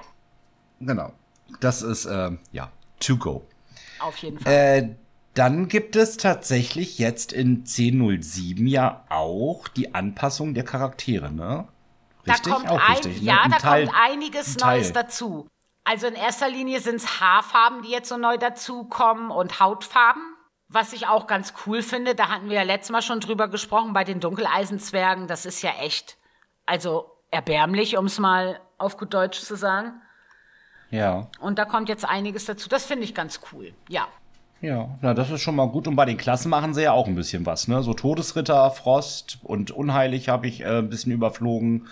Genau. 0.81 1.13
Das 1.61 1.83
ist, 1.83 2.07
ähm, 2.07 2.39
ja, 2.53 2.71
to 3.01 3.17
go. 3.19 3.45
Auf 4.01 4.17
jeden 4.19 4.39
Fall. 4.39 4.53
Äh, 4.53 4.89
dann 5.35 5.69
gibt 5.69 5.95
es 5.97 6.17
tatsächlich 6.17 6.99
jetzt 6.99 7.33
in 7.33 7.65
10.07 7.65 8.67
ja 8.69 9.05
auch 9.09 9.69
die 9.69 9.95
Anpassung 9.95 10.55
der 10.55 10.65
Charaktere, 10.65 11.31
ne? 11.31 11.69
Richtig? 12.27 12.45
Da 12.47 12.51
kommt 12.53 12.69
auch 12.69 12.81
ein, 12.81 12.93
richtig, 12.95 13.21
ne? 13.21 13.27
ja, 13.27 13.43
Ein 13.43 13.51
da 13.53 13.59
Teil- 13.59 13.87
kommt 13.87 13.99
einiges. 13.99 14.57
Neues 14.59 14.93
dazu. 14.93 15.47
Also 15.85 16.07
in 16.07 16.15
erster 16.15 16.49
Linie 16.51 16.81
sind 16.81 16.97
es 16.97 17.21
Haarfarben, 17.21 17.83
die 17.83 17.91
jetzt 17.91 18.09
so 18.09 18.17
neu 18.19 18.37
dazukommen 18.37 19.31
und 19.31 19.61
Hautfarben. 19.61 20.23
Was 20.69 20.93
ich 20.93 21.07
auch 21.07 21.27
ganz 21.27 21.55
cool 21.67 21.81
finde, 21.83 22.15
da 22.15 22.29
hatten 22.29 22.49
wir 22.51 22.57
ja 22.57 22.63
letztes 22.63 22.91
Mal 22.91 23.01
schon 23.01 23.21
drüber 23.21 23.49
gesprochen, 23.49 23.95
bei 23.95 24.05
den 24.05 24.21
Dunkeleisenzwergen, 24.21 25.27
das 25.27 25.47
ist 25.47 25.63
ja 25.63 25.71
echt, 25.81 26.19
also 26.67 27.11
erbärmlich, 27.31 27.97
um 27.97 28.05
es 28.05 28.19
mal 28.19 28.61
auf 28.77 28.99
gut 28.99 29.15
Deutsch 29.15 29.41
zu 29.41 29.57
sagen. 29.57 30.03
Ja. 30.91 31.29
Und 31.41 31.59
da 31.59 31.65
kommt 31.65 31.89
jetzt 31.89 32.05
einiges 32.05 32.45
dazu. 32.47 32.69
Das 32.69 32.85
finde 32.87 33.05
ich 33.05 33.15
ganz 33.15 33.41
cool. 33.53 33.73
Ja. 33.89 34.09
Ja, 34.61 34.89
na, 35.03 35.15
das 35.15 35.31
ist 35.31 35.41
schon 35.43 35.55
mal 35.55 35.69
gut. 35.69 35.87
Und 35.87 35.95
bei 35.95 36.05
den 36.05 36.17
Klassen 36.17 36.49
machen 36.51 36.75
sie 36.75 36.83
ja 36.83 36.93
auch 36.93 37.07
ein 37.07 37.15
bisschen 37.15 37.47
was, 37.47 37.69
ne? 37.69 37.83
So 37.85 37.95
Todesritter, 37.95 38.71
Frost 38.73 39.39
und 39.45 39.71
Unheilig 39.71 40.29
habe 40.29 40.49
ich 40.49 40.63
äh, 40.63 40.79
ein 40.79 40.89
bisschen 40.89 41.13
überflogen. 41.13 41.87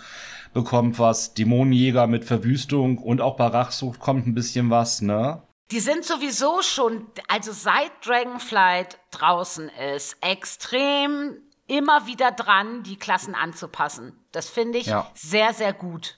Bekommt 0.53 0.99
was. 0.99 1.33
Dämonenjäger 1.33 2.07
mit 2.07 2.25
Verwüstung 2.25 2.97
und 2.97 3.21
auch 3.21 3.37
bei 3.37 3.47
Rachsucht 3.47 3.99
kommt 3.99 4.27
ein 4.27 4.33
bisschen 4.33 4.69
was, 4.69 5.01
ne? 5.01 5.41
Die 5.71 5.79
sind 5.79 6.03
sowieso 6.05 6.61
schon, 6.61 7.07
also 7.27 7.51
seit 7.51 7.91
Dragonflight 8.05 8.97
draußen 9.11 9.69
ist, 9.95 10.17
extrem 10.21 11.37
immer 11.67 12.07
wieder 12.07 12.31
dran, 12.31 12.83
die 12.83 12.95
Klassen 12.97 13.35
anzupassen. 13.35 14.13
Das 14.31 14.49
finde 14.49 14.77
ich 14.77 14.87
Ja. 14.87 15.09
sehr, 15.13 15.53
sehr 15.53 15.73
gut. 15.73 16.17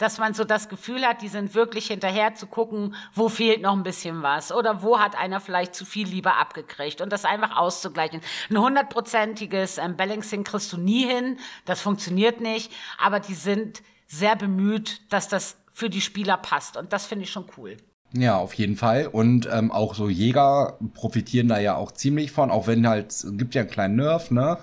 Dass 0.00 0.16
man 0.16 0.32
so 0.32 0.44
das 0.44 0.70
Gefühl 0.70 1.02
hat, 1.02 1.20
die 1.20 1.28
sind 1.28 1.54
wirklich 1.54 1.88
hinterher 1.88 2.34
zu 2.34 2.46
gucken, 2.46 2.94
wo 3.12 3.28
fehlt 3.28 3.60
noch 3.60 3.74
ein 3.74 3.82
bisschen 3.82 4.22
was 4.22 4.50
oder 4.50 4.82
wo 4.82 4.98
hat 4.98 5.14
einer 5.14 5.40
vielleicht 5.40 5.74
zu 5.74 5.84
viel 5.84 6.08
Liebe 6.08 6.32
abgekriegt 6.34 7.02
und 7.02 7.12
das 7.12 7.26
einfach 7.26 7.56
auszugleichen. 7.58 8.22
Ein 8.48 8.58
hundertprozentiges 8.58 9.76
ähm, 9.76 9.96
Balancing 9.96 10.42
kriegst 10.42 10.72
du 10.72 10.78
nie 10.78 11.06
hin, 11.06 11.36
das 11.66 11.82
funktioniert 11.82 12.40
nicht, 12.40 12.72
aber 12.98 13.20
die 13.20 13.34
sind 13.34 13.82
sehr 14.06 14.36
bemüht, 14.36 15.02
dass 15.12 15.28
das 15.28 15.58
für 15.70 15.90
die 15.90 16.00
Spieler 16.00 16.38
passt 16.38 16.78
und 16.78 16.94
das 16.94 17.04
finde 17.04 17.24
ich 17.24 17.30
schon 17.30 17.44
cool. 17.58 17.76
Ja, 18.12 18.38
auf 18.38 18.54
jeden 18.54 18.76
Fall. 18.76 19.06
Und 19.06 19.48
ähm, 19.52 19.70
auch 19.70 19.94
so 19.94 20.08
Jäger 20.08 20.78
profitieren 20.94 21.48
da 21.48 21.60
ja 21.60 21.76
auch 21.76 21.92
ziemlich 21.92 22.32
von, 22.32 22.50
auch 22.50 22.66
wenn 22.66 22.88
halt, 22.88 23.10
es 23.10 23.26
gibt 23.32 23.54
ja 23.54 23.60
einen 23.60 23.70
kleinen 23.70 23.96
Nerv, 23.96 24.30
ne, 24.30 24.58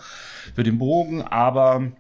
für 0.54 0.64
den 0.64 0.80
Bogen, 0.80 1.22
aber 1.22 1.92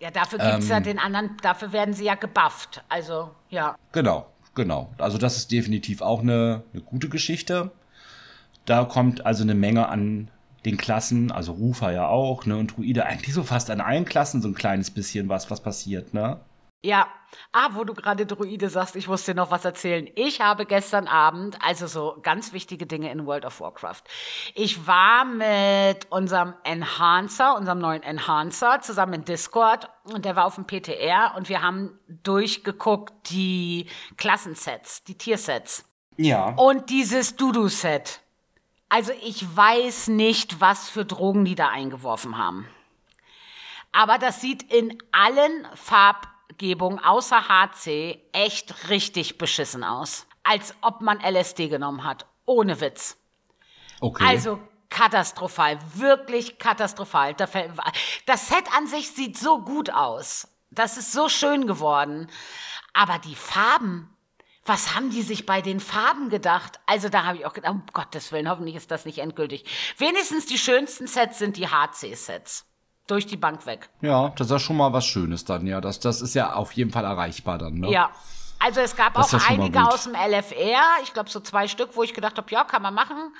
Ja, 0.00 0.10
dafür 0.10 0.38
gibt's 0.38 0.66
Ähm. 0.66 0.70
ja 0.70 0.80
den 0.80 0.98
anderen, 0.98 1.36
dafür 1.42 1.72
werden 1.72 1.94
sie 1.94 2.04
ja 2.04 2.14
gebufft. 2.14 2.82
Also, 2.88 3.30
ja. 3.50 3.76
genau, 3.92 4.26
genau. 4.54 4.92
Also 4.98 5.18
das 5.18 5.36
ist 5.36 5.50
definitiv 5.50 6.02
auch 6.02 6.20
eine, 6.20 6.62
eine 6.72 6.82
gute 6.82 7.08
Geschichte. 7.08 7.72
Da 8.64 8.84
kommt 8.84 9.26
also 9.26 9.42
eine 9.42 9.54
Menge 9.54 9.88
an 9.88 10.30
den 10.64 10.76
Klassen, 10.76 11.32
also 11.32 11.52
Rufer 11.52 11.92
ja 11.92 12.08
auch, 12.08 12.44
ne, 12.46 12.56
und 12.56 12.76
Druide, 12.76 13.06
eigentlich 13.06 13.34
so 13.34 13.42
fast 13.42 13.70
an 13.70 13.80
allen 13.80 14.04
Klassen 14.04 14.42
so 14.42 14.48
ein 14.48 14.54
kleines 14.54 14.90
bisschen 14.90 15.28
was, 15.28 15.50
was 15.50 15.62
passiert, 15.62 16.14
ne? 16.14 16.38
Ja. 16.82 17.08
Ah, 17.52 17.70
wo 17.72 17.84
du 17.84 17.92
gerade 17.92 18.24
Druide 18.24 18.70
sagst, 18.70 18.96
ich 18.96 19.06
muss 19.08 19.24
dir 19.24 19.34
noch 19.34 19.50
was 19.50 19.64
erzählen. 19.64 20.08
Ich 20.14 20.40
habe 20.40 20.64
gestern 20.64 21.06
Abend, 21.08 21.58
also 21.60 21.86
so 21.86 22.18
ganz 22.22 22.52
wichtige 22.52 22.86
Dinge 22.86 23.10
in 23.10 23.26
World 23.26 23.44
of 23.44 23.60
Warcraft. 23.60 24.02
Ich 24.54 24.86
war 24.86 25.24
mit 25.24 26.10
unserem 26.10 26.54
Enhancer, 26.64 27.56
unserem 27.56 27.80
neuen 27.80 28.02
Enhancer, 28.02 28.80
zusammen 28.80 29.14
in 29.14 29.24
Discord 29.24 29.90
und 30.04 30.24
der 30.24 30.36
war 30.36 30.46
auf 30.46 30.54
dem 30.54 30.66
PTR 30.66 31.34
und 31.36 31.48
wir 31.48 31.60
haben 31.60 31.98
durchgeguckt 32.08 33.30
die 33.30 33.86
Klassensets, 34.16 35.04
die 35.04 35.18
Tiersets. 35.18 35.84
Ja. 36.16 36.54
Und 36.56 36.90
dieses 36.90 37.36
Dudu-Set. 37.36 38.20
Also 38.88 39.12
ich 39.22 39.44
weiß 39.54 40.08
nicht, 40.08 40.60
was 40.60 40.88
für 40.88 41.04
Drogen 41.04 41.44
die 41.44 41.54
da 41.54 41.68
eingeworfen 41.68 42.38
haben. 42.38 42.66
Aber 43.92 44.18
das 44.18 44.40
sieht 44.40 44.72
in 44.72 44.96
allen 45.12 45.66
Farbgebungen 46.48 46.98
außer 46.98 47.48
HC 47.48 48.20
echt 48.32 48.88
richtig 48.88 49.38
beschissen 49.38 49.84
aus. 49.84 50.26
Als 50.42 50.74
ob 50.80 51.00
man 51.00 51.20
LSD 51.20 51.68
genommen 51.68 52.04
hat. 52.04 52.26
Ohne 52.46 52.80
Witz. 52.80 53.18
Okay. 54.00 54.24
Also 54.26 54.60
katastrophal, 54.88 55.78
wirklich 55.94 56.58
katastrophal. 56.58 57.34
Das 57.34 58.48
Set 58.48 58.64
an 58.74 58.86
sich 58.86 59.10
sieht 59.10 59.36
so 59.36 59.60
gut 59.60 59.90
aus. 59.90 60.48
Das 60.70 60.96
ist 60.96 61.12
so 61.12 61.28
schön 61.28 61.66
geworden. 61.66 62.30
Aber 62.94 63.18
die 63.18 63.34
Farben, 63.34 64.16
was 64.64 64.94
haben 64.94 65.10
die 65.10 65.22
sich 65.22 65.44
bei 65.44 65.60
den 65.60 65.80
Farben 65.80 66.30
gedacht? 66.30 66.80
Also 66.86 67.08
da 67.08 67.24
habe 67.24 67.38
ich 67.38 67.46
auch 67.46 67.52
gedacht, 67.52 67.72
um 67.72 67.82
Gottes 67.92 68.32
Willen, 68.32 68.48
hoffentlich 68.48 68.76
ist 68.76 68.90
das 68.90 69.04
nicht 69.04 69.18
endgültig. 69.18 69.64
Wenigstens 69.98 70.46
die 70.46 70.58
schönsten 70.58 71.06
Sets 71.06 71.38
sind 71.38 71.56
die 71.56 71.68
HC-Sets. 71.68 72.64
Durch 73.08 73.26
die 73.26 73.36
Bank 73.36 73.66
weg. 73.66 73.88
ja, 74.00 74.28
das 74.36 74.46
ist 74.46 74.50
ja 74.52 74.58
schon 74.60 74.76
mal 74.76 74.92
was 74.92 75.04
Schönes 75.06 75.44
dann, 75.44 75.66
ja. 75.66 75.80
Das, 75.80 75.98
das 75.98 76.20
ist 76.20 76.34
ja 76.34 76.52
auf 76.52 76.72
jeden 76.72 76.92
Fall 76.92 77.04
erreichbar 77.04 77.58
dann, 77.58 77.74
ne? 77.74 77.90
Ja. 77.90 78.10
Also 78.60 78.80
es 78.80 78.96
gab 78.96 79.14
Das 79.14 79.34
auch 79.34 79.48
einige 79.50 79.80
aus 79.86 80.04
dem 80.04 80.14
LFR, 80.14 80.82
ich 81.02 81.12
glaube 81.14 81.30
so 81.30 81.40
zwei 81.40 81.68
Stück, 81.68 81.90
wo 81.94 82.02
ich 82.02 82.12
gedacht 82.12 82.36
habe, 82.36 82.50
ja, 82.50 82.64
kann 82.64 82.82
man 82.82 82.92
machen. 82.94 83.34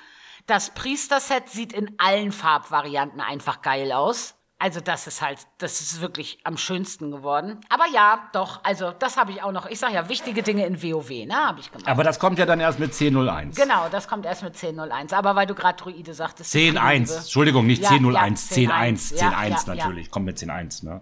Das 0.47 0.71
Priester-Set 0.71 1.49
sieht 1.49 1.73
in 1.73 1.93
allen 1.99 2.31
Farbvarianten 2.31 3.21
einfach 3.21 3.61
geil 3.61 3.91
aus. 3.91 4.35
Also 4.61 4.81
das 4.81 5.07
ist 5.07 5.21
halt, 5.21 5.47
das 5.57 5.79
ist 5.79 6.01
wirklich 6.01 6.39
am 6.43 6.57
schönsten 6.57 7.11
geworden. 7.11 7.61
Aber 7.69 7.85
ja, 7.93 8.29
doch, 8.33 8.59
also 8.65 8.91
das 8.91 9.15
habe 9.15 9.31
ich 9.31 9.41
auch 9.41 9.53
noch. 9.53 9.65
Ich 9.67 9.79
sage 9.79 9.93
ja, 9.93 10.09
wichtige 10.09 10.43
Dinge 10.43 10.65
in 10.65 10.83
WoW, 10.83 11.09
ne, 11.09 11.33
habe 11.33 11.61
ich 11.61 11.71
gemacht. 11.71 11.87
Aber 11.87 12.03
das 12.03 12.19
kommt 12.19 12.37
ja 12.39 12.45
dann 12.45 12.59
erst 12.59 12.77
mit 12.77 12.91
10.01. 12.91 13.55
genau, 13.55 13.87
das 13.89 14.09
kommt 14.09 14.25
erst 14.25 14.43
mit 14.43 14.55
10.01. 14.55 15.13
Aber 15.13 15.37
weil 15.37 15.47
du 15.47 15.55
gerade 15.55 15.81
Druide 15.81 16.13
sagtest. 16.13 16.53
die 16.53 16.71
10.1. 16.73 16.93
Liebe. 16.99 17.13
Entschuldigung, 17.13 17.67
nicht 17.67 17.83
Ja, 17.83 17.91
10.01. 17.91 18.11
ja, 18.11 18.19
10.1. 18.19 19.13
10.1. 19.13 19.15
Ja, 19.15 19.29
10.1 19.29 19.67
ja, 19.67 19.75
natürlich. 19.75 20.11
Kommt 20.11 20.25
mit 20.25 20.37
10.1, 20.37 20.85
ne? 20.85 21.01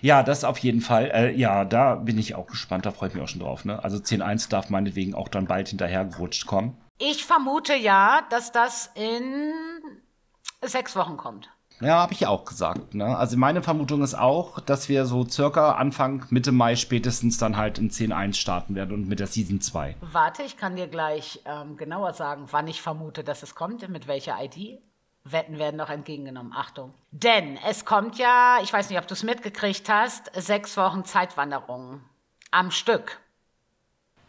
Ja, 0.00 0.22
das 0.22 0.44
auf 0.44 0.58
jeden 0.58 0.80
Fall. 0.80 1.10
Äh, 1.12 1.32
ja, 1.34 1.64
da 1.64 1.96
bin 1.96 2.18
ich 2.18 2.36
auch 2.36 2.46
gespannt. 2.46 2.86
Da 2.86 2.92
freue 2.92 3.08
ich 3.08 3.14
mich 3.14 3.24
auch 3.24 3.28
schon 3.28 3.40
drauf, 3.40 3.64
ne? 3.64 3.82
Also 3.82 3.96
10.1 3.96 4.48
darf 4.48 4.70
meinetwegen 4.70 5.14
auch 5.14 5.28
dann 5.28 5.46
bald 5.46 5.68
hinterhergerutscht 5.70 6.46
kommen. 6.46 6.76
Ich 6.98 7.24
vermute 7.24 7.74
ja, 7.74 8.22
dass 8.30 8.52
das 8.52 8.90
in 8.94 9.52
sechs 10.62 10.94
Wochen 10.94 11.16
kommt. 11.16 11.50
Ja, 11.80 11.98
habe 11.98 12.14
ich 12.14 12.26
auch 12.26 12.44
gesagt. 12.44 12.94
Ne? 12.94 13.16
Also 13.16 13.36
meine 13.36 13.62
Vermutung 13.62 14.02
ist 14.02 14.14
auch, 14.14 14.60
dass 14.60 14.88
wir 14.88 15.04
so 15.04 15.28
circa 15.28 15.72
Anfang, 15.72 16.24
Mitte 16.30 16.52
Mai 16.52 16.76
spätestens 16.76 17.36
dann 17.38 17.56
halt 17.56 17.78
in 17.78 17.90
10.1 17.90 18.34
starten 18.34 18.74
werden 18.74 18.94
und 18.94 19.08
mit 19.08 19.20
der 19.20 19.26
Season 19.26 19.60
2. 19.60 19.96
Warte, 20.00 20.42
ich 20.42 20.56
kann 20.56 20.76
dir 20.76 20.86
gleich 20.86 21.40
ähm, 21.44 21.76
genauer 21.76 22.14
sagen, 22.14 22.46
wann 22.50 22.66
ich 22.66 22.80
vermute, 22.80 23.24
dass 23.24 23.42
es 23.42 23.54
kommt, 23.54 23.86
mit 23.88 24.06
welcher 24.06 24.36
ID. 24.42 24.80
Wetten 25.24 25.58
werden 25.58 25.76
noch 25.76 25.90
entgegengenommen. 25.90 26.52
Achtung. 26.54 26.94
Denn 27.10 27.58
es 27.68 27.84
kommt 27.84 28.16
ja, 28.16 28.58
ich 28.62 28.72
weiß 28.72 28.88
nicht, 28.90 28.98
ob 28.98 29.08
du 29.08 29.14
es 29.14 29.24
mitgekriegt 29.24 29.88
hast, 29.88 30.30
sechs 30.34 30.76
Wochen 30.76 31.04
Zeitwanderung 31.04 32.00
am 32.52 32.70
Stück. 32.70 33.18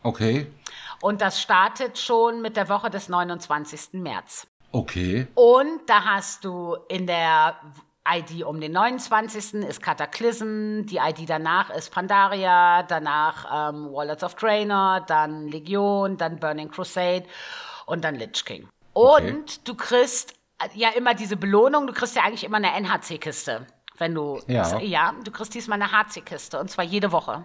Okay. 0.03 0.47
Und 1.01 1.21
das 1.21 1.41
startet 1.41 1.97
schon 1.99 2.41
mit 2.41 2.57
der 2.57 2.69
Woche 2.69 2.89
des 2.89 3.09
29. 3.09 3.93
März. 4.01 4.47
Okay. 4.71 5.27
Und 5.35 5.81
da 5.87 6.03
hast 6.03 6.43
du 6.43 6.75
in 6.89 7.07
der 7.07 7.55
ID 8.09 8.43
um 8.43 8.59
den 8.61 8.71
29. 8.71 9.55
ist 9.63 9.81
Cataclysm, 9.81 10.85
die 10.85 10.97
ID 10.97 11.29
danach 11.29 11.69
ist 11.69 11.91
Pandaria, 11.91 12.83
danach 12.83 13.69
ähm, 13.73 13.91
Warlords 13.91 14.23
of 14.23 14.35
Draenor, 14.35 15.01
dann 15.07 15.47
Legion, 15.47 16.17
dann 16.17 16.39
Burning 16.39 16.69
Crusade 16.69 17.23
und 17.85 18.03
dann 18.03 18.15
Lich 18.15 18.45
King. 18.45 18.67
Okay. 18.93 19.31
Und 19.31 19.67
du 19.67 19.75
kriegst 19.75 20.33
äh, 20.59 20.69
ja 20.73 20.89
immer 20.89 21.13
diese 21.13 21.37
Belohnung, 21.37 21.87
du 21.87 21.93
kriegst 21.93 22.15
ja 22.15 22.23
eigentlich 22.23 22.43
immer 22.43 22.57
eine 22.57 22.71
NHC-Kiste. 22.73 23.67
Wenn 23.97 24.13
du, 24.13 24.39
Ja. 24.47 24.79
ja, 24.79 25.13
du 25.23 25.31
kriegst 25.31 25.53
diesmal 25.53 25.81
eine 25.81 25.91
HC-Kiste 25.91 26.59
und 26.59 26.69
zwar 26.69 26.85
jede 26.85 27.11
Woche. 27.11 27.43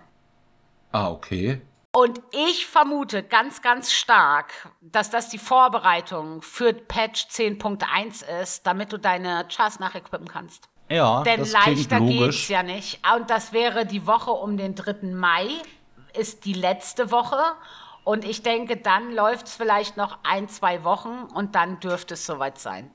Ah, 0.92 1.10
okay. 1.10 1.62
Und 1.94 2.22
ich 2.32 2.66
vermute 2.66 3.22
ganz, 3.22 3.60
ganz 3.60 3.92
stark, 3.92 4.70
dass 4.80 5.10
das 5.10 5.28
die 5.28 5.36
Vorbereitung 5.38 6.40
für 6.40 6.72
Patch 6.72 7.26
10.1 7.26 8.24
ist, 8.42 8.66
damit 8.66 8.92
du 8.94 8.98
deine 8.98 9.46
Chars 9.54 9.78
nachequippen 9.78 10.26
kannst. 10.26 10.68
Ja, 10.88 11.22
Denn 11.22 11.40
das 11.40 11.52
klingt 11.52 11.76
leichter 11.90 12.00
geht's 12.00 12.20
logisch. 12.20 12.48
ja 12.50 12.62
nicht. 12.62 13.00
Und 13.14 13.28
das 13.28 13.52
wäre 13.52 13.84
die 13.84 14.06
Woche 14.06 14.30
um 14.30 14.56
den 14.56 14.74
3. 14.74 15.06
Mai, 15.14 15.48
ist 16.18 16.46
die 16.46 16.54
letzte 16.54 17.10
Woche. 17.10 17.40
Und 18.04 18.24
ich 18.24 18.42
denke, 18.42 18.78
dann 18.78 19.12
läuft's 19.14 19.54
vielleicht 19.54 19.96
noch 19.98 20.18
ein, 20.24 20.48
zwei 20.48 20.84
Wochen 20.84 21.28
und 21.34 21.54
dann 21.54 21.78
dürfte 21.80 22.14
es 22.14 22.24
soweit 22.24 22.58
sein. 22.58 22.90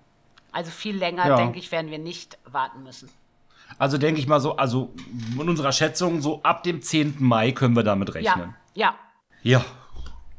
Also 0.51 0.71
viel 0.71 0.97
länger, 0.97 1.27
Ja. 1.27 1.35
denke 1.37 1.59
ich, 1.59 1.71
werden 1.71 1.91
wir 1.91 1.99
nicht 1.99 2.39
warten 2.45 2.81
müssen. 2.81 3.09
Also 3.77 3.97
denke 3.97 4.19
ich 4.19 4.27
mal 4.27 4.39
so, 4.39 4.55
also 4.57 4.91
in 5.39 5.47
unserer 5.47 5.71
Schätzung, 5.71 6.21
so 6.21 6.41
ab 6.41 6.63
dem 6.63 6.81
10. 6.81 7.17
Mai 7.19 7.51
können 7.51 7.75
wir 7.75 7.83
damit 7.83 8.13
rechnen. 8.15 8.49
Ja, 8.49 8.55
ja. 8.77 8.95
Ja. 9.41 9.63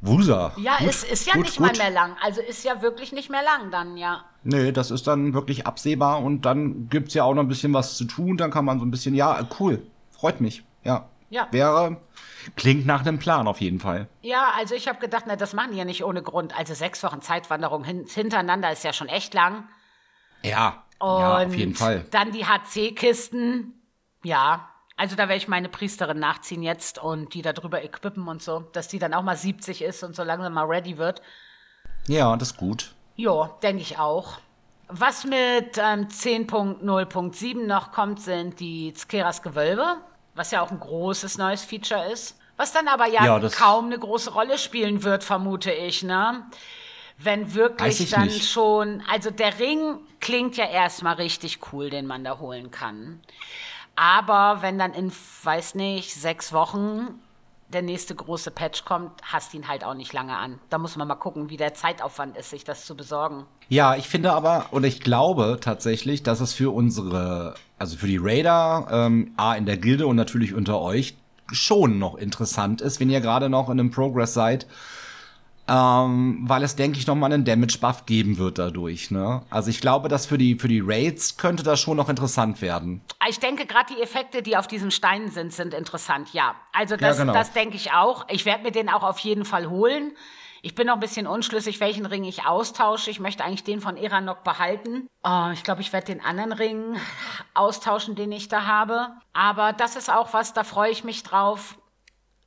Wusa. 0.00 0.52
Ja, 0.58 0.76
Gut, 0.78 0.88
es 0.88 1.02
ist 1.02 1.26
ja 1.26 1.32
gut, 1.34 1.44
nicht 1.46 1.58
gut. 1.58 1.66
mal 1.66 1.76
mehr 1.76 1.90
lang. 1.90 2.16
Also 2.22 2.40
ist 2.40 2.64
ja 2.64 2.82
wirklich 2.82 3.12
nicht 3.12 3.30
mehr 3.30 3.42
lang 3.42 3.70
dann, 3.72 3.96
ja. 3.96 4.24
Nee, 4.44 4.70
das 4.70 4.92
ist 4.92 5.08
dann 5.08 5.34
wirklich 5.34 5.66
absehbar 5.66 6.22
und 6.22 6.42
dann 6.42 6.88
gibt's 6.88 7.14
ja 7.14 7.24
auch 7.24 7.34
noch 7.34 7.42
ein 7.42 7.48
bisschen 7.48 7.74
was 7.74 7.96
zu 7.96 8.04
tun. 8.04 8.36
Dann 8.36 8.52
kann 8.52 8.64
man 8.64 8.78
so 8.78 8.86
ein 8.86 8.92
bisschen, 8.92 9.14
ja, 9.14 9.44
cool, 9.58 9.84
freut 10.12 10.40
mich. 10.40 10.62
Ja. 10.84 11.08
Ja. 11.30 11.48
Wäre, 11.50 11.96
klingt 12.56 12.86
nach 12.86 13.00
einem 13.00 13.18
Plan 13.18 13.48
auf 13.48 13.60
jeden 13.60 13.80
Fall. 13.80 14.08
Ja, 14.22 14.52
also 14.56 14.74
ich 14.76 14.86
habe 14.88 15.00
gedacht, 15.00 15.24
na, 15.26 15.34
das 15.36 15.52
machen 15.52 15.72
die 15.72 15.78
ja 15.78 15.84
nicht 15.84 16.04
ohne 16.04 16.22
Grund. 16.22 16.56
Also 16.56 16.74
sechs 16.74 17.02
Wochen 17.02 17.20
Zeitwanderung 17.20 17.82
hin 17.84 18.06
hintereinander 18.08 18.70
ist 18.72 18.84
ja 18.84 18.92
schon 18.92 19.08
echt 19.08 19.34
lang. 19.34 19.64
Ja. 20.42 20.84
Und 21.00 21.20
ja, 21.20 21.38
auf 21.44 21.54
jeden 21.54 21.74
Fall. 21.74 22.04
dann 22.12 22.30
die 22.32 22.46
HC-Kisten. 22.46 23.74
Ja, 24.22 24.68
also 24.98 25.16
da 25.16 25.22
werde 25.28 25.36
ich 25.36 25.48
meine 25.48 25.68
Priesterin 25.68 26.18
nachziehen 26.18 26.62
jetzt 26.62 26.98
und 26.98 27.32
die 27.32 27.40
da 27.42 27.52
drüber 27.52 27.82
equippen 27.82 28.26
und 28.28 28.42
so, 28.42 28.60
dass 28.72 28.88
die 28.88 28.98
dann 28.98 29.14
auch 29.14 29.22
mal 29.22 29.36
70 29.36 29.82
ist 29.82 30.02
und 30.02 30.16
so 30.16 30.24
langsam 30.24 30.52
mal 30.54 30.66
ready 30.66 30.98
wird. 30.98 31.22
Ja, 32.08 32.36
das 32.36 32.50
ist 32.50 32.56
gut. 32.56 32.94
Jo, 33.16 33.48
denke 33.62 33.82
ich 33.82 33.98
auch. 33.98 34.38
Was 34.88 35.24
mit 35.24 35.78
ähm, 35.78 36.08
10.0.7 36.08 37.66
noch 37.66 37.92
kommt, 37.92 38.20
sind 38.20 38.58
die 38.58 38.92
Zkeras 38.94 39.42
Gewölbe, 39.42 39.98
was 40.34 40.50
ja 40.50 40.62
auch 40.62 40.70
ein 40.70 40.80
großes 40.80 41.38
neues 41.38 41.62
Feature 41.64 42.10
ist. 42.10 42.36
Was 42.56 42.72
dann 42.72 42.88
aber 42.88 43.06
ja, 43.06 43.24
Ja, 43.38 43.48
kaum 43.50 43.86
eine 43.86 43.98
große 43.98 44.32
Rolle 44.32 44.58
spielen 44.58 45.04
wird, 45.04 45.22
vermute 45.22 45.70
ich, 45.70 46.02
ne? 46.02 46.42
Wenn 47.18 47.54
wirklich 47.54 48.00
ich 48.00 48.10
dann 48.10 48.26
nicht. 48.26 48.50
schon, 48.50 49.02
also 49.10 49.30
der 49.30 49.58
Ring 49.58 49.98
klingt 50.20 50.56
ja 50.56 50.66
erstmal 50.66 51.14
richtig 51.14 51.60
cool, 51.72 51.90
den 51.90 52.06
man 52.06 52.24
da 52.24 52.38
holen 52.38 52.70
kann. 52.70 53.20
Aber 53.98 54.62
wenn 54.62 54.78
dann 54.78 54.94
in, 54.94 55.10
weiß 55.42 55.74
nicht, 55.74 56.14
sechs 56.14 56.52
Wochen 56.52 57.18
der 57.72 57.82
nächste 57.82 58.14
große 58.14 58.52
Patch 58.52 58.84
kommt, 58.84 59.10
hast 59.22 59.52
ihn 59.54 59.66
halt 59.66 59.82
auch 59.82 59.94
nicht 59.94 60.12
lange 60.12 60.36
an. 60.36 60.60
Da 60.70 60.78
muss 60.78 60.96
man 60.96 61.08
mal 61.08 61.16
gucken, 61.16 61.50
wie 61.50 61.56
der 61.56 61.74
Zeitaufwand 61.74 62.36
ist, 62.36 62.50
sich 62.50 62.62
das 62.62 62.86
zu 62.86 62.96
besorgen. 62.96 63.44
Ja, 63.68 63.96
ich 63.96 64.08
finde 64.08 64.32
aber, 64.32 64.66
und 64.70 64.84
ich 64.84 65.00
glaube 65.00 65.58
tatsächlich, 65.60 66.22
dass 66.22 66.40
es 66.40 66.52
für 66.52 66.72
unsere, 66.72 67.54
also 67.76 67.96
für 67.96 68.06
die 68.06 68.18
Raider, 68.20 68.86
ähm, 68.90 69.32
A, 69.36 69.54
in 69.54 69.66
der 69.66 69.76
Gilde 69.76 70.06
und 70.06 70.14
natürlich 70.14 70.54
unter 70.54 70.80
euch, 70.80 71.16
schon 71.50 71.98
noch 71.98 72.14
interessant 72.14 72.80
ist, 72.80 73.00
wenn 73.00 73.10
ihr 73.10 73.20
gerade 73.20 73.48
noch 73.48 73.68
in 73.68 73.80
einem 73.80 73.90
Progress 73.90 74.32
seid 74.32 74.66
ähm, 75.68 76.40
weil 76.44 76.62
es, 76.62 76.76
denke 76.76 76.98
ich, 76.98 77.06
noch 77.06 77.14
mal 77.14 77.32
einen 77.32 77.44
Damage-Buff 77.44 78.06
geben 78.06 78.38
wird 78.38 78.58
dadurch. 78.58 79.10
Ne? 79.10 79.42
Also 79.50 79.70
ich 79.70 79.80
glaube, 79.80 80.08
dass 80.08 80.26
für 80.26 80.38
die, 80.38 80.54
für 80.54 80.68
die 80.68 80.80
Raids 80.80 81.36
könnte 81.36 81.62
das 81.62 81.80
schon 81.80 81.98
noch 81.98 82.08
interessant 82.08 82.62
werden. 82.62 83.02
Ich 83.28 83.38
denke, 83.38 83.66
gerade 83.66 83.94
die 83.94 84.00
Effekte, 84.00 84.42
die 84.42 84.56
auf 84.56 84.66
diesen 84.66 84.90
Steinen 84.90 85.30
sind, 85.30 85.52
sind 85.52 85.74
interessant, 85.74 86.32
ja. 86.32 86.54
Also 86.72 86.96
das, 86.96 87.18
ja, 87.18 87.24
genau. 87.24 87.34
das 87.34 87.52
denke 87.52 87.76
ich 87.76 87.92
auch. 87.92 88.26
Ich 88.30 88.46
werde 88.46 88.62
mir 88.62 88.72
den 88.72 88.88
auch 88.88 89.02
auf 89.02 89.18
jeden 89.18 89.44
Fall 89.44 89.68
holen. 89.68 90.12
Ich 90.62 90.74
bin 90.74 90.86
noch 90.86 90.94
ein 90.94 91.00
bisschen 91.00 91.26
unschlüssig, 91.26 91.78
welchen 91.80 92.06
Ring 92.06 92.24
ich 92.24 92.46
austausche. 92.46 93.10
Ich 93.10 93.20
möchte 93.20 93.44
eigentlich 93.44 93.62
den 93.62 93.80
von 93.80 93.96
Eranok 93.96 94.42
behalten. 94.42 95.08
Oh, 95.22 95.50
ich 95.52 95.62
glaube, 95.62 95.82
ich 95.82 95.92
werde 95.92 96.06
den 96.06 96.24
anderen 96.24 96.52
Ring 96.52 96.96
austauschen, 97.54 98.16
den 98.16 98.32
ich 98.32 98.48
da 98.48 98.66
habe. 98.66 99.08
Aber 99.32 99.72
das 99.72 99.94
ist 99.94 100.10
auch 100.10 100.32
was, 100.32 100.54
da 100.54 100.64
freue 100.64 100.90
ich 100.90 101.04
mich 101.04 101.22
drauf 101.22 101.78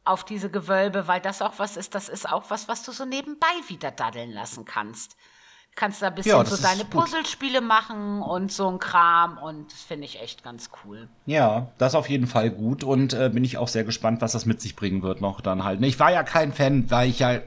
auf 0.04 0.24
diese 0.24 0.50
Gewölbe, 0.50 1.08
weil 1.08 1.22
das 1.22 1.42
auch 1.42 1.54
was 1.58 1.78
ist, 1.78 1.96
das 1.96 2.10
ist 2.10 2.32
auch 2.32 2.50
was, 2.50 2.68
was 2.68 2.84
du 2.84 2.92
so 2.92 3.06
nebenbei 3.06 3.48
wieder 3.68 3.92
daddeln 3.92 4.32
lassen 4.32 4.66
kannst. 4.66 5.14
Du 5.14 5.76
kannst 5.76 6.02
da 6.02 6.08
ein 6.08 6.16
bisschen 6.16 6.32
ja, 6.32 6.44
so 6.44 6.62
deine 6.62 6.84
Puzzlespiele 6.84 7.62
machen 7.62 8.22
und 8.22 8.52
so 8.52 8.68
ein 8.68 8.80
Kram 8.80 9.38
und 9.38 9.72
das 9.72 9.82
finde 9.82 10.06
ich 10.06 10.22
echt 10.22 10.44
ganz 10.44 10.70
cool. 10.84 11.08
Ja, 11.26 11.68
das 11.78 11.96
auf 11.96 12.10
jeden 12.10 12.28
Fall 12.28 12.50
gut 12.50 12.84
und 12.84 13.14
äh, 13.14 13.30
bin 13.30 13.46
ich 13.46 13.58
auch 13.58 13.70
sehr 13.70 13.86
gespannt, 13.86 14.22
was 14.22 14.34
das 14.34 14.46
mit 14.46 14.60
sich 14.60 14.76
bringen 14.76 15.02
wird 15.02 15.22
noch 15.22 15.40
dann 15.40 15.64
halt. 15.64 15.82
Ich 15.84 16.00
war 16.00 16.12
ja 16.12 16.24
kein 16.24 16.52
Fan, 16.52 16.92
weil 16.92 17.10
ich 17.10 17.20
ja, 17.20 17.40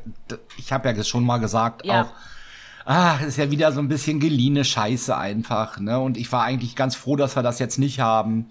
ich 0.56 0.72
habe 0.72 0.88
ja 0.88 1.04
schon 1.04 1.26
mal 1.26 1.38
gesagt, 1.38 1.84
ja. 1.84 2.02
auch 2.02 2.06
ah, 2.84 3.16
ist 3.26 3.36
ja 3.36 3.50
wieder 3.50 3.72
so 3.72 3.80
ein 3.80 3.88
bisschen 3.88 4.20
geliehene 4.20 4.64
Scheiße 4.64 5.16
einfach, 5.16 5.78
ne? 5.78 5.98
Und 5.98 6.16
ich 6.16 6.30
war 6.32 6.44
eigentlich 6.44 6.76
ganz 6.76 6.94
froh, 6.96 7.16
dass 7.16 7.36
wir 7.36 7.42
das 7.42 7.58
jetzt 7.58 7.78
nicht 7.78 8.00
haben. 8.00 8.50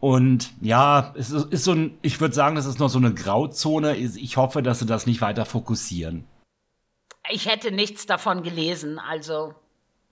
Und 0.00 0.52
ja, 0.60 1.12
es 1.16 1.30
ist, 1.30 1.52
ist 1.52 1.64
so 1.64 1.72
ein, 1.72 1.98
ich 2.02 2.20
würde 2.20 2.34
sagen, 2.34 2.56
das 2.56 2.66
ist 2.66 2.78
noch 2.78 2.88
so 2.88 2.98
eine 2.98 3.14
Grauzone. 3.14 3.96
Ich 3.96 4.36
hoffe, 4.36 4.62
dass 4.62 4.80
sie 4.80 4.86
das 4.86 5.06
nicht 5.06 5.20
weiter 5.20 5.44
fokussieren. 5.44 6.26
Ich 7.30 7.48
hätte 7.48 7.72
nichts 7.72 8.06
davon 8.06 8.42
gelesen, 8.42 8.98
also 8.98 9.54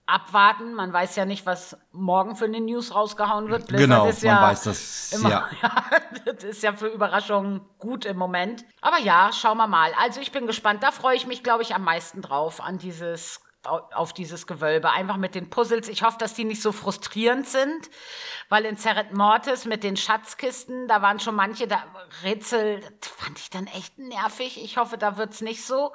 abwarten. 0.06 0.74
Man 0.74 0.92
weiß 0.92 1.16
ja 1.16 1.24
nicht, 1.24 1.46
was 1.46 1.76
morgen 1.92 2.36
für 2.36 2.46
eine 2.46 2.60
News 2.60 2.94
rausgehauen 2.94 3.48
wird. 3.48 3.66
Blizzard 3.66 3.88
genau, 3.88 4.04
man 4.06 4.16
ja 4.20 4.42
weiß 4.42 4.64
das. 4.64 5.12
Immer, 5.12 5.30
ja. 5.30 5.48
ja. 5.62 5.84
das 6.24 6.44
ist 6.44 6.62
ja 6.62 6.74
für 6.74 6.88
Überraschungen 6.88 7.60
gut 7.78 8.04
im 8.04 8.16
Moment. 8.16 8.64
Aber 8.80 8.98
ja, 8.98 9.30
schauen 9.32 9.58
wir 9.58 9.66
mal. 9.66 9.92
Also 10.00 10.20
ich 10.20 10.32
bin 10.32 10.46
gespannt. 10.46 10.82
Da 10.82 10.90
freue 10.90 11.16
ich 11.16 11.26
mich, 11.26 11.42
glaube 11.42 11.62
ich, 11.62 11.74
am 11.74 11.84
meisten 11.84 12.22
drauf 12.22 12.60
an 12.60 12.78
dieses 12.78 13.43
auf 13.66 14.12
dieses 14.12 14.46
Gewölbe, 14.46 14.90
einfach 14.90 15.16
mit 15.16 15.34
den 15.34 15.50
Puzzles. 15.50 15.88
Ich 15.88 16.02
hoffe, 16.02 16.18
dass 16.18 16.34
die 16.34 16.44
nicht 16.44 16.62
so 16.62 16.72
frustrierend 16.72 17.46
sind, 17.46 17.90
weil 18.48 18.64
in 18.64 18.76
Zerret 18.76 19.12
Mortis 19.12 19.64
mit 19.64 19.82
den 19.84 19.96
Schatzkisten, 19.96 20.88
da 20.88 21.02
waren 21.02 21.20
schon 21.20 21.34
manche 21.34 21.66
da 21.66 21.82
Rätsel, 22.22 22.80
fand 23.00 23.38
ich 23.38 23.50
dann 23.50 23.66
echt 23.66 23.98
nervig. 23.98 24.62
Ich 24.62 24.76
hoffe, 24.76 24.98
da 24.98 25.16
wird's 25.16 25.40
nicht 25.40 25.64
so. 25.64 25.92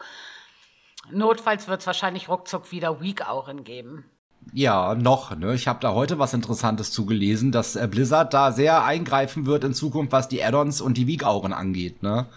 Notfalls 1.12 1.68
wird's 1.68 1.88
wahrscheinlich 1.88 2.30
ruckzuck 2.30 2.72
wieder 2.72 3.02
Weak-Auren 3.02 3.64
geben. 3.64 4.06
Ja, 4.54 4.96
noch. 4.96 5.36
Ne? 5.36 5.54
Ich 5.54 5.68
habe 5.68 5.80
da 5.80 5.94
heute 5.94 6.20
was 6.20 6.34
Interessantes 6.34 6.92
zugelesen, 6.92 7.52
dass 7.52 7.76
äh, 7.76 7.88
Blizzard 7.90 8.34
da 8.34 8.52
sehr 8.52 8.84
eingreifen 8.84 9.46
wird 9.46 9.64
in 9.64 9.74
Zukunft, 9.74 10.12
was 10.12 10.28
die 10.28 10.44
Add-ons 10.44 10.82
und 10.82 10.98
die 10.98 11.08
Weak-Auren 11.08 11.54
angeht. 11.54 12.04
Ne? 12.04 12.28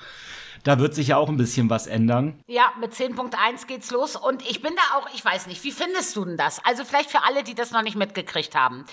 Da 0.64 0.78
wird 0.78 0.94
sich 0.94 1.08
ja 1.08 1.16
auch 1.16 1.28
ein 1.28 1.36
bisschen 1.36 1.68
was 1.70 1.88
ändern. 1.88 2.40
Ja, 2.46 2.72
mit 2.78 2.92
10.1 2.92 3.66
geht's 3.66 3.90
los. 3.90 4.14
Und 4.14 4.42
ich 4.48 4.62
bin 4.62 4.74
da 4.76 4.98
auch, 4.98 5.08
ich 5.12 5.24
weiß 5.24 5.48
nicht, 5.48 5.64
wie 5.64 5.72
findest 5.72 6.14
du 6.14 6.24
denn 6.24 6.36
das? 6.36 6.64
Also 6.64 6.84
vielleicht 6.84 7.10
für 7.10 7.24
alle, 7.24 7.42
die 7.42 7.54
das 7.54 7.72
noch 7.72 7.82
nicht 7.82 7.96
mitgekriegt 7.96 8.54
haben. 8.54 8.84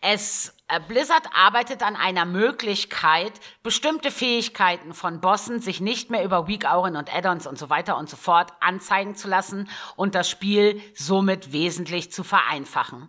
Es, 0.00 0.54
äh, 0.66 0.80
Blizzard 0.80 1.28
arbeitet 1.32 1.84
an 1.84 1.94
einer 1.94 2.24
Möglichkeit, 2.24 3.32
bestimmte 3.62 4.10
Fähigkeiten 4.10 4.94
von 4.94 5.20
Bossen 5.20 5.60
sich 5.60 5.80
nicht 5.80 6.10
mehr 6.10 6.24
über 6.24 6.48
Weak 6.48 6.64
Auren 6.64 6.96
und 6.96 7.14
Add-ons 7.14 7.46
und 7.46 7.56
so 7.56 7.70
weiter 7.70 7.96
und 7.96 8.10
so 8.10 8.16
fort 8.16 8.52
anzeigen 8.60 9.14
zu 9.14 9.28
lassen 9.28 9.68
und 9.94 10.16
das 10.16 10.28
Spiel 10.28 10.82
somit 10.96 11.52
wesentlich 11.52 12.10
zu 12.10 12.24
vereinfachen. 12.24 13.08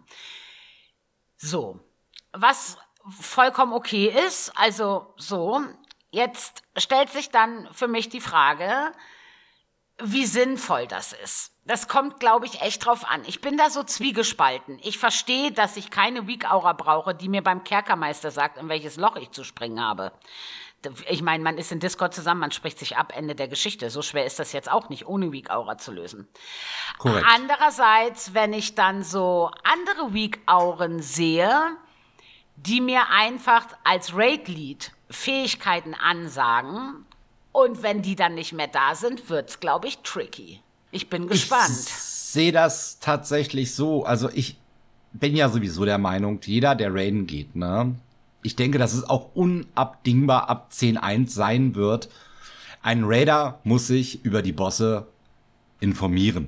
So. 1.38 1.80
Was 2.34 2.78
vollkommen 3.10 3.74
okay 3.74 4.14
ist, 4.28 4.52
also 4.56 5.14
so, 5.18 5.64
Jetzt 6.12 6.64
stellt 6.78 7.10
sich 7.10 7.30
dann 7.30 7.68
für 7.74 7.88
mich 7.88 8.10
die 8.10 8.22
Frage, 8.22 8.92
wie 10.02 10.26
sinnvoll 10.26 10.88
das 10.88 11.14
ist. 11.14 11.52
Das 11.66 11.88
kommt, 11.88 12.20
glaube 12.20 12.46
ich, 12.46 12.62
echt 12.62 12.86
drauf 12.86 13.06
an. 13.06 13.24
Ich 13.26 13.42
bin 13.42 13.58
da 13.58 13.70
so 13.70 13.84
zwiegespalten. 13.84 14.80
Ich 14.84 14.98
verstehe, 14.98 15.52
dass 15.52 15.76
ich 15.76 15.92
keine 15.92 16.28
Weak 16.28 16.50
Aura 16.50 16.74
brauche, 16.74 17.14
die 17.14 17.28
mir 17.28 17.42
beim 17.42 17.64
Kerkermeister 17.64 18.32
sagt, 18.32 18.58
in 18.58 18.70
welches 18.70 18.96
Loch 18.96 19.16
ich 19.18 19.32
zu 19.32 19.44
springen 19.44 19.84
habe. 19.84 20.14
Ich 21.10 21.24
meine, 21.24 21.44
man 21.44 21.58
ist 21.58 21.72
in 21.72 21.80
Discord 21.80 22.14
zusammen, 22.14 22.40
man 22.40 22.52
spricht 22.52 22.78
sich 22.80 22.96
ab, 22.96 23.12
Ende 23.16 23.36
der 23.36 23.48
Geschichte. 23.48 23.90
So 23.90 24.02
schwer 24.02 24.26
ist 24.26 24.40
das 24.40 24.54
jetzt 24.54 24.72
auch 24.72 24.90
nicht, 24.90 25.08
ohne 25.08 25.32
Weak 25.32 25.50
Aura 25.50 25.78
zu 25.78 25.92
lösen. 25.92 26.28
Korrekt. 27.00 27.26
Andererseits, 27.34 28.34
wenn 28.34 28.54
ich 28.54 28.76
dann 28.76 29.04
so 29.04 29.52
andere 29.64 30.14
Weak 30.14 30.40
Auren 30.46 31.02
sehe, 31.02 31.76
die 32.56 32.80
mir 32.80 33.10
einfach 33.10 33.66
als 33.84 34.16
Raid-Lead 34.16 34.92
Fähigkeiten 35.10 35.94
ansagen. 35.94 37.06
Und 37.52 37.82
wenn 37.82 38.02
die 38.02 38.16
dann 38.16 38.36
nicht 38.36 38.54
mehr 38.54 38.68
da 38.68 38.96
sind, 38.96 39.30
wird's, 39.30 39.60
glaube 39.60 39.88
ich, 39.88 40.00
tricky. 40.00 40.62
Ich 40.92 41.10
bin 41.10 41.28
gespannt. 41.28 41.70
Ich 41.70 41.88
sehe 41.88 42.52
das 42.52 43.00
tatsächlich 43.00 43.74
so. 43.74 44.06
Also 44.06 44.30
ich 44.34 44.58
bin 45.14 45.36
ja 45.36 45.50
sowieso 45.50 45.86
der 45.86 45.98
Meinung, 45.98 46.40
jeder, 46.44 46.76
der 46.76 46.94
Raiden 46.94 47.28
geht, 47.28 47.56
ne? 47.56 47.96
Ich 48.44 48.56
denke, 48.56 48.78
dass 48.78 48.94
es 48.94 49.10
auch 49.10 49.36
unabdingbar 49.36 50.50
ab 50.50 50.70
10.1 50.72 51.30
sein 51.30 51.76
wird. 51.76 52.10
Ein 52.82 53.04
Raider 53.04 53.60
muss 53.64 53.88
sich 53.88 54.24
über 54.24 54.42
die 54.42 54.54
Bosse 54.54 55.08
informieren. 55.80 56.48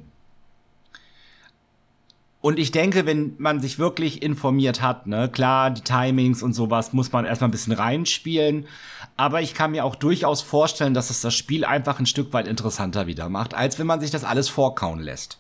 Und 2.42 2.58
ich 2.58 2.72
denke, 2.72 3.06
wenn 3.06 3.36
man 3.38 3.60
sich 3.60 3.80
wirklich 3.80 4.24
informiert 4.24 4.82
hat, 4.82 5.08
ne, 5.08 5.30
klar, 5.30 5.72
die 5.72 5.82
Timings 5.82 6.42
und 6.42 6.54
sowas 6.54 6.94
muss 6.94 7.12
man 7.12 7.26
erstmal 7.26 7.50
ein 7.50 7.52
bisschen 7.52 7.74
reinspielen. 7.74 8.66
Aber 9.18 9.42
ich 9.42 9.54
kann 9.54 9.72
mir 9.72 9.84
auch 9.84 9.96
durchaus 9.96 10.42
vorstellen, 10.42 10.94
dass 10.94 11.10
es 11.10 11.20
das 11.20 11.36
Spiel 11.36 11.66
einfach 11.66 12.00
ein 12.00 12.06
Stück 12.06 12.32
weit 12.32 12.48
interessanter 12.48 13.08
wieder 13.08 13.28
macht, 13.28 13.54
als 13.54 13.78
wenn 13.78 13.88
man 13.88 14.00
sich 14.00 14.12
das 14.12 14.24
alles 14.24 14.48
vorkauen 14.48 15.00
lässt. 15.00 15.38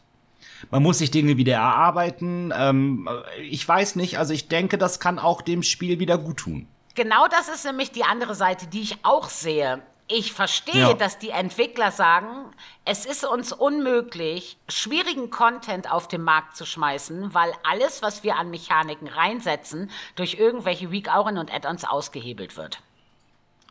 Man 0.71 0.83
muss 0.83 0.97
sich 0.97 1.09
Dinge 1.09 1.37
wieder 1.37 1.53
erarbeiten. 1.53 2.51
Ähm, 2.53 3.07
ich 3.49 3.65
weiß 3.65 3.95
nicht, 3.95 4.17
also 4.19 4.33
ich 4.33 4.49
denke, 4.49 4.77
das 4.77 4.99
kann 4.99 5.19
auch 5.19 5.41
dem 5.41 5.63
Spiel 5.63 5.99
wieder 5.99 6.17
gut 6.17 6.37
tun. 6.37 6.67
Genau 6.95 7.29
das 7.29 7.47
ist 7.47 7.63
nämlich 7.63 7.91
die 7.91 8.03
andere 8.03 8.35
Seite, 8.35 8.67
die 8.67 8.81
ich 8.81 8.97
auch 9.03 9.29
sehe. 9.29 9.81
Ich 10.11 10.33
verstehe, 10.33 10.81
ja. 10.81 10.93
dass 10.95 11.19
die 11.19 11.29
Entwickler 11.29 11.91
sagen, 11.91 12.51
es 12.83 13.05
ist 13.05 13.23
uns 13.23 13.53
unmöglich, 13.53 14.57
schwierigen 14.67 15.29
Content 15.29 15.91
auf 15.91 16.07
den 16.07 16.23
Markt 16.23 16.55
zu 16.55 16.65
schmeißen, 16.65 17.35
weil 17.35 17.53
alles, 17.63 18.01
was 18.01 18.23
wir 18.23 18.35
an 18.35 18.49
Mechaniken 18.49 19.07
reinsetzen, 19.07 19.91
durch 20.15 20.39
irgendwelche 20.39 20.89
Weak-Auren 20.89 21.37
und 21.37 21.53
Add-ons 21.53 21.85
ausgehebelt 21.85 22.57
wird. 22.57 22.81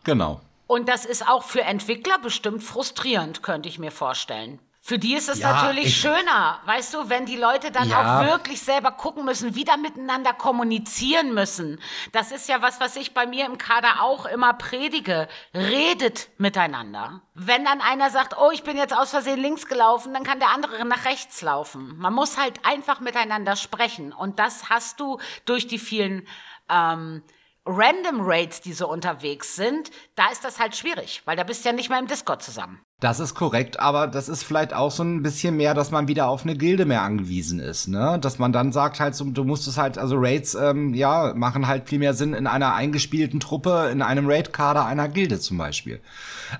Genau. 0.04 0.40
Und 0.68 0.88
das 0.88 1.04
ist 1.04 1.26
auch 1.28 1.42
für 1.42 1.62
Entwickler 1.62 2.20
bestimmt 2.20 2.62
frustrierend, 2.62 3.42
könnte 3.42 3.68
ich 3.68 3.80
mir 3.80 3.90
vorstellen. 3.90 4.60
Für 4.88 4.98
die 4.98 5.16
ist 5.16 5.28
es 5.28 5.40
ja, 5.40 5.52
natürlich 5.52 5.94
schöner, 6.00 6.60
weißt 6.64 6.94
du, 6.94 7.10
wenn 7.10 7.26
die 7.26 7.36
Leute 7.36 7.70
dann 7.70 7.90
ja. 7.90 8.22
auch 8.22 8.26
wirklich 8.26 8.62
selber 8.62 8.90
gucken 8.90 9.26
müssen, 9.26 9.54
wieder 9.54 9.76
miteinander 9.76 10.32
kommunizieren 10.32 11.34
müssen. 11.34 11.78
Das 12.12 12.32
ist 12.32 12.48
ja 12.48 12.62
was, 12.62 12.80
was 12.80 12.96
ich 12.96 13.12
bei 13.12 13.26
mir 13.26 13.44
im 13.44 13.58
Kader 13.58 14.00
auch 14.00 14.24
immer 14.24 14.54
predige. 14.54 15.28
Redet 15.52 16.30
miteinander. 16.38 17.20
Wenn 17.34 17.66
dann 17.66 17.82
einer 17.82 18.08
sagt, 18.08 18.38
oh, 18.40 18.50
ich 18.50 18.62
bin 18.62 18.78
jetzt 18.78 18.96
aus 18.96 19.10
Versehen 19.10 19.38
links 19.38 19.66
gelaufen, 19.66 20.14
dann 20.14 20.24
kann 20.24 20.38
der 20.38 20.54
andere 20.54 20.82
nach 20.86 21.04
rechts 21.04 21.42
laufen. 21.42 21.98
Man 21.98 22.14
muss 22.14 22.38
halt 22.38 22.64
einfach 22.64 23.00
miteinander 23.00 23.56
sprechen. 23.56 24.14
Und 24.14 24.38
das 24.38 24.70
hast 24.70 25.00
du 25.00 25.20
durch 25.44 25.66
die 25.66 25.78
vielen 25.78 26.26
ähm, 26.70 27.22
Random 27.66 28.22
Raids, 28.22 28.62
die 28.62 28.72
so 28.72 28.88
unterwegs 28.88 29.54
sind, 29.54 29.90
da 30.14 30.30
ist 30.30 30.46
das 30.46 30.58
halt 30.58 30.74
schwierig, 30.76 31.20
weil 31.26 31.36
da 31.36 31.44
bist 31.44 31.66
du 31.66 31.68
ja 31.68 31.74
nicht 31.74 31.90
mehr 31.90 31.98
im 31.98 32.06
Discord 32.06 32.42
zusammen. 32.42 32.82
Das 33.00 33.20
ist 33.20 33.36
korrekt, 33.36 33.78
aber 33.78 34.08
das 34.08 34.28
ist 34.28 34.42
vielleicht 34.42 34.74
auch 34.74 34.90
so 34.90 35.04
ein 35.04 35.22
bisschen 35.22 35.56
mehr, 35.56 35.72
dass 35.72 35.92
man 35.92 36.08
wieder 36.08 36.28
auf 36.28 36.42
eine 36.42 36.56
Gilde 36.56 36.84
mehr 36.84 37.02
angewiesen 37.02 37.60
ist, 37.60 37.86
ne? 37.86 38.18
Dass 38.20 38.40
man 38.40 38.52
dann 38.52 38.72
sagt 38.72 38.98
halt 38.98 39.14
so, 39.14 39.24
du 39.24 39.44
musst 39.44 39.68
es 39.68 39.78
halt, 39.78 39.98
also 39.98 40.16
Raids, 40.18 40.56
ähm, 40.56 40.94
ja, 40.94 41.32
machen 41.32 41.68
halt 41.68 41.88
viel 41.88 42.00
mehr 42.00 42.12
Sinn 42.12 42.34
in 42.34 42.48
einer 42.48 42.74
eingespielten 42.74 43.38
Truppe, 43.38 43.88
in 43.92 44.02
einem 44.02 44.28
Raid-Kader 44.28 44.84
einer 44.84 45.08
Gilde 45.08 45.38
zum 45.38 45.58
Beispiel. 45.58 46.00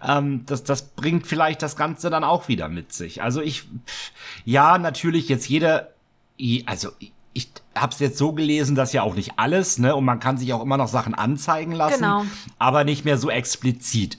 Ähm, 0.07 0.45
das, 0.47 0.63
das 0.63 0.83
bringt 0.83 1.27
vielleicht 1.27 1.61
das 1.61 1.75
Ganze 1.75 2.09
dann 2.09 2.23
auch 2.23 2.47
wieder 2.47 2.69
mit 2.69 2.93
sich. 2.93 3.21
Also 3.21 3.43
ich, 3.43 3.65
ja, 4.45 4.79
natürlich 4.79 5.29
jetzt 5.29 5.49
jeder, 5.49 5.89
also 6.67 6.91
ich 7.33 7.51
habe 7.75 7.93
es 7.93 7.99
jetzt 7.99 8.17
so 8.17 8.33
gelesen, 8.33 8.77
dass 8.77 8.93
ja 8.93 9.03
auch 9.03 9.17
nicht 9.17 9.33
alles, 9.39 9.81
ne? 9.81 9.97
Und 9.97 10.05
man 10.05 10.21
kann 10.21 10.39
sich 10.39 10.53
auch 10.53 10.63
immer 10.63 10.77
noch 10.77 10.89
Sachen 10.89 11.15
anzeigen 11.15 11.73
lassen, 11.73 12.05
genau. 12.05 12.25
aber 12.61 12.85
nicht 12.85 13.05
mehr 13.05 13.19
so 13.19 13.29
explizit. 13.29 14.19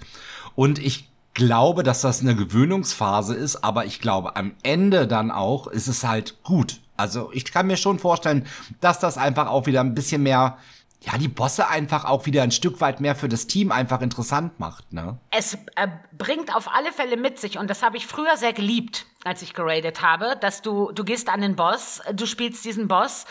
Und 0.56 0.80
ich 0.80 1.09
glaube, 1.34 1.84
dass 1.84 2.02
das 2.02 2.22
eine 2.22 2.36
Gewöhnungsphase 2.36 3.36
ist, 3.36 3.64
aber 3.64 3.86
ich 3.86 4.02
glaube, 4.02 4.36
am 4.36 4.56
Ende 4.64 5.08
dann 5.08 5.32
auch 5.32 5.68
ist 5.68 5.88
es 5.88 6.04
halt 6.04 6.44
gut. 6.44 6.80
Also 6.98 7.32
ich 7.34 7.46
kann 7.52 7.68
mir 7.68 7.78
schon 7.78 8.00
vorstellen, 8.00 8.46
dass 8.82 9.00
das 9.00 9.18
einfach 9.18 9.48
auch 9.48 9.66
wieder 9.66 9.80
ein 9.82 9.96
bisschen 9.96 10.24
mehr, 10.24 10.58
ja, 11.02 11.18
die 11.18 11.30
Bosse 11.30 11.70
einfach 11.70 12.04
auch 12.04 12.26
wieder 12.26 12.44
ein 12.44 12.52
Stück 12.52 12.82
weit 12.82 13.00
mehr 13.00 13.16
für 13.16 13.30
das 13.30 13.48
Team 13.48 13.72
einfach 13.72 14.02
interessant 14.02 14.60
macht, 14.60 14.92
ne? 14.92 15.18
Es 15.32 15.54
äh, 15.76 15.88
bringt 16.18 16.54
auf 16.54 16.68
alle 16.74 16.92
Fälle 16.92 17.16
mit 17.16 17.40
sich, 17.40 17.58
und 17.58 17.70
das 17.70 17.84
habe 17.84 17.96
ich 17.96 18.06
früher 18.06 18.36
sehr 18.36 18.52
geliebt, 18.52 19.06
als 19.24 19.42
ich 19.42 19.54
geradet 19.54 20.02
habe, 20.02 20.36
dass 20.42 20.62
du, 20.62 20.92
du 20.92 21.06
gehst 21.06 21.30
an 21.30 21.40
den 21.40 21.56
Boss, 21.56 22.02
du 22.14 22.26
spielst 22.26 22.66
diesen 22.66 22.90
Boss, 22.90 23.26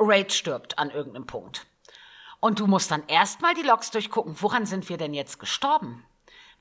Raid 0.00 0.32
stirbt 0.32 0.80
an 0.80 0.90
irgendeinem 0.90 1.26
Punkt. 1.26 1.66
Und 2.40 2.58
du 2.58 2.66
musst 2.66 2.90
dann 2.90 3.04
erstmal 3.06 3.54
die 3.54 3.62
Logs 3.62 3.92
durchgucken, 3.92 4.34
woran 4.40 4.66
sind 4.66 4.88
wir 4.88 4.96
denn 4.96 5.14
jetzt 5.14 5.38
gestorben? 5.38 6.04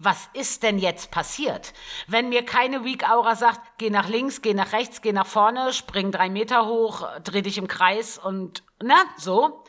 Was 0.03 0.29
ist 0.33 0.63
denn 0.63 0.79
jetzt 0.79 1.11
passiert? 1.11 1.73
Wenn 2.07 2.29
mir 2.29 2.43
keine 2.43 2.83
Weak 2.83 3.07
Aura 3.09 3.35
sagt, 3.35 3.61
geh 3.77 3.89
nach 3.89 4.07
links, 4.07 4.41
geh 4.41 4.53
nach 4.53 4.73
rechts, 4.73 5.01
geh 5.01 5.13
nach 5.13 5.27
vorne, 5.27 5.73
spring 5.73 6.11
drei 6.11 6.29
Meter 6.29 6.65
hoch, 6.65 7.07
dreh 7.23 7.41
dich 7.41 7.57
im 7.57 7.67
Kreis 7.67 8.17
und, 8.17 8.63
na, 8.81 8.95
so. 9.17 9.63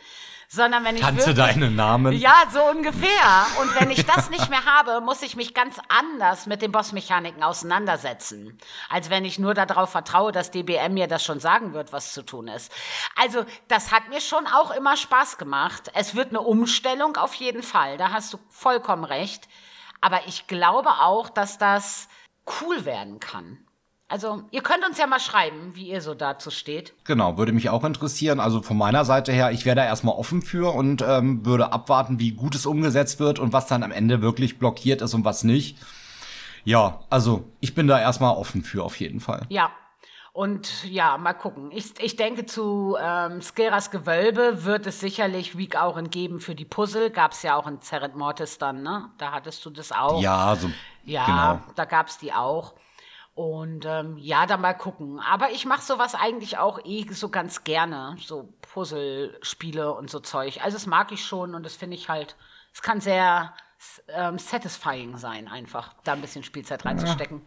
Sondern 0.48 0.84
wenn 0.84 0.96
ich 0.96 1.00
Tanze 1.00 1.28
wirklich, 1.28 1.54
deinen 1.54 1.76
Namen. 1.76 2.12
Ja, 2.12 2.44
so 2.52 2.62
ungefähr. 2.62 3.46
Und 3.62 3.74
wenn 3.80 3.90
ich 3.90 4.04
das 4.04 4.28
nicht 4.28 4.50
mehr 4.50 4.66
habe, 4.66 5.00
muss 5.00 5.22
ich 5.22 5.34
mich 5.34 5.54
ganz 5.54 5.76
anders 5.88 6.44
mit 6.44 6.60
den 6.60 6.70
Bossmechaniken 6.72 7.42
auseinandersetzen. 7.42 8.58
Als 8.90 9.08
wenn 9.08 9.24
ich 9.24 9.38
nur 9.38 9.54
darauf 9.54 9.88
vertraue, 9.88 10.30
dass 10.30 10.50
DBM 10.50 10.92
mir 10.92 11.06
das 11.06 11.24
schon 11.24 11.40
sagen 11.40 11.72
wird, 11.72 11.94
was 11.94 12.12
zu 12.12 12.22
tun 12.22 12.48
ist. 12.48 12.70
Also, 13.16 13.46
das 13.68 13.92
hat 13.92 14.10
mir 14.10 14.20
schon 14.20 14.46
auch 14.46 14.72
immer 14.72 14.98
Spaß 14.98 15.38
gemacht. 15.38 15.90
Es 15.94 16.14
wird 16.14 16.28
eine 16.28 16.42
Umstellung 16.42 17.16
auf 17.16 17.32
jeden 17.32 17.62
Fall. 17.62 17.96
Da 17.96 18.10
hast 18.12 18.34
du 18.34 18.38
vollkommen 18.50 19.04
recht. 19.04 19.48
Aber 20.02 20.20
ich 20.26 20.46
glaube 20.46 20.90
auch, 21.00 21.30
dass 21.30 21.56
das 21.56 22.08
cool 22.60 22.84
werden 22.84 23.18
kann. 23.20 23.58
Also, 24.08 24.42
ihr 24.50 24.60
könnt 24.60 24.84
uns 24.86 24.98
ja 24.98 25.06
mal 25.06 25.20
schreiben, 25.20 25.74
wie 25.74 25.88
ihr 25.88 26.02
so 26.02 26.12
dazu 26.12 26.50
steht. 26.50 26.92
Genau, 27.04 27.38
würde 27.38 27.52
mich 27.52 27.70
auch 27.70 27.82
interessieren. 27.82 28.40
Also 28.40 28.60
von 28.60 28.76
meiner 28.76 29.06
Seite 29.06 29.32
her, 29.32 29.52
ich 29.52 29.64
wäre 29.64 29.76
da 29.76 29.84
erstmal 29.86 30.16
offen 30.16 30.42
für 30.42 30.74
und 30.74 31.00
ähm, 31.00 31.46
würde 31.46 31.72
abwarten, 31.72 32.20
wie 32.20 32.32
gut 32.32 32.54
es 32.54 32.66
umgesetzt 32.66 33.20
wird 33.20 33.38
und 33.38 33.54
was 33.54 33.68
dann 33.68 33.82
am 33.82 33.90
Ende 33.90 34.20
wirklich 34.20 34.58
blockiert 34.58 35.00
ist 35.00 35.14
und 35.14 35.24
was 35.24 35.44
nicht. 35.44 35.78
Ja, 36.64 37.00
also 37.08 37.48
ich 37.60 37.74
bin 37.74 37.86
da 37.86 37.98
erstmal 37.98 38.36
offen 38.36 38.62
für 38.62 38.84
auf 38.84 39.00
jeden 39.00 39.20
Fall. 39.20 39.46
Ja, 39.48 39.70
und 40.32 40.84
ja, 40.84 41.18
mal 41.18 41.34
gucken. 41.34 41.70
Ich, 41.72 42.00
ich 42.00 42.16
denke, 42.16 42.46
zu 42.46 42.96
ähm, 42.98 43.42
Skeras 43.42 43.90
Gewölbe 43.90 44.64
wird 44.64 44.86
es 44.86 44.98
sicherlich 44.98 45.58
Week 45.58 45.76
auch 45.76 46.02
geben 46.04 46.40
für 46.40 46.54
die 46.54 46.64
Puzzle. 46.64 47.10
Gab 47.10 47.32
es 47.32 47.42
ja 47.42 47.54
auch 47.54 47.66
in 47.66 47.82
Zerret 47.82 48.16
Mortis 48.16 48.56
dann, 48.56 48.82
ne? 48.82 49.10
Da 49.18 49.32
hattest 49.32 49.62
du 49.66 49.70
das 49.70 49.92
auch. 49.92 50.22
Ja, 50.22 50.56
so. 50.56 50.70
Ja, 51.04 51.26
genau. 51.26 51.74
da 51.74 51.84
gab 51.84 52.06
es 52.06 52.16
die 52.16 52.32
auch. 52.32 52.74
Und 53.34 53.84
ähm, 53.84 54.16
ja, 54.16 54.46
dann 54.46 54.62
mal 54.62 54.72
gucken. 54.72 55.20
Aber 55.20 55.50
ich 55.50 55.66
mache 55.66 55.82
sowas 55.82 56.14
eigentlich 56.14 56.56
auch 56.56 56.80
eh 56.84 57.06
so 57.10 57.28
ganz 57.28 57.64
gerne. 57.64 58.16
So 58.18 58.54
Puzzle-Spiele 58.72 59.92
und 59.92 60.08
so 60.08 60.20
Zeug. 60.20 60.60
Also 60.64 60.76
das 60.76 60.86
mag 60.86 61.12
ich 61.12 61.24
schon 61.24 61.54
und 61.54 61.62
das 61.62 61.76
finde 61.76 61.96
ich 61.96 62.08
halt, 62.08 62.36
es 62.72 62.80
kann 62.80 63.02
sehr 63.02 63.52
ähm, 64.08 64.38
satisfying 64.38 65.18
sein, 65.18 65.46
einfach 65.48 65.94
da 66.04 66.14
ein 66.14 66.22
bisschen 66.22 66.42
Spielzeit 66.42 66.86
reinzustecken. 66.86 67.42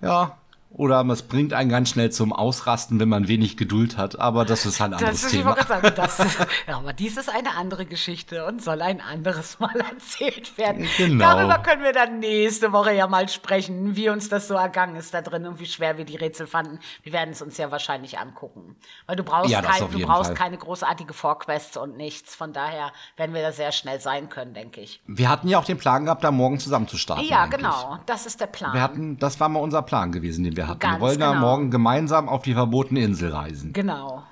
Ja. 0.00 0.08
ja, 0.08 0.38
oder 0.72 1.04
es 1.06 1.22
bringt 1.22 1.52
einen 1.52 1.68
ganz 1.68 1.90
schnell 1.90 2.12
zum 2.12 2.32
Ausrasten, 2.32 3.00
wenn 3.00 3.08
man 3.08 3.26
wenig 3.26 3.56
Geduld 3.56 3.96
hat. 3.96 4.20
Aber 4.20 4.44
das 4.44 4.66
ist 4.66 4.80
halt 4.80 4.92
ein 4.92 4.98
anderes 4.98 5.22
das 5.22 5.32
ist, 5.32 5.38
Thema. 5.38 5.56
Sagen, 5.66 5.92
das, 5.96 6.18
ja, 6.68 6.78
aber 6.78 6.92
dies 6.92 7.16
ist 7.16 7.28
eine 7.28 7.56
andere 7.56 7.86
Geschichte 7.86 8.46
und 8.46 8.62
soll 8.62 8.80
ein 8.80 9.00
anderes 9.00 9.58
Mal 9.58 9.74
erzählt 9.90 10.56
werden. 10.56 10.86
Genau. 10.96 11.24
Darüber 11.24 11.58
können 11.58 11.82
wir 11.82 11.92
dann 11.92 12.20
nächste 12.20 12.72
Woche 12.72 12.94
ja 12.94 13.08
mal 13.08 13.28
sprechen, 13.28 13.96
wie 13.96 14.10
uns 14.10 14.28
das 14.28 14.46
so 14.46 14.54
ergangen 14.54 14.94
ist 14.94 15.12
da 15.12 15.22
drin 15.22 15.44
und 15.44 15.58
wie 15.58 15.66
schwer 15.66 15.98
wir 15.98 16.04
die 16.04 16.16
Rätsel 16.16 16.46
fanden. 16.46 16.78
Wir 17.02 17.12
werden 17.12 17.30
es 17.30 17.42
uns 17.42 17.58
ja 17.58 17.72
wahrscheinlich 17.72 18.18
angucken. 18.20 18.76
Weil 19.06 19.16
du 19.16 19.24
brauchst, 19.24 19.50
ja, 19.50 19.62
kein, 19.62 19.90
du 19.90 19.98
brauchst 19.98 20.36
keine 20.36 20.56
großartige 20.56 21.12
Vorquests 21.12 21.76
und 21.76 21.96
nichts. 21.96 22.36
Von 22.36 22.52
daher 22.52 22.92
werden 23.16 23.34
wir 23.34 23.42
da 23.42 23.50
sehr 23.50 23.72
schnell 23.72 24.00
sein 24.00 24.28
können, 24.28 24.54
denke 24.54 24.80
ich. 24.80 25.02
Wir 25.06 25.28
hatten 25.28 25.48
ja 25.48 25.58
auch 25.58 25.64
den 25.64 25.78
Plan 25.78 26.04
gehabt, 26.04 26.22
da 26.22 26.30
morgen 26.30 26.60
zusammen 26.60 26.86
zu 26.86 26.96
starten. 26.96 27.24
Ja, 27.24 27.42
eigentlich. 27.42 27.58
genau. 27.58 27.98
Das 28.06 28.24
ist 28.24 28.40
der 28.40 28.46
Plan. 28.46 28.72
Wir 28.72 28.82
hatten, 28.82 29.18
das 29.18 29.40
war 29.40 29.48
mal 29.48 29.60
unser 29.60 29.82
Plan 29.82 30.12
gewesen, 30.12 30.44
den 30.44 30.56
wir 30.56 30.59
wir 30.60 30.68
hatten. 30.68 30.78
Ganz 30.78 30.96
wir 30.96 31.00
wollen 31.00 31.18
genau. 31.18 31.32
ja 31.32 31.40
morgen 31.40 31.70
gemeinsam 31.70 32.28
auf 32.28 32.42
die 32.42 32.54
verbotene 32.54 33.00
Insel 33.02 33.32
reisen. 33.32 33.72
Genau. 33.72 34.22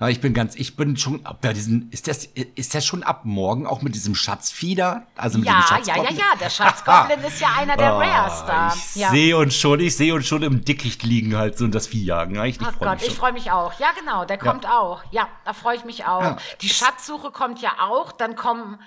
Ja, 0.00 0.08
ich 0.08 0.20
bin 0.20 0.34
ganz, 0.34 0.56
ich 0.56 0.74
bin 0.74 0.96
schon 0.96 1.22
bei 1.40 1.52
diesen, 1.52 1.88
ist 1.92 2.08
das, 2.08 2.24
ist 2.24 2.74
das 2.74 2.84
schon 2.84 3.04
ab 3.04 3.20
morgen 3.22 3.68
auch 3.68 3.82
mit 3.82 3.94
diesem 3.94 4.16
Schatzfieder? 4.16 5.06
Also 5.14 5.38
mit 5.38 5.46
ja, 5.46 5.64
ja, 5.86 5.96
ja, 5.96 6.10
ja, 6.10 6.24
der 6.40 6.50
Schatzgoblin 6.50 7.20
ist 7.20 7.40
ja 7.40 7.46
einer 7.56 7.76
der 7.76 7.94
oh, 7.94 8.00
Rares 8.00 8.44
da. 8.44 8.74
Ich 8.74 8.96
ja. 8.96 9.10
sehe 9.10 9.36
uns 9.36 9.54
schon, 9.54 9.78
ich 9.78 9.96
sehe 9.96 10.12
uns 10.12 10.26
schon 10.26 10.42
im 10.42 10.64
Dickicht 10.64 11.04
liegen 11.04 11.36
halt 11.36 11.56
so 11.56 11.64
und 11.64 11.72
das 11.72 11.86
Vieh 11.86 12.04
jagen. 12.04 12.34
Ja, 12.34 12.44
ich 12.44 12.60
oh 12.60 12.64
Gott, 12.80 12.98
ich 13.00 13.14
freue 13.14 13.32
mich 13.32 13.52
auch. 13.52 13.78
Ja, 13.78 13.92
genau, 13.96 14.24
der 14.24 14.38
kommt 14.38 14.66
auch. 14.66 15.04
Ja, 15.12 15.28
da 15.44 15.52
freue 15.52 15.76
ich 15.76 15.84
mich 15.84 16.04
auch. 16.04 16.36
Die 16.62 16.68
Schatzsuche 16.68 17.30
kommt 17.30 17.60
ja 17.60 17.70
auch, 17.78 18.10
dann 18.10 18.34
kommen 18.34 18.80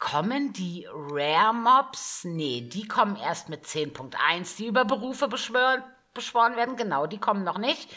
Kommen 0.00 0.54
die 0.54 0.88
Rare 0.90 1.52
Mobs? 1.52 2.24
Nee, 2.24 2.62
die 2.62 2.88
kommen 2.88 3.16
erst 3.16 3.50
mit 3.50 3.66
10.1, 3.66 4.56
die 4.56 4.66
über 4.66 4.86
Berufe 4.86 5.28
beschwören, 5.28 5.84
beschworen 6.14 6.56
werden. 6.56 6.76
Genau, 6.76 7.06
die 7.06 7.18
kommen 7.18 7.44
noch 7.44 7.58
nicht. 7.58 7.94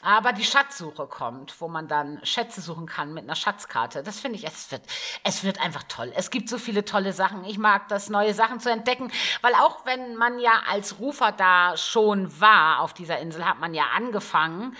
Aber 0.00 0.32
die 0.32 0.44
Schatzsuche 0.44 1.06
kommt, 1.06 1.60
wo 1.60 1.68
man 1.68 1.88
dann 1.88 2.24
Schätze 2.24 2.62
suchen 2.62 2.86
kann 2.86 3.12
mit 3.12 3.24
einer 3.24 3.36
Schatzkarte. 3.36 4.02
Das 4.02 4.18
finde 4.18 4.38
ich, 4.38 4.46
es 4.46 4.72
wird, 4.72 4.82
es 5.24 5.44
wird 5.44 5.60
einfach 5.60 5.82
toll. 5.84 6.10
Es 6.16 6.30
gibt 6.30 6.48
so 6.48 6.56
viele 6.56 6.86
tolle 6.86 7.12
Sachen. 7.12 7.44
Ich 7.44 7.58
mag 7.58 7.86
das, 7.88 8.08
neue 8.08 8.32
Sachen 8.32 8.58
zu 8.58 8.70
entdecken, 8.70 9.12
weil 9.42 9.52
auch 9.54 9.84
wenn 9.84 10.16
man 10.16 10.38
ja 10.38 10.62
als 10.68 10.98
Rufer 11.00 11.32
da 11.32 11.76
schon 11.76 12.40
war 12.40 12.80
auf 12.80 12.94
dieser 12.94 13.18
Insel, 13.18 13.44
hat 13.44 13.60
man 13.60 13.74
ja 13.74 13.84
angefangen, 13.94 14.74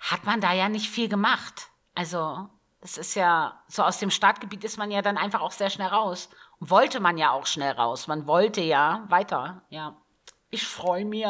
hat 0.00 0.24
man 0.24 0.40
da 0.40 0.52
ja 0.52 0.68
nicht 0.68 0.90
viel 0.90 1.08
gemacht. 1.08 1.68
Also 1.94 2.50
das 2.80 2.96
ist 2.96 3.14
ja, 3.14 3.60
so 3.66 3.82
aus 3.82 3.98
dem 3.98 4.10
Startgebiet 4.10 4.64
ist 4.64 4.78
man 4.78 4.90
ja 4.90 5.02
dann 5.02 5.16
einfach 5.16 5.40
auch 5.40 5.50
sehr 5.50 5.70
schnell 5.70 5.88
raus. 5.88 6.28
Und 6.60 6.70
wollte 6.70 7.00
man 7.00 7.18
ja 7.18 7.32
auch 7.32 7.46
schnell 7.46 7.72
raus. 7.72 8.06
Man 8.06 8.26
wollte 8.26 8.60
ja 8.60 9.04
weiter, 9.08 9.62
ja. 9.68 9.96
Ich 10.50 10.66
freue 10.66 11.04
mich. 11.04 11.26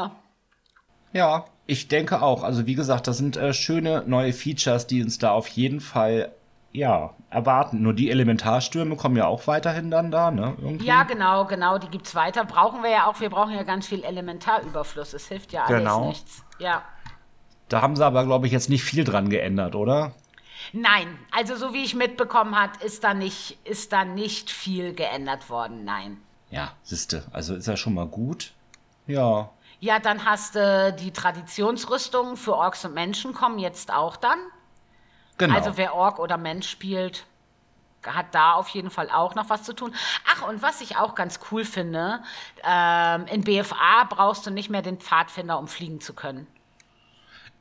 Ja, 1.13 1.45
ich 1.67 1.89
denke 1.89 2.23
auch. 2.23 2.43
Also 2.43 2.67
wie 2.67 2.75
gesagt, 2.75 3.07
das 3.07 3.17
sind 3.19 3.37
äh, 3.37 3.53
schöne 3.53 4.05
neue 4.07 4.33
Features, 4.33 4.87
die 4.87 5.03
uns 5.03 5.19
da 5.19 5.31
auf 5.33 5.49
jeden 5.49 5.81
Fall 5.81 6.33
ja, 6.71 7.15
erwarten. 7.31 7.83
Nur 7.83 7.95
die 7.95 8.11
Elementarstürme 8.11 8.97
kommen 8.97 9.17
ja 9.17 9.27
auch 9.27 9.47
weiterhin 9.47 9.91
dann 9.91 10.11
da, 10.11 10.31
ne? 10.31 10.55
Irgendwie. 10.61 10.87
Ja, 10.87 11.05
genau, 11.05 11.47
genau, 11.47 11.79
die 11.79 11.89
gibt's 11.89 12.15
weiter. 12.15 12.45
Brauchen 12.45 12.83
wir 12.83 12.91
ja 12.91 13.07
auch, 13.07 13.21
wir 13.21 13.31
brauchen 13.31 13.55
ja 13.55 13.63
ganz 13.63 13.87
viel 13.87 14.05
Elementarüberfluss. 14.05 15.15
Es 15.15 15.29
hilft 15.29 15.53
ja 15.53 15.65
alles 15.65 15.79
genau. 15.79 16.09
nichts. 16.09 16.45
Ja. 16.59 16.83
Da 17.69 17.83
haben 17.83 17.97
sie 17.97 18.05
aber, 18.05 18.25
glaube 18.25 18.47
ich, 18.47 18.53
jetzt 18.53 18.69
nicht 18.69 18.85
viel 18.85 19.05
dran 19.05 19.31
geändert, 19.31 19.75
oder? 19.75 20.13
Nein, 20.73 21.19
also 21.31 21.57
so 21.57 21.73
wie 21.73 21.85
ich 21.85 21.95
mitbekommen 21.95 22.59
habe, 22.59 22.85
ist 22.85 23.05
da 23.05 23.15
nicht, 23.15 23.59
ist 23.65 23.93
da 23.93 24.05
nicht 24.05 24.51
viel 24.51 24.95
geändert 24.95 25.51
worden. 25.51 25.85
Nein. 25.85 26.21
Ja, 26.51 26.73
siehste, 26.83 27.27
also 27.33 27.55
ist 27.55 27.67
ja 27.67 27.77
schon 27.77 27.95
mal 27.95 28.07
gut. 28.07 28.53
Ja. 29.07 29.51
Ja, 29.81 29.99
dann 30.01 30.25
hast 30.25 30.55
du 30.55 30.97
die 30.99 31.13
Traditionsrüstungen 31.13 32.37
für 32.37 32.57
Orks 32.57 32.85
und 32.85 32.95
Menschen 32.95 33.33
kommen 33.33 33.59
jetzt 33.59 33.93
auch 33.93 34.17
dann. 34.17 34.39
Genau. 35.39 35.55
Also 35.55 35.77
wer 35.77 35.95
Ork 35.95 36.19
oder 36.19 36.37
Mensch 36.37 36.69
spielt, 36.69 37.25
hat 38.05 38.35
da 38.35 38.55
auf 38.55 38.69
jeden 38.69 38.91
Fall 38.91 39.11
auch 39.11 39.35
noch 39.35 39.51
was 39.51 39.63
zu 39.63 39.73
tun. 39.73 39.95
Ach, 40.27 40.49
und 40.49 40.63
was 40.63 40.81
ich 40.81 40.97
auch 40.97 41.15
ganz 41.15 41.39
cool 41.51 41.65
finde, 41.65 42.21
ähm, 42.65 43.27
in 43.27 43.43
BFA 43.43 44.05
brauchst 44.09 44.47
du 44.47 44.51
nicht 44.51 44.69
mehr 44.69 44.83
den 44.83 44.99
Pfadfinder, 44.99 45.59
um 45.59 45.69
fliegen 45.69 46.01
zu 46.01 46.13
können. 46.13 46.47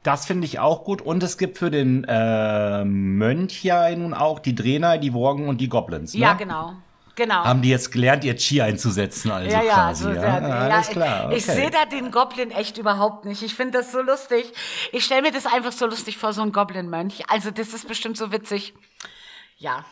Das 0.08 0.26
finde 0.26 0.46
ich 0.46 0.58
auch 0.58 0.86
gut. 0.86 1.02
Und 1.02 1.22
es 1.22 1.38
gibt 1.38 1.58
für 1.58 1.70
den 1.70 2.06
äh, 2.06 2.86
Mönch 2.86 3.62
ja 3.66 3.94
nun 3.94 4.14
auch 4.14 4.40
die 4.40 4.56
Trainer, 4.56 4.98
die 4.98 5.14
Worgen 5.14 5.50
und 5.50 5.60
die 5.60 5.68
Goblins. 5.68 6.14
Ne? 6.14 6.22
Ja, 6.22 6.34
genau. 6.34 6.76
Genau. 7.16 7.44
Haben 7.44 7.62
die 7.62 7.70
jetzt 7.70 7.92
gelernt, 7.92 8.24
ihr 8.24 8.38
Chi 8.38 8.62
einzusetzen, 8.62 9.32
also 9.32 9.52
ja, 9.52 9.64
ja, 9.64 9.74
quasi. 9.74 10.04
So, 10.04 10.10
ja, 10.12 10.24
ja, 10.24 10.48
ja 10.48 10.56
alles 10.60 10.88
klar. 10.88 11.26
Okay. 11.26 11.36
Ich 11.36 11.46
sehe 11.46 11.72
da 11.72 11.84
den 11.86 12.12
Goblin 12.12 12.52
echt 12.52 12.78
überhaupt 12.78 13.26
nicht. 13.26 13.44
Ich 13.44 13.54
finde 13.54 13.80
das 13.80 13.92
so 13.92 14.02
lustig. 14.02 14.46
Ich 14.94 15.04
stelle 15.04 15.24
mir 15.24 15.32
das 15.32 15.46
einfach 15.46 15.74
so 15.74 15.88
lustig 15.88 16.18
vor, 16.18 16.32
so 16.32 16.42
ein 16.42 16.54
Goblin-Mönch. 16.54 17.30
Also 17.30 17.52
das 17.52 17.74
ist 17.74 17.86
bestimmt 17.86 18.16
so 18.16 18.32
witzig. 18.32 18.76
Ja, 19.58 19.84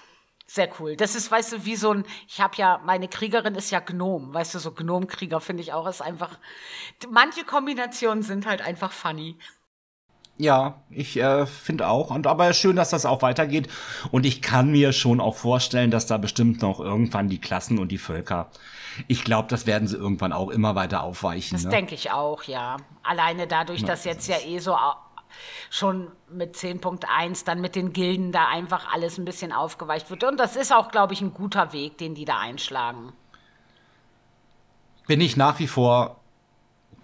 sehr 0.48 0.70
cool. 0.80 0.96
Das 0.96 1.16
ist, 1.16 1.30
weißt 1.30 1.52
du, 1.52 1.66
wie 1.66 1.76
so 1.76 1.92
ein, 1.92 2.06
ich 2.28 2.40
habe 2.40 2.56
ja, 2.56 2.80
meine 2.86 3.10
Kriegerin 3.10 3.56
ist 3.56 3.70
ja 3.70 3.82
Gnom, 3.82 4.34
weißt 4.34 4.56
du, 4.56 4.60
so 4.60 4.72
Gnomkrieger 4.72 5.42
finde 5.42 5.64
ich 5.64 5.74
auch, 5.74 5.88
ist 5.88 6.02
einfach, 6.02 6.38
manche 7.10 7.44
Kombinationen 7.44 8.24
sind 8.24 8.46
halt 8.46 8.62
einfach 8.62 8.94
funny. 8.94 9.38
Ja, 10.38 10.82
ich 10.90 11.18
äh, 11.18 11.46
finde 11.46 11.88
auch. 11.88 12.10
Und 12.10 12.28
aber 12.28 12.52
schön, 12.54 12.76
dass 12.76 12.90
das 12.90 13.06
auch 13.06 13.22
weitergeht. 13.22 13.70
Und 14.12 14.26
ich 14.26 14.42
kann 14.42 14.70
mir 14.70 14.92
schon 14.92 15.22
auch 15.22 15.36
vorstellen, 15.36 15.92
dass 15.92 16.08
da 16.08 16.18
bestimmt 16.18 16.62
noch 16.62 16.80
irgendwann 16.80 17.30
die 17.30 17.40
Klassen 17.40 17.80
und 17.80 17.90
die 17.90 17.98
Völker. 17.98 18.50
Ich 19.08 19.24
glaube, 19.24 19.48
das 19.50 19.66
werden 19.66 19.88
sie 19.88 19.96
irgendwann 19.96 20.34
auch 20.34 20.50
immer 20.50 20.76
weiter 20.76 21.04
aufweichen. 21.04 21.56
Das 21.56 21.64
ne? 21.66 21.72
denke 21.72 21.96
ich 21.96 22.12
auch, 22.12 22.44
ja. 22.44 22.78
Alleine 23.04 23.48
dadurch, 23.48 23.82
ja, 23.82 23.88
dass 23.88 24.04
jetzt 24.04 24.28
ja 24.28 24.38
eh 24.46 24.60
so 24.60 24.76
schon 25.70 26.12
mit 26.30 26.56
10.1 26.56 27.46
dann 27.46 27.62
mit 27.62 27.76
den 27.76 27.94
Gilden 27.94 28.32
da 28.32 28.48
einfach 28.48 28.94
alles 28.94 29.18
ein 29.18 29.26
bisschen 29.26 29.52
aufgeweicht 29.52 30.10
wird. 30.10 30.24
Und 30.24 30.38
das 30.38 30.56
ist 30.56 30.74
auch, 30.74 30.90
glaube 30.90 31.14
ich, 31.14 31.22
ein 31.22 31.34
guter 31.34 31.72
Weg, 31.72 31.98
den 31.98 32.14
die 32.16 32.26
da 32.26 32.40
einschlagen. 32.40 33.14
bin 35.08 35.22
ich 35.22 35.38
nach 35.38 35.60
wie 35.60 35.68
vor 35.68 36.20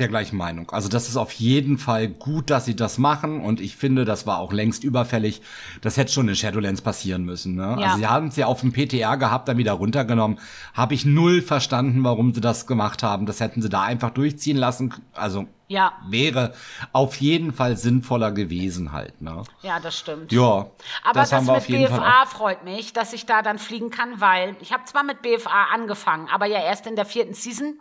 der 0.02 0.10
gleichen 0.10 0.36
Meinung. 0.36 0.70
Also 0.72 0.90
das 0.90 1.08
ist 1.08 1.16
auf 1.16 1.32
jeden 1.32 1.78
Fall 1.78 2.10
gut, 2.10 2.50
dass 2.50 2.66
sie 2.66 2.76
das 2.76 2.98
machen 2.98 3.40
und 3.42 3.62
ich 3.62 3.76
finde, 3.76 4.04
das 4.04 4.28
war 4.28 4.40
auch 4.40 4.52
längst 4.52 4.84
überfällig. 4.84 5.42
Das 5.82 5.96
hätte 5.98 6.12
schon 6.12 6.28
in 6.28 6.36
Shadowlands 6.36 6.82
passieren 6.82 7.24
müssen. 7.24 7.56
Ne? 7.56 7.78
Ja. 7.80 7.88
Also 7.88 7.98
sie 7.98 8.08
haben 8.08 8.28
es 8.28 8.36
ja 8.36 8.48
auf 8.48 8.62
dem 8.62 8.74
PTR 8.74 9.18
gehabt, 9.18 9.48
dann 9.48 9.58
wieder 9.58 9.74
runtergenommen. 9.74 10.40
Habe 10.74 10.94
ich 10.94 11.06
null 11.06 11.42
verstanden, 11.42 12.04
warum 12.04 12.34
sie 12.34 12.42
das 12.42 12.68
gemacht 12.68 13.04
haben. 13.04 13.26
Das 13.26 13.40
hätten 13.40 13.62
sie 13.62 13.70
da 13.70 13.82
einfach 13.84 14.10
durchziehen 14.10 14.58
lassen. 14.58 14.94
Also 15.14 15.46
Ja, 15.68 15.94
wäre 16.10 16.54
auf 16.92 17.16
jeden 17.18 17.54
Fall 17.54 17.78
sinnvoller 17.78 18.32
gewesen 18.32 18.92
halt. 18.92 19.22
Ne? 19.22 19.44
ja, 19.62 19.80
das 19.80 19.98
stimmt. 19.98 20.32
Ja, 20.32 20.68
Aber 21.04 21.22
das, 21.22 21.32
wir 21.32 21.42
mit 21.42 21.68
BFA 21.68 22.26
freut 22.26 22.64
mich, 22.66 22.92
dass 22.94 23.14
ich 23.14 23.26
da 23.26 23.42
dann 23.42 23.58
fliegen 23.60 23.90
kann, 23.90 24.20
weil 24.20 24.56
ich 24.60 24.74
habe 24.74 24.84
zwar 24.86 25.04
mit 25.04 25.22
BFA 25.22 25.68
angefangen, 25.74 26.28
aber 26.30 26.46
ja 26.46 26.62
erst 26.62 26.88
in 26.88 26.96
der 26.96 27.06
vierten 27.06 27.34
Season 27.34 27.80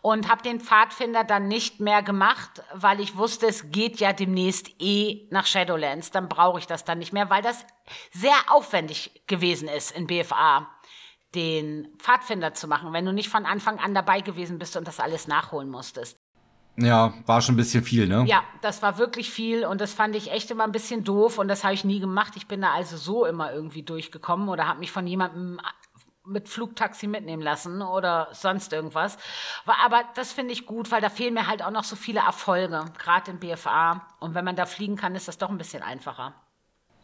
und 0.00 0.28
habe 0.28 0.42
den 0.42 0.60
Pfadfinder 0.60 1.24
dann 1.24 1.48
nicht 1.48 1.80
mehr 1.80 2.02
gemacht, 2.02 2.62
weil 2.72 3.00
ich 3.00 3.16
wusste, 3.16 3.46
es 3.46 3.70
geht 3.70 4.00
ja 4.00 4.12
demnächst 4.12 4.70
eh 4.80 5.28
nach 5.30 5.46
Shadowlands. 5.46 6.10
Dann 6.10 6.28
brauche 6.28 6.58
ich 6.58 6.66
das 6.66 6.84
dann 6.84 6.98
nicht 6.98 7.12
mehr, 7.12 7.30
weil 7.30 7.42
das 7.42 7.64
sehr 8.12 8.36
aufwendig 8.48 9.22
gewesen 9.26 9.68
ist 9.68 9.90
in 9.90 10.06
BFA, 10.06 10.68
den 11.34 11.88
Pfadfinder 11.98 12.54
zu 12.54 12.68
machen, 12.68 12.92
wenn 12.92 13.04
du 13.04 13.12
nicht 13.12 13.28
von 13.28 13.44
Anfang 13.44 13.78
an 13.78 13.94
dabei 13.94 14.20
gewesen 14.20 14.58
bist 14.58 14.76
und 14.76 14.86
das 14.86 15.00
alles 15.00 15.28
nachholen 15.28 15.68
musstest. 15.68 16.18
Ja, 16.80 17.12
war 17.26 17.42
schon 17.42 17.54
ein 17.54 17.56
bisschen 17.56 17.82
viel, 17.82 18.06
ne? 18.06 18.24
Ja, 18.28 18.44
das 18.62 18.82
war 18.82 18.98
wirklich 18.98 19.30
viel 19.30 19.64
und 19.64 19.80
das 19.80 19.92
fand 19.92 20.14
ich 20.14 20.30
echt 20.30 20.48
immer 20.52 20.62
ein 20.62 20.70
bisschen 20.70 21.02
doof 21.02 21.38
und 21.38 21.48
das 21.48 21.64
habe 21.64 21.74
ich 21.74 21.84
nie 21.84 21.98
gemacht. 21.98 22.34
Ich 22.36 22.46
bin 22.46 22.60
da 22.60 22.72
also 22.72 22.96
so 22.96 23.26
immer 23.26 23.52
irgendwie 23.52 23.82
durchgekommen 23.82 24.48
oder 24.48 24.68
habe 24.68 24.78
mich 24.78 24.92
von 24.92 25.04
jemandem 25.04 25.58
mit 26.28 26.48
Flugtaxi 26.48 27.06
mitnehmen 27.06 27.42
lassen 27.42 27.82
oder 27.82 28.28
sonst 28.32 28.72
irgendwas. 28.72 29.18
Aber 29.66 30.04
das 30.14 30.32
finde 30.32 30.52
ich 30.52 30.66
gut, 30.66 30.90
weil 30.90 31.00
da 31.00 31.10
fehlen 31.10 31.34
mir 31.34 31.46
halt 31.46 31.62
auch 31.62 31.70
noch 31.70 31.84
so 31.84 31.96
viele 31.96 32.20
Erfolge, 32.20 32.84
gerade 32.98 33.30
im 33.30 33.38
BFA. 33.38 34.06
Und 34.20 34.34
wenn 34.34 34.44
man 34.44 34.56
da 34.56 34.66
fliegen 34.66 34.96
kann, 34.96 35.14
ist 35.14 35.28
das 35.28 35.38
doch 35.38 35.50
ein 35.50 35.58
bisschen 35.58 35.82
einfacher. 35.82 36.34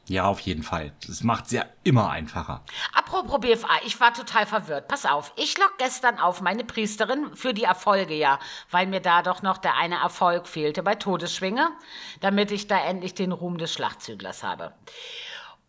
Ja, 0.06 0.26
auf 0.26 0.40
jeden 0.40 0.62
Fall. 0.62 0.92
Das 1.06 1.22
macht 1.22 1.46
es 1.46 1.52
ja 1.52 1.64
immer 1.82 2.10
einfacher. 2.10 2.62
Apropos 2.92 3.40
BFA, 3.40 3.80
ich 3.86 3.98
war 4.00 4.12
total 4.12 4.44
verwirrt. 4.44 4.86
Pass 4.86 5.06
auf, 5.06 5.32
ich 5.36 5.56
log 5.56 5.72
gestern 5.78 6.18
auf 6.18 6.42
meine 6.42 6.64
Priesterin 6.64 7.34
für 7.34 7.54
die 7.54 7.64
Erfolge 7.64 8.14
ja, 8.14 8.38
weil 8.70 8.86
mir 8.86 9.00
da 9.00 9.22
doch 9.22 9.40
noch 9.40 9.56
der 9.56 9.76
eine 9.76 9.96
Erfolg 10.00 10.46
fehlte 10.46 10.82
bei 10.82 10.94
Todesschwinge, 10.94 11.70
damit 12.20 12.50
ich 12.50 12.66
da 12.66 12.78
endlich 12.84 13.14
den 13.14 13.32
Ruhm 13.32 13.56
des 13.56 13.72
Schlachtzüglers 13.72 14.42
habe. 14.42 14.74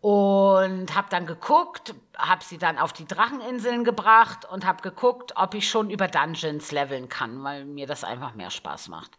Und 0.06 0.94
habe 0.94 1.08
dann 1.10 1.26
geguckt, 1.26 1.96
habe 2.16 2.44
sie 2.44 2.60
dann 2.60 2.78
auf 2.78 2.94
die 2.94 3.08
Dracheninseln 3.08 3.84
gebracht 3.84 4.46
und 4.46 4.64
habe 4.64 4.84
geguckt, 4.84 5.34
ob 5.36 5.56
ich 5.56 5.68
schon 5.68 5.90
über 5.90 6.08
Dungeons 6.08 6.72
leveln 6.72 7.10
kann, 7.10 7.44
weil 7.44 7.66
mir 7.66 7.88
das 7.88 8.04
einfach 8.04 8.36
mehr 8.36 8.52
Spaß 8.52 8.90
macht. 8.90 9.18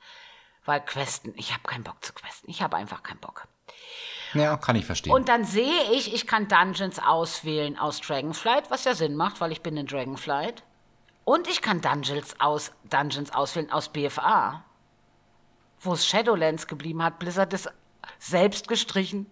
Weil 0.64 0.80
Questen, 0.80 1.34
ich 1.34 1.52
habe 1.52 1.64
keinen 1.64 1.82
Bock 1.82 2.04
zu 2.04 2.12
questen. 2.12 2.48
Ich 2.48 2.62
habe 2.62 2.76
einfach 2.76 3.02
keinen 3.02 3.18
Bock. 3.18 3.48
Ja, 4.32 4.56
kann 4.56 4.76
ich 4.76 4.86
verstehen. 4.86 5.12
Und 5.12 5.28
dann 5.28 5.42
sehe 5.42 5.90
ich, 5.90 6.14
ich 6.14 6.28
kann 6.28 6.46
Dungeons 6.46 7.00
auswählen 7.00 7.76
aus 7.76 8.00
Dragonflight, 8.00 8.70
was 8.70 8.84
ja 8.84 8.94
Sinn 8.94 9.16
macht, 9.16 9.40
weil 9.40 9.50
ich 9.50 9.62
bin 9.62 9.76
in 9.76 9.86
Dragonflight. 9.88 10.62
Und 11.24 11.48
ich 11.48 11.62
kann 11.62 11.80
Dungeons, 11.80 12.36
aus, 12.38 12.70
Dungeons 12.84 13.32
auswählen 13.32 13.72
aus 13.72 13.88
BFA. 13.88 14.62
Wo 15.80 15.94
es 15.94 16.06
Shadowlands 16.06 16.68
geblieben 16.68 17.02
hat. 17.02 17.18
Blizzard 17.18 17.52
ist 17.54 17.72
selbst 18.20 18.68
gestrichen. 18.68 19.26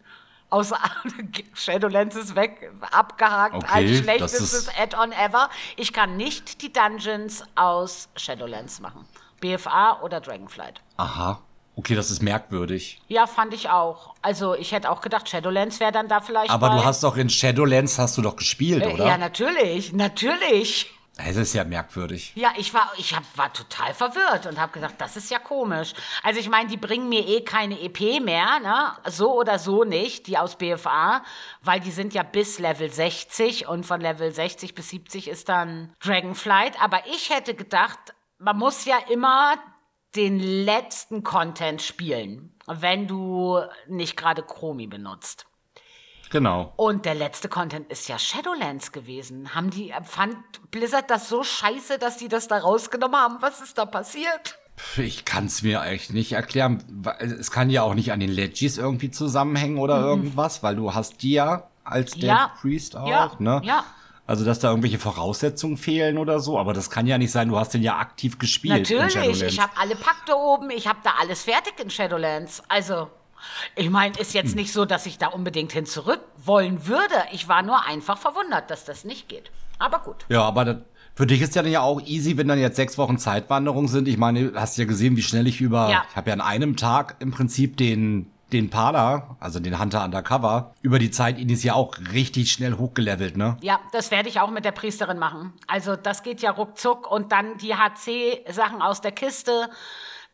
Außer 0.54 0.78
Shadowlands 1.54 2.14
ist 2.14 2.36
weg, 2.36 2.70
abgehakt, 2.92 3.56
Okay, 3.56 3.66
als 3.68 3.98
schlechtestes 3.98 4.68
Add-on 4.78 5.10
ever. 5.10 5.50
Ich 5.76 5.92
kann 5.92 6.16
nicht 6.16 6.62
die 6.62 6.72
Dungeons 6.72 7.42
aus 7.56 8.08
Shadowlands 8.14 8.78
machen. 8.78 9.04
BFA 9.40 10.00
oder 10.02 10.20
Dragonflight. 10.20 10.80
Aha. 10.96 11.40
Okay, 11.74 11.96
das 11.96 12.12
ist 12.12 12.22
merkwürdig. 12.22 13.02
Ja, 13.08 13.26
fand 13.26 13.52
ich 13.52 13.68
auch. 13.68 14.14
Also 14.22 14.54
ich 14.54 14.70
hätte 14.70 14.90
auch 14.92 15.00
gedacht, 15.00 15.28
Shadowlands 15.28 15.80
wäre 15.80 15.90
dann 15.90 16.06
da 16.06 16.20
vielleicht 16.20 16.50
Aber 16.50 16.68
bei. 16.68 16.76
du 16.76 16.84
hast 16.84 17.02
doch 17.02 17.16
in 17.16 17.28
Shadowlands 17.28 17.98
hast 17.98 18.16
du 18.16 18.22
doch 18.22 18.36
gespielt, 18.36 18.84
Äh, 18.84 18.92
oder? 18.92 19.06
Ja, 19.08 19.18
natürlich, 19.18 19.92
natürlich. 19.92 20.94
Es 21.16 21.36
ist 21.36 21.54
ja 21.54 21.62
merkwürdig. 21.62 22.32
Ja, 22.34 22.52
ich 22.56 22.74
war, 22.74 22.92
ich 22.96 23.14
hab, 23.14 23.22
war 23.36 23.52
total 23.52 23.94
verwirrt 23.94 24.46
und 24.46 24.58
habe 24.58 24.72
gedacht, 24.72 24.94
das 24.98 25.16
ist 25.16 25.30
ja 25.30 25.38
komisch. 25.38 25.92
Also 26.24 26.40
ich 26.40 26.48
meine, 26.48 26.68
die 26.68 26.76
bringen 26.76 27.08
mir 27.08 27.26
eh 27.26 27.42
keine 27.42 27.80
EP 27.80 28.20
mehr, 28.20 28.58
ne? 28.58 28.92
So 29.08 29.38
oder 29.38 29.60
so 29.60 29.84
nicht, 29.84 30.26
die 30.26 30.38
aus 30.38 30.56
BFA, 30.56 31.22
weil 31.62 31.78
die 31.78 31.92
sind 31.92 32.14
ja 32.14 32.24
bis 32.24 32.58
Level 32.58 32.90
60 32.90 33.68
und 33.68 33.86
von 33.86 34.00
Level 34.00 34.32
60 34.32 34.74
bis 34.74 34.88
70 34.88 35.28
ist 35.28 35.48
dann 35.48 35.94
Dragonflight. 36.00 36.82
Aber 36.82 37.06
ich 37.06 37.30
hätte 37.30 37.54
gedacht, 37.54 38.14
man 38.38 38.58
muss 38.58 38.84
ja 38.84 38.98
immer 39.08 39.54
den 40.16 40.40
letzten 40.40 41.22
Content 41.22 41.80
spielen, 41.80 42.56
wenn 42.66 43.06
du 43.06 43.60
nicht 43.86 44.16
gerade 44.16 44.42
Chromie 44.42 44.88
benutzt. 44.88 45.46
Genau. 46.30 46.72
Und 46.76 47.04
der 47.04 47.14
letzte 47.14 47.48
Content 47.48 47.90
ist 47.90 48.08
ja 48.08 48.18
Shadowlands 48.18 48.92
gewesen. 48.92 49.54
Haben 49.54 49.70
die, 49.70 49.92
fand 50.04 50.36
Blizzard 50.70 51.10
das 51.10 51.28
so 51.28 51.42
scheiße, 51.44 51.98
dass 51.98 52.16
die 52.16 52.28
das 52.28 52.48
da 52.48 52.58
rausgenommen 52.58 53.16
haben? 53.16 53.36
Was 53.40 53.60
ist 53.60 53.78
da 53.78 53.86
passiert? 53.86 54.58
Ich 54.96 55.24
kann 55.24 55.46
es 55.46 55.62
mir 55.62 55.82
echt 55.84 56.12
nicht 56.12 56.32
erklären. 56.32 56.82
weil 56.90 57.14
Es 57.38 57.50
kann 57.52 57.70
ja 57.70 57.82
auch 57.82 57.94
nicht 57.94 58.10
an 58.12 58.18
den 58.20 58.30
Legis 58.30 58.76
irgendwie 58.78 59.10
zusammenhängen 59.10 59.78
oder 59.78 60.00
irgendwas, 60.00 60.62
weil 60.64 60.74
du 60.76 60.94
hast 60.94 61.22
die 61.22 61.32
ja 61.32 61.68
als 61.84 62.12
der 62.12 62.20
Mhm. 62.32 62.38
Ja. 62.38 62.52
Priest 62.60 62.96
auch, 62.96 63.06
Ja, 63.08 63.32
ne? 63.38 63.60
ja. 63.64 63.84
Also, 64.26 64.42
dass 64.46 64.58
da 64.58 64.70
irgendwelche 64.70 64.98
Voraussetzungen 64.98 65.76
fehlen 65.76 66.16
oder 66.16 66.40
so, 66.40 66.58
aber 66.58 66.72
das 66.72 66.88
kann 66.88 67.06
ja 67.06 67.18
nicht 67.18 67.30
sein, 67.30 67.50
du 67.50 67.58
hast 67.58 67.74
den 67.74 67.82
ja 67.82 67.98
aktiv 67.98 68.38
gespielt. 68.38 68.90
Natürlich, 68.90 69.42
ich 69.42 69.60
habe 69.60 69.72
alle 69.78 69.94
Pakte 69.96 70.34
oben, 70.34 70.70
ich 70.70 70.88
habe 70.88 70.98
da 71.04 71.10
alles 71.20 71.42
fertig 71.42 71.74
in 71.78 71.90
Shadowlands. 71.90 72.62
Also, 72.68 73.10
ich 73.76 73.90
meine, 73.90 74.16
ist 74.18 74.34
Hm. 74.34 74.42
jetzt 74.42 74.56
nicht 74.56 74.72
so, 74.72 74.84
dass 74.84 75.06
ich 75.06 75.18
da 75.18 75.28
unbedingt 75.28 75.72
hin 75.72 75.86
zurück 75.86 76.20
wollen 76.36 76.86
würde. 76.86 77.14
Ich 77.32 77.48
war 77.48 77.62
nur 77.62 77.84
einfach 77.86 78.18
verwundert, 78.18 78.70
dass 78.70 78.84
das 78.84 79.04
nicht 79.04 79.28
geht. 79.28 79.50
Aber 79.78 79.98
gut. 80.00 80.24
Ja, 80.28 80.42
aber 80.42 80.64
das, 80.64 80.76
für 81.14 81.26
dich 81.26 81.40
ist 81.42 81.54
ja 81.54 81.62
dann 81.62 81.72
ja 81.72 81.80
auch 81.80 82.00
easy, 82.00 82.36
wenn 82.36 82.48
dann 82.48 82.58
jetzt 82.60 82.76
sechs 82.76 82.96
Wochen 82.98 83.18
Zeitwanderung 83.18 83.88
sind. 83.88 84.08
Ich 84.08 84.16
meine, 84.18 84.50
du 84.50 84.60
hast 84.60 84.76
ja 84.78 84.84
gesehen, 84.84 85.16
wie 85.16 85.22
schnell 85.22 85.46
ich 85.46 85.60
über, 85.60 85.90
Ja. 85.90 86.04
ich 86.10 86.16
habe 86.16 86.30
ja 86.30 86.34
an 86.34 86.40
einem 86.40 86.76
Tag 86.76 87.16
im 87.20 87.30
Prinzip 87.32 87.76
den, 87.76 88.30
den 88.52 88.70
Pader, 88.70 89.36
also 89.40 89.58
den 89.58 89.80
Hunter 89.80 90.04
Undercover, 90.04 90.74
über 90.82 90.98
die 91.00 91.10
Zeit 91.10 91.38
ihn 91.38 91.48
ist 91.48 91.64
ja 91.64 91.74
auch 91.74 91.96
richtig 92.12 92.52
schnell 92.52 92.74
hochgelevelt, 92.74 93.36
ne? 93.36 93.56
Ja, 93.62 93.80
das 93.92 94.10
werde 94.12 94.28
ich 94.28 94.38
auch 94.40 94.50
mit 94.50 94.64
der 94.64 94.70
Priesterin 94.72 95.18
machen. 95.18 95.52
Also 95.66 95.96
das 95.96 96.22
geht 96.22 96.40
ja 96.40 96.52
ruckzuck 96.52 97.10
und 97.10 97.32
dann 97.32 97.58
die 97.58 97.74
HC-Sachen 97.74 98.80
aus 98.82 99.00
der 99.00 99.12
Kiste. 99.12 99.68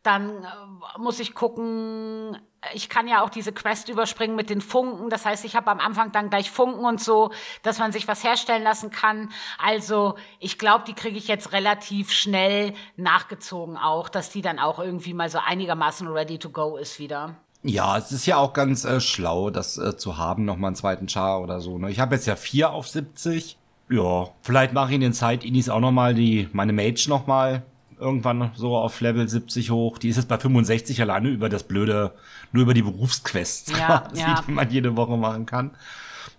Dann 0.03 0.31
äh, 0.31 0.99
muss 0.99 1.19
ich 1.21 1.35
gucken, 1.35 2.37
ich 2.75 2.89
kann 2.89 3.09
ja 3.09 3.23
auch 3.23 3.31
diese 3.31 3.53
Quest 3.53 3.89
überspringen 3.89 4.37
mit 4.37 4.51
den 4.51 4.61
Funken. 4.61 5.09
Das 5.11 5.25
heißt, 5.25 5.45
ich 5.45 5.57
habe 5.57 5.71
am 5.71 5.81
Anfang 5.81 6.13
dann 6.13 6.31
gleich 6.31 6.51
Funken 6.51 6.85
und 6.85 7.01
so, 7.01 7.33
dass 7.63 7.79
man 7.79 7.93
sich 7.93 8.07
was 8.07 8.23
herstellen 8.23 8.63
lassen 8.63 8.91
kann. 8.91 9.31
Also 9.59 10.17
ich 10.39 10.59
glaube, 10.59 10.85
die 10.87 10.95
kriege 10.95 11.17
ich 11.17 11.29
jetzt 11.29 11.53
relativ 11.53 12.13
schnell 12.13 12.75
nachgezogen 12.97 13.77
auch, 13.77 14.09
dass 14.09 14.31
die 14.31 14.43
dann 14.43 14.59
auch 14.59 14.79
irgendwie 14.79 15.15
mal 15.15 15.31
so 15.31 15.39
einigermaßen 15.39 16.07
ready 16.09 16.39
to 16.39 16.51
go 16.51 16.77
ist 16.77 16.99
wieder. 16.99 17.37
Ja, 17.63 17.99
es 17.99 18.11
ist 18.13 18.27
ja 18.27 18.39
auch 18.39 18.53
ganz 18.53 18.85
äh, 18.85 19.01
schlau, 19.01 19.51
das 19.51 19.77
äh, 19.77 19.97
zu 19.97 20.17
haben, 20.17 20.45
nochmal 20.45 20.69
einen 20.69 20.77
zweiten 20.77 21.09
Char 21.09 21.43
oder 21.43 21.61
so. 21.61 21.79
Ne? 21.79 21.91
Ich 21.91 22.01
habe 22.01 22.15
jetzt 22.15 22.27
ja 22.27 22.37
vier 22.37 22.71
auf 22.71 22.89
70. 22.89 23.59
Ja, 23.91 24.29
vielleicht 24.43 24.73
mache 24.73 24.91
ich 24.91 24.95
in 24.95 25.01
den 25.01 25.13
Zeit-Inis 25.13 25.69
auch 25.69 25.81
nochmal 25.81 26.15
die, 26.15 26.49
meine 26.53 26.73
Mage 26.73 27.07
nochmal 27.09 27.65
irgendwann 28.01 28.51
so 28.55 28.77
auf 28.77 29.01
Level 29.01 29.29
70 29.29 29.71
hoch. 29.71 29.99
Die 29.99 30.09
ist 30.09 30.17
jetzt 30.17 30.29
bei 30.29 30.39
65 30.39 31.01
alleine 31.01 31.29
über 31.29 31.49
das 31.49 31.63
blöde, 31.65 32.13
nur 32.53 32.63
über 32.65 32.75
die 32.75 32.83
Berufsquests, 32.83 33.73
Ja, 33.79 33.99
quasi, 34.09 34.21
ja. 34.21 34.43
die 34.47 34.53
man 34.53 34.71
jede 34.71 34.97
Woche 34.97 35.17
machen 35.17 35.47
kann. 35.47 35.71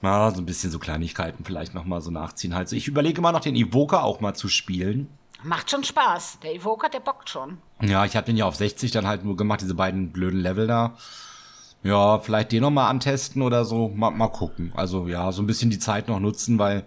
Na, 0.01 0.31
so 0.31 0.41
ein 0.41 0.45
bisschen 0.45 0.71
so 0.71 0.79
Kleinigkeiten 0.79 1.45
vielleicht 1.45 1.73
nochmal 1.73 2.01
so 2.01 2.11
nachziehen 2.11 2.55
halt. 2.55 2.69
So, 2.69 2.75
ich 2.75 2.87
überlege 2.87 3.19
immer 3.19 3.31
noch 3.31 3.39
den 3.41 3.55
Evoker 3.55 4.03
auch 4.03 4.19
mal 4.19 4.33
zu 4.33 4.47
spielen. 4.47 5.07
Macht 5.43 5.71
schon 5.71 5.83
Spaß. 5.83 6.39
Der 6.43 6.53
Evoker, 6.55 6.89
der 6.89 6.99
bockt 6.99 7.29
schon. 7.29 7.57
Ja, 7.81 8.05
ich 8.05 8.15
habe 8.15 8.25
den 8.25 8.37
ja 8.37 8.45
auf 8.45 8.55
60 8.55 8.91
dann 8.91 9.07
halt 9.07 9.23
nur 9.23 9.35
gemacht, 9.37 9.61
diese 9.61 9.73
beiden 9.75 10.11
blöden 10.11 10.39
Level 10.39 10.67
da. 10.67 10.95
Ja, 11.83 12.19
vielleicht 12.19 12.51
den 12.51 12.61
noch 12.61 12.69
mal 12.69 12.89
antesten 12.89 13.41
oder 13.41 13.65
so. 13.65 13.89
Mal, 13.89 14.11
mal 14.11 14.27
gucken. 14.27 14.71
Also 14.75 15.07
ja, 15.07 15.31
so 15.31 15.41
ein 15.41 15.47
bisschen 15.47 15.71
die 15.71 15.79
Zeit 15.79 16.07
noch 16.07 16.19
nutzen, 16.19 16.59
weil 16.59 16.83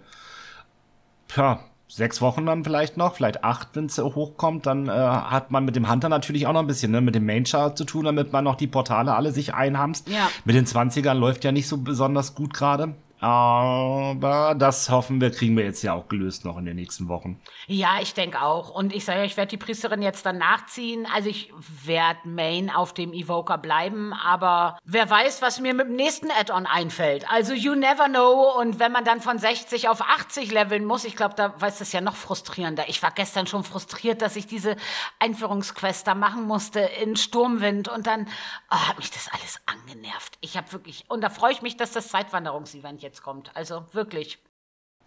ja, 1.35 1.59
sechs 1.87 2.21
Wochen 2.21 2.45
dann 2.45 2.63
vielleicht 2.63 2.97
noch, 2.97 3.15
vielleicht 3.15 3.43
acht, 3.43 3.69
wenn 3.73 3.85
es 3.85 3.97
hochkommt, 3.97 4.65
dann 4.65 4.87
äh, 4.87 4.91
hat 4.91 5.51
man 5.51 5.65
mit 5.65 5.75
dem 5.75 5.89
Hunter 5.89 6.09
natürlich 6.09 6.47
auch 6.47 6.53
noch 6.53 6.61
ein 6.61 6.67
bisschen 6.67 6.91
ne, 6.91 7.01
mit 7.01 7.15
dem 7.15 7.25
Main 7.25 7.43
Chart 7.43 7.77
zu 7.77 7.85
tun, 7.85 8.05
damit 8.05 8.33
man 8.33 8.43
noch 8.43 8.55
die 8.55 8.67
Portale 8.67 9.13
alle 9.13 9.31
sich 9.31 9.53
einhamst. 9.53 10.09
Ja. 10.09 10.29
Mit 10.45 10.55
den 10.55 10.65
20ern 10.65 11.13
läuft 11.13 11.43
ja 11.43 11.51
nicht 11.51 11.67
so 11.67 11.77
besonders 11.77 12.35
gut 12.35 12.53
gerade. 12.53 12.95
Aber 13.25 14.53
das 14.53 14.91
hoffen 14.91 15.19
wir, 15.19 15.31
kriegen 15.31 15.57
wir 15.57 15.63
jetzt 15.63 15.81
ja 15.81 15.93
auch 15.93 16.07
gelöst 16.09 16.45
noch 16.45 16.59
in 16.59 16.65
den 16.65 16.75
nächsten 16.75 17.07
Wochen. 17.07 17.41
Ja, 17.65 17.97
ich 17.99 18.13
denke 18.13 18.39
auch. 18.39 18.69
Und 18.69 18.93
ich 18.93 19.03
sage, 19.03 19.25
ich 19.25 19.35
werde 19.35 19.49
die 19.49 19.57
Priesterin 19.57 20.03
jetzt 20.03 20.27
dann 20.27 20.37
nachziehen. 20.37 21.07
Also 21.11 21.29
ich 21.29 21.51
werde 21.83 22.19
Main 22.25 22.69
auf 22.69 22.93
dem 22.93 23.13
Evoker 23.13 23.57
bleiben, 23.57 24.13
aber 24.13 24.77
wer 24.83 25.09
weiß, 25.09 25.41
was 25.41 25.59
mir 25.59 25.73
mit 25.73 25.87
dem 25.87 25.95
nächsten 25.95 26.29
Add-on 26.29 26.67
einfällt. 26.67 27.27
Also 27.27 27.55
you 27.55 27.73
never 27.73 28.07
know. 28.09 28.59
Und 28.59 28.77
wenn 28.77 28.91
man 28.91 29.05
dann 29.05 29.21
von 29.21 29.39
60 29.39 29.89
auf 29.89 30.01
80 30.01 30.51
leveln 30.51 30.85
muss, 30.85 31.03
ich 31.03 31.15
glaube, 31.15 31.33
da 31.33 31.59
weiß 31.59 31.79
das 31.79 31.93
ja 31.93 32.01
noch 32.01 32.15
frustrierender. 32.15 32.83
Ich 32.89 33.01
war 33.01 33.09
gestern 33.09 33.47
schon 33.47 33.63
frustriert, 33.63 34.21
dass 34.21 34.35
ich 34.35 34.45
diese 34.45 34.75
Einführungsquest 35.17 36.05
da 36.05 36.13
machen 36.13 36.45
musste 36.45 36.81
in 36.81 37.15
Sturmwind 37.15 37.87
und 37.87 38.05
dann 38.05 38.27
oh, 38.69 38.75
hat 38.75 38.99
mich 38.99 39.09
das 39.09 39.29
alles 39.33 39.59
angenervt. 39.65 40.37
Ich 40.41 40.57
habe 40.57 40.71
wirklich, 40.71 41.05
und 41.07 41.21
da 41.21 41.31
freue 41.31 41.53
ich 41.53 41.63
mich, 41.63 41.75
dass 41.75 41.91
das 41.91 42.09
Zeitwanderungsevent 42.09 43.01
jetzt 43.01 43.14
kommt. 43.21 43.51
Also 43.55 43.85
wirklich. 43.93 44.39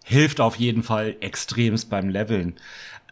Hilft 0.05 0.39
auf 0.39 0.55
jeden 0.55 0.83
Fall 0.83 1.17
extremst 1.19 1.89
beim 1.89 2.09
Leveln. 2.09 2.57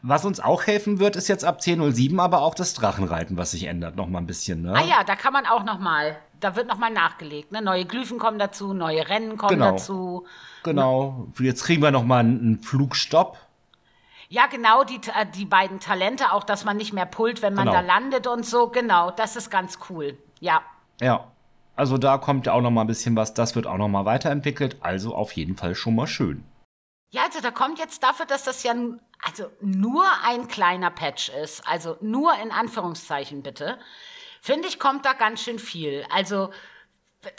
Was 0.02 0.26
uns 0.26 0.40
auch 0.40 0.64
helfen 0.68 1.00
wird, 1.00 1.16
ist 1.16 1.28
jetzt 1.28 1.44
ab 1.44 1.60
10.07 1.60 2.20
aber 2.22 2.42
auch 2.42 2.56
das 2.56 2.74
Drachenreiten, 2.74 3.36
was 3.36 3.52
sich 3.52 3.66
ändert, 3.66 3.96
noch 3.96 4.08
mal 4.08 4.20
ein 4.20 4.28
bisschen. 4.28 4.62
Ne? 4.62 4.74
Ah 4.76 4.84
ja, 4.86 5.04
da 5.04 5.16
kann 5.16 5.34
man 5.34 5.46
auch 5.46 5.64
noch 5.64 5.80
mal, 5.80 6.18
da 6.40 6.56
wird 6.56 6.68
noch 6.68 6.78
mal 6.78 6.92
nachgelegt. 6.92 7.52
Ne? 7.52 7.62
Neue 7.62 7.86
Glyphen 7.86 8.20
kommen 8.20 8.40
dazu, 8.40 8.74
neue 8.74 9.10
Rennen 9.10 9.38
kommen 9.38 9.56
Genau. 9.60 9.72
dazu. 9.72 10.26
Genau. 10.64 11.28
Jetzt 11.40 11.64
kriegen 11.64 11.82
wir 11.82 11.92
noch 11.92 12.04
mal 12.04 12.20
einen 12.20 12.60
Flugstopp. 12.60 13.38
Ja, 14.30 14.46
genau, 14.48 14.84
die, 14.84 14.96
äh, 15.16 15.26
die 15.36 15.46
beiden 15.46 15.80
Talente, 15.80 16.32
auch 16.32 16.44
dass 16.44 16.64
man 16.66 16.78
nicht 16.78 16.94
mehr 16.94 17.06
pullt, 17.06 17.42
wenn 17.42 17.54
man 17.54 17.66
Genau. 17.66 17.78
da 17.78 17.82
landet 17.86 18.28
und 18.28 18.46
so. 18.46 18.68
Genau, 18.70 19.10
das 19.12 19.36
ist 19.36 19.50
ganz 19.50 19.80
cool. 19.90 20.18
Ja. 20.40 20.62
Ja. 21.02 21.32
Also 21.78 21.98
da 21.98 22.18
kommt 22.18 22.48
ja 22.48 22.54
auch 22.54 22.62
noch 22.62 22.72
mal 22.72 22.82
ein 22.82 22.88
bisschen 22.88 23.16
was. 23.16 23.34
Das 23.34 23.56
wird 23.56 23.68
auch 23.68 23.78
noch 23.78 23.88
mal 23.88 24.04
weiterentwickelt. 24.04 24.78
Also 24.82 25.16
auf 25.16 25.32
jeden 25.34 25.56
Fall 25.56 25.76
schon 25.76 25.96
mal 25.96 26.08
schön. 26.08 26.44
Ja, 27.10 27.24
also 27.24 27.40
da 27.40 27.52
kommt 27.52 27.80
jetzt 27.80 28.04
dafür, 28.04 28.26
dass 28.26 28.44
das 28.44 28.64
ja 28.64 28.74
also 29.24 29.46
nur 29.62 30.06
ein 30.24 30.48
kleiner 30.48 30.92
Patch 30.92 31.30
ist, 31.30 31.68
also 31.68 31.98
nur 32.02 32.36
in 32.36 32.52
Anführungszeichen 32.52 33.42
bitte, 33.42 33.80
finde 34.42 34.68
ich, 34.68 34.80
kommt 34.80 35.06
da 35.06 35.14
ganz 35.14 35.42
schön 35.42 35.60
viel. 35.60 36.06
Also 36.14 36.50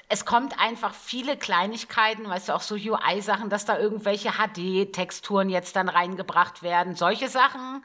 es 0.08 0.24
kommt 0.24 0.58
einfach 0.58 0.94
viele 0.94 1.36
Kleinigkeiten, 1.36 2.28
weißt 2.28 2.48
du, 2.48 2.54
auch 2.54 2.62
so 2.62 2.74
UI-Sachen, 2.74 3.48
dass 3.48 3.64
da 3.64 3.78
irgendwelche 3.78 4.32
HD-Texturen 4.32 5.48
jetzt 5.48 5.76
dann 5.76 5.88
reingebracht 5.88 6.62
werden, 6.62 6.94
solche 6.94 7.28
Sachen. 7.28 7.84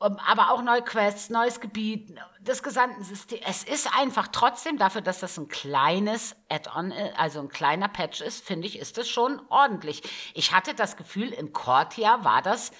Um, 0.00 0.18
Aber 0.26 0.50
auch 0.50 0.60
neue 0.62 0.82
Quests, 0.82 1.30
neues 1.30 1.60
Gebiet, 1.60 2.14
das 2.42 2.62
gesamte 2.62 3.02
System. 3.04 3.38
Es 3.46 3.62
ist 3.62 3.88
einfach 3.96 4.28
trotzdem 4.28 4.76
dafür, 4.76 5.00
dass 5.00 5.20
das 5.20 5.38
ein 5.38 5.48
kleines 5.48 6.36
Add-on, 6.48 6.92
also 7.16 7.40
ein 7.40 7.48
kleiner 7.48 7.88
Patch 7.88 8.20
ist, 8.20 8.44
finde 8.44 8.66
ich, 8.66 8.78
ist 8.78 8.98
es 8.98 9.08
schon 9.08 9.40
ordentlich. 9.48 10.02
Ich 10.34 10.52
hatte 10.52 10.74
das 10.74 10.96
Gefühl, 10.96 11.28
in 11.32 11.52
Cortia 11.52 12.24
war 12.24 12.42
das 12.42 12.72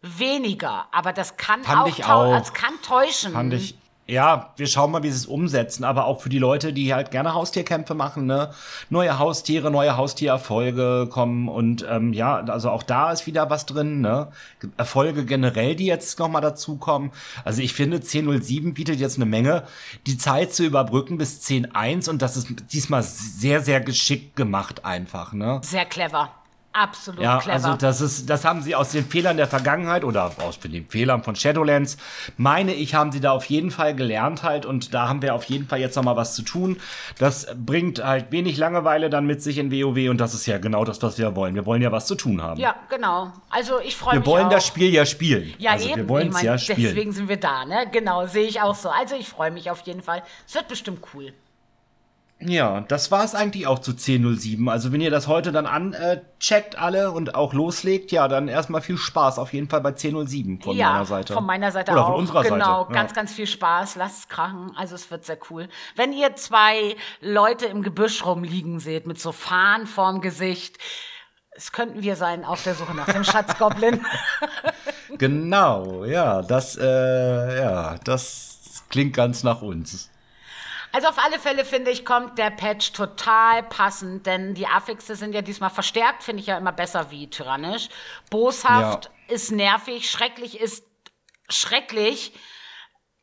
weniger, 0.00 0.88
aber 0.90 1.12
das 1.12 1.36
kann 1.36 1.62
Fand 1.64 1.82
auch, 1.82 1.86
ich 1.86 2.04
auch. 2.04 2.30
Das 2.30 2.54
kann 2.54 2.80
täuschen. 2.82 3.32
Fand 3.32 3.52
ich. 3.52 3.76
Ja, 4.06 4.52
wir 4.56 4.66
schauen 4.66 4.90
mal, 4.90 5.02
wie 5.02 5.08
sie 5.08 5.16
es 5.16 5.26
umsetzen, 5.26 5.82
aber 5.82 6.04
auch 6.04 6.20
für 6.20 6.28
die 6.28 6.38
Leute, 6.38 6.74
die 6.74 6.92
halt 6.92 7.10
gerne 7.10 7.32
Haustierkämpfe 7.32 7.94
machen, 7.94 8.26
ne? 8.26 8.50
Neue 8.90 9.18
Haustiere, 9.18 9.70
neue 9.70 9.96
Haustiererfolge 9.96 11.08
kommen 11.10 11.48
und 11.48 11.86
ähm, 11.88 12.12
ja, 12.12 12.36
also 12.36 12.68
auch 12.68 12.82
da 12.82 13.12
ist 13.12 13.26
wieder 13.26 13.48
was 13.48 13.64
drin, 13.64 14.02
ne? 14.02 14.28
Erfolge 14.76 15.24
generell, 15.24 15.74
die 15.74 15.86
jetzt 15.86 16.18
nochmal 16.18 16.42
dazukommen. 16.42 17.12
Also 17.44 17.62
ich 17.62 17.72
finde, 17.72 17.96
10.07 17.96 18.74
bietet 18.74 19.00
jetzt 19.00 19.16
eine 19.16 19.26
Menge, 19.26 19.62
die 20.06 20.18
Zeit 20.18 20.52
zu 20.52 20.64
überbrücken 20.64 21.16
bis 21.16 21.40
10.1 21.40 22.10
und 22.10 22.20
das 22.20 22.36
ist 22.36 22.48
diesmal 22.72 23.02
sehr, 23.02 23.62
sehr 23.62 23.80
geschickt 23.80 24.36
gemacht 24.36 24.84
einfach, 24.84 25.32
ne? 25.32 25.60
Sehr 25.62 25.86
clever. 25.86 26.30
Absolut 26.76 27.22
Ja, 27.22 27.38
clever. 27.38 27.54
also 27.54 27.74
das 27.74 28.00
ist, 28.00 28.28
das 28.28 28.44
haben 28.44 28.60
sie 28.60 28.74
aus 28.74 28.90
den 28.90 29.06
Fehlern 29.06 29.36
der 29.36 29.46
Vergangenheit 29.46 30.02
oder 30.02 30.32
aus 30.44 30.58
den 30.58 30.88
Fehlern 30.88 31.22
von 31.22 31.36
Shadowlands, 31.36 31.96
meine 32.36 32.74
ich, 32.74 32.96
haben 32.96 33.12
sie 33.12 33.20
da 33.20 33.30
auf 33.30 33.44
jeden 33.44 33.70
Fall 33.70 33.94
gelernt 33.94 34.42
halt 34.42 34.66
und 34.66 34.92
da 34.92 35.08
haben 35.08 35.22
wir 35.22 35.36
auf 35.36 35.44
jeden 35.44 35.68
Fall 35.68 35.78
jetzt 35.78 35.94
noch 35.94 36.02
mal 36.02 36.16
was 36.16 36.34
zu 36.34 36.42
tun. 36.42 36.80
Das 37.18 37.46
bringt 37.54 38.04
halt 38.04 38.32
wenig 38.32 38.56
Langeweile 38.56 39.08
dann 39.08 39.24
mit 39.24 39.40
sich 39.40 39.58
in 39.58 39.70
WoW 39.70 40.10
und 40.10 40.18
das 40.20 40.34
ist 40.34 40.46
ja 40.46 40.58
genau 40.58 40.84
das, 40.84 41.00
was 41.00 41.16
wir 41.16 41.36
wollen. 41.36 41.54
Wir 41.54 41.64
wollen 41.64 41.80
ja 41.80 41.92
was 41.92 42.06
zu 42.06 42.16
tun 42.16 42.42
haben. 42.42 42.58
ja, 42.60 42.74
genau. 42.90 43.30
Also 43.50 43.78
ich 43.78 43.94
freue 43.94 44.14
wir 44.14 44.18
mich 44.20 44.26
wollen 44.28 44.46
auch. 44.46 44.50
das 44.50 44.66
Spiel 44.66 44.92
ja 44.92 45.06
spielen. 45.06 45.54
Ja, 45.58 45.72
also 45.72 45.86
eben. 45.86 45.96
wir 45.96 46.08
wollen 46.08 46.22
ich 46.24 46.28
es 46.30 46.34
mein, 46.34 46.44
ja 46.44 46.58
spielen. 46.58 46.82
Deswegen 46.82 47.12
sind 47.12 47.28
wir 47.28 47.36
da, 47.38 47.64
ne? 47.64 47.86
Genau, 47.92 48.26
sehe 48.26 48.48
ich 48.48 48.60
auch 48.60 48.74
so. 48.74 48.88
Also 48.88 49.14
ich 49.14 49.28
freue 49.28 49.52
mich 49.52 49.70
auf 49.70 49.82
jeden 49.82 50.02
Fall. 50.02 50.24
Es 50.44 50.56
wird 50.56 50.66
bestimmt 50.66 50.98
cool. 51.14 51.32
Ja, 52.40 52.80
das 52.80 53.10
war 53.10 53.24
es 53.24 53.34
eigentlich 53.34 53.66
auch 53.66 53.78
zu 53.78 53.92
10.07. 53.92 54.68
Also 54.68 54.92
wenn 54.92 55.00
ihr 55.00 55.10
das 55.10 55.28
heute 55.28 55.52
dann 55.52 55.66
ancheckt 55.66 56.76
alle 56.76 57.10
und 57.12 57.34
auch 57.34 57.54
loslegt, 57.54 58.12
ja, 58.12 58.28
dann 58.28 58.48
erstmal 58.48 58.82
viel 58.82 58.98
Spaß 58.98 59.38
auf 59.38 59.52
jeden 59.52 59.68
Fall 59.68 59.80
bei 59.80 59.90
10.07 59.90 60.62
von 60.62 60.76
ja, 60.76 60.92
meiner 60.92 61.04
Seite. 61.06 61.32
von 61.32 61.46
meiner 61.46 61.72
Seite 61.72 61.92
Oder 61.92 62.02
auch. 62.02 62.08
von 62.08 62.16
unserer 62.16 62.42
genau, 62.42 62.82
Seite. 62.82 62.92
ganz, 62.92 63.14
ganz 63.14 63.32
viel 63.32 63.46
Spaß. 63.46 63.96
Lasst 63.96 64.18
es 64.18 64.28
krachen. 64.28 64.72
Also 64.76 64.94
es 64.94 65.10
wird 65.10 65.24
sehr 65.24 65.38
cool. 65.50 65.68
Wenn 65.96 66.12
ihr 66.12 66.34
zwei 66.36 66.96
Leute 67.20 67.66
im 67.66 67.82
Gebüsch 67.82 68.24
rumliegen 68.24 68.80
seht 68.80 69.06
mit 69.06 69.20
so 69.20 69.32
Fahnen 69.32 69.86
vorm 69.86 70.20
Gesicht, 70.20 70.76
es 71.52 71.70
könnten 71.70 72.02
wir 72.02 72.16
sein 72.16 72.44
auf 72.44 72.62
der 72.64 72.74
Suche 72.74 72.94
nach 72.94 73.06
dem 73.06 73.24
Schatzgoblin. 73.24 74.04
Genau, 75.18 76.04
ja, 76.04 76.42
das, 76.42 76.76
äh, 76.76 77.58
ja, 77.58 77.96
das 78.04 78.82
klingt 78.88 79.14
ganz 79.14 79.44
nach 79.44 79.62
uns. 79.62 80.10
Also 80.94 81.08
auf 81.08 81.18
alle 81.18 81.40
Fälle 81.40 81.64
finde 81.64 81.90
ich, 81.90 82.04
kommt 82.04 82.38
der 82.38 82.50
Patch 82.50 82.92
total 82.92 83.64
passend, 83.64 84.26
denn 84.26 84.54
die 84.54 84.68
Affixe 84.68 85.16
sind 85.16 85.34
ja 85.34 85.42
diesmal 85.42 85.70
verstärkt, 85.70 86.22
finde 86.22 86.40
ich 86.40 86.46
ja 86.46 86.56
immer 86.56 86.70
besser 86.70 87.10
wie 87.10 87.28
tyrannisch. 87.28 87.88
Boshaft 88.30 89.10
ist 89.26 89.50
nervig, 89.50 90.08
schrecklich 90.08 90.60
ist 90.60 90.84
schrecklich. 91.48 92.32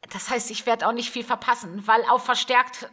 Das 0.10 0.30
heißt, 0.30 0.52
ich 0.52 0.66
werde 0.66 0.86
auch 0.86 0.92
nicht 0.92 1.12
viel 1.12 1.24
verpassen, 1.24 1.88
weil 1.88 2.04
auf 2.10 2.26
verstärkt, 2.26 2.90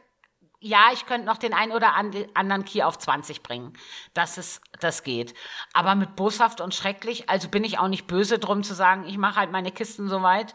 ja, 0.60 0.90
ich 0.92 1.06
könnte 1.06 1.26
noch 1.26 1.38
den 1.38 1.54
einen 1.54 1.72
oder 1.72 1.96
ande- 1.96 2.28
anderen 2.34 2.64
Key 2.64 2.84
auf 2.84 2.98
20 2.98 3.42
bringen. 3.42 3.72
Das 4.14 4.38
ist, 4.38 4.60
das 4.78 5.02
geht. 5.02 5.34
Aber 5.72 5.96
mit 5.96 6.14
boshaft 6.14 6.60
und 6.60 6.72
schrecklich, 6.72 7.28
also 7.28 7.48
bin 7.48 7.64
ich 7.64 7.80
auch 7.80 7.88
nicht 7.88 8.06
böse 8.06 8.38
drum 8.38 8.62
zu 8.62 8.74
sagen, 8.74 9.06
ich 9.08 9.18
mache 9.18 9.40
halt 9.40 9.50
meine 9.50 9.72
Kisten 9.72 10.08
soweit 10.08 10.54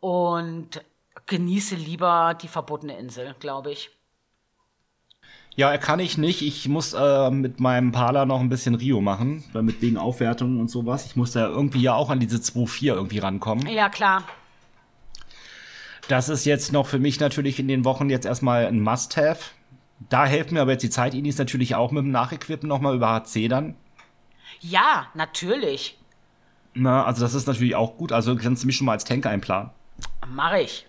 und 0.00 0.82
genieße 1.28 1.76
lieber 1.76 2.36
die 2.40 2.48
verbotene 2.48 2.98
Insel, 2.98 3.34
glaube 3.38 3.70
ich. 3.70 3.90
Ja, 5.54 5.76
kann 5.76 5.98
ich 5.98 6.18
nicht. 6.18 6.42
Ich 6.42 6.68
muss 6.68 6.92
äh, 6.92 7.30
mit 7.30 7.58
meinem 7.58 7.90
Parler 7.90 8.26
noch 8.26 8.40
ein 8.40 8.48
bisschen 8.48 8.76
Rio 8.76 9.00
machen, 9.00 9.42
damit 9.52 9.82
wegen 9.82 9.96
Aufwertungen 9.96 10.60
und 10.60 10.70
sowas. 10.70 11.04
Ich 11.06 11.16
muss 11.16 11.32
da 11.32 11.48
irgendwie 11.48 11.82
ja 11.82 11.94
auch 11.94 12.10
an 12.10 12.20
diese 12.20 12.36
2.4 12.36 12.94
irgendwie 12.94 13.18
rankommen. 13.18 13.66
Ja, 13.66 13.88
klar. 13.88 14.22
Das 16.06 16.28
ist 16.28 16.44
jetzt 16.44 16.72
noch 16.72 16.86
für 16.86 17.00
mich 17.00 17.18
natürlich 17.18 17.58
in 17.58 17.68
den 17.68 17.84
Wochen 17.84 18.08
jetzt 18.08 18.24
erstmal 18.24 18.66
ein 18.66 18.80
Must-Have. 18.80 19.50
Da 20.08 20.26
helfen 20.26 20.54
mir 20.54 20.62
aber 20.62 20.72
jetzt 20.72 20.82
die 20.82 20.90
Zeit-Inis 20.90 21.38
natürlich 21.38 21.74
auch 21.74 21.90
mit 21.90 22.04
dem 22.04 22.12
Nachequippen 22.12 22.68
nochmal 22.68 22.94
über 22.94 23.08
HC 23.08 23.48
dann. 23.48 23.74
Ja, 24.60 25.08
natürlich. 25.14 25.98
Na, 26.74 27.04
also 27.04 27.22
das 27.22 27.34
ist 27.34 27.48
natürlich 27.48 27.74
auch 27.74 27.96
gut. 27.96 28.12
Also 28.12 28.36
kannst 28.36 28.62
du 28.62 28.66
mich 28.68 28.76
schon 28.76 28.86
mal 28.86 28.92
als 28.92 29.04
Tank 29.04 29.26
einplanen. 29.26 29.70
Mache 30.28 30.60
ich. 30.60 30.86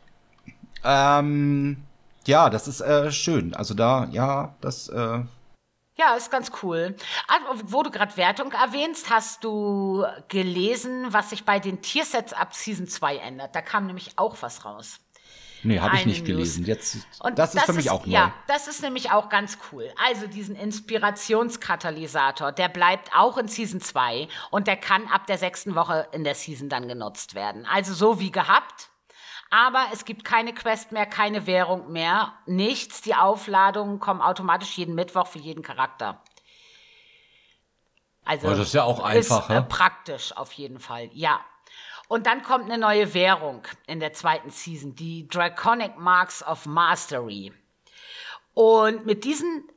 Ähm, 0.83 1.83
ja, 2.25 2.49
das 2.49 2.67
ist 2.67 2.81
äh, 2.81 3.11
schön. 3.11 3.53
Also 3.53 3.73
da, 3.73 4.07
ja, 4.11 4.55
das, 4.61 4.87
äh, 4.89 5.19
Ja, 5.95 6.13
ist 6.15 6.31
ganz 6.31 6.51
cool. 6.63 6.95
Wo 7.63 7.83
du 7.83 7.91
gerade 7.91 8.15
Wertung 8.17 8.51
erwähnst, 8.51 9.09
hast 9.09 9.43
du 9.43 10.05
gelesen, 10.27 11.07
was 11.11 11.31
sich 11.31 11.43
bei 11.43 11.59
den 11.59 11.81
Tiersets 11.81 12.33
ab 12.33 12.53
Season 12.53 12.87
2 12.87 13.17
ändert. 13.17 13.55
Da 13.55 13.61
kam 13.61 13.87
nämlich 13.87 14.11
auch 14.17 14.37
was 14.41 14.63
raus. 14.63 14.99
nee, 15.63 15.79
habe 15.79 15.95
ich 15.97 16.05
nicht 16.05 16.19
News. 16.19 16.27
gelesen. 16.27 16.65
Jetzt, 16.65 16.97
Und 17.19 17.37
das 17.37 17.53
ist 17.55 17.65
für 17.65 17.73
mich 17.73 17.89
auch 17.89 18.05
neu. 18.05 18.13
Ja, 18.13 18.33
das 18.47 18.67
ist 18.67 18.81
nämlich 18.81 19.11
auch 19.11 19.27
ganz 19.27 19.57
cool. 19.71 19.91
Also 20.07 20.27
diesen 20.27 20.55
Inspirationskatalysator, 20.55 22.51
der 22.51 22.69
bleibt 22.69 23.09
auch 23.13 23.37
in 23.37 23.47
Season 23.47 23.81
2 23.81 24.27
und 24.51 24.67
der 24.67 24.77
kann 24.77 25.07
ab 25.07 25.27
der 25.27 25.37
sechsten 25.37 25.75
Woche 25.75 26.07
in 26.13 26.23
der 26.23 26.35
Season 26.35 26.69
dann 26.69 26.87
genutzt 26.87 27.35
werden. 27.35 27.65
Also 27.65 27.93
so 27.93 28.19
wie 28.19 28.31
gehabt. 28.31 28.89
Aber 29.49 29.87
es 29.91 30.05
gibt 30.05 30.23
keine 30.23 30.53
Quest 30.53 30.91
mehr, 30.91 31.05
keine 31.05 31.47
Währung 31.47 31.91
mehr, 31.91 32.33
nichts. 32.45 33.01
Die 33.01 33.15
Aufladungen 33.15 33.99
kommen 33.99 34.21
automatisch 34.21 34.77
jeden 34.77 34.93
Mittwoch 34.95 35.27
für 35.27 35.39
jeden 35.39 35.63
Charakter. 35.63 36.21
Also 38.25 38.47
Oh, 38.47 38.51
das 38.51 38.59
ist 38.59 38.73
ja 38.73 38.83
auch 38.83 38.99
einfach, 38.99 39.49
ist, 39.49 39.55
äh, 39.55 39.61
praktisch 39.63 40.37
auf 40.37 40.51
jeden 40.53 40.79
Fall, 40.79 41.09
ja. 41.13 41.39
Und 42.07 42.25
dann 42.25 42.43
kommt 42.43 42.65
eine 42.65 42.77
neue 42.77 43.13
Währung 43.13 43.63
in 43.87 43.99
der 43.99 44.13
zweiten 44.13 44.51
Season, 44.51 44.95
die 44.95 45.27
Draconic 45.27 45.97
Marks 45.97 46.43
of 46.43 46.65
Mastery. 46.65 47.51
Und 48.53 49.05
mit 49.05 49.23
diesen 49.23 49.67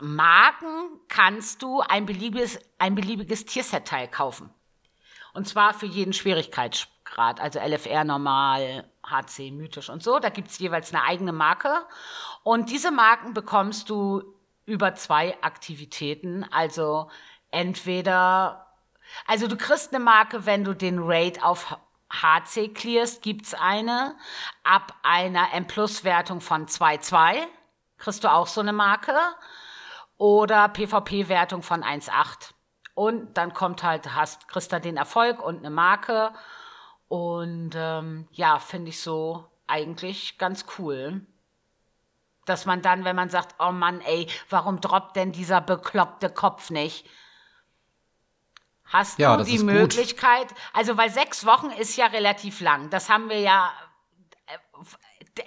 Marken 0.00 1.00
kannst 1.08 1.62
du 1.62 1.80
ein 1.80 2.06
beliebiges, 2.06 2.58
ein 2.78 2.94
beliebiges 2.94 3.44
Tierset-Teil 3.44 4.08
kaufen. 4.08 4.50
Und 5.32 5.46
zwar 5.46 5.74
für 5.74 5.86
jeden 5.86 6.12
Schwierigkeitsgrad, 6.12 6.88
also 7.16 7.58
LFR 7.58 8.04
normal, 8.04 8.88
HC 9.04 9.50
mythisch 9.50 9.90
und 9.90 10.02
so. 10.02 10.18
Da 10.18 10.28
gibt's 10.28 10.58
jeweils 10.58 10.92
eine 10.92 11.04
eigene 11.04 11.32
Marke. 11.32 11.86
Und 12.42 12.70
diese 12.70 12.90
Marken 12.90 13.34
bekommst 13.34 13.90
du 13.90 14.22
über 14.66 14.94
zwei 14.94 15.36
Aktivitäten. 15.42 16.44
Also 16.50 17.10
entweder, 17.50 18.66
also 19.26 19.48
du 19.48 19.56
kriegst 19.56 19.94
eine 19.94 20.02
Marke, 20.02 20.46
wenn 20.46 20.64
du 20.64 20.74
den 20.74 20.98
Raid 21.00 21.42
auf 21.42 21.76
HC 22.12 22.68
clearst, 22.68 23.22
gibt's 23.22 23.54
eine. 23.54 24.16
Ab 24.64 24.94
einer 25.02 25.52
M-Plus-Wertung 25.54 26.40
von 26.40 26.66
2,2 26.66 27.46
kriegst 27.98 28.24
du 28.24 28.32
auch 28.32 28.46
so 28.46 28.60
eine 28.60 28.72
Marke. 28.72 29.16
Oder 30.16 30.68
PvP-Wertung 30.68 31.62
von 31.62 31.82
1,8. 31.82 32.52
Und 32.94 33.38
dann 33.38 33.54
kommt 33.54 33.82
halt, 33.82 34.14
hast, 34.14 34.48
kriegst 34.48 34.72
du 34.72 34.80
den 34.80 34.98
Erfolg 34.98 35.42
und 35.42 35.60
eine 35.60 35.70
Marke. 35.70 36.32
Und 37.10 37.72
ähm, 37.74 38.28
ja, 38.30 38.60
finde 38.60 38.90
ich 38.90 39.00
so 39.00 39.44
eigentlich 39.66 40.38
ganz 40.38 40.64
cool. 40.78 41.26
Dass 42.46 42.66
man 42.66 42.82
dann, 42.82 43.04
wenn 43.04 43.16
man 43.16 43.28
sagt, 43.28 43.56
oh 43.58 43.72
Mann, 43.72 44.00
ey, 44.02 44.28
warum 44.48 44.80
droppt 44.80 45.16
denn 45.16 45.32
dieser 45.32 45.60
bekloppte 45.60 46.30
Kopf 46.30 46.70
nicht? 46.70 47.04
Hast 48.84 49.18
Ja, 49.18 49.36
du 49.36 49.42
die 49.44 49.56
ist 49.56 49.62
gut. 49.62 49.66
Möglichkeit, 49.66 50.46
also 50.72 50.96
weil 50.96 51.10
sechs 51.10 51.44
Wochen 51.44 51.70
ist 51.70 51.96
ja 51.96 52.06
relativ 52.06 52.60
lang. 52.60 52.90
Das 52.90 53.08
haben 53.08 53.28
wir 53.28 53.40
ja. 53.40 53.72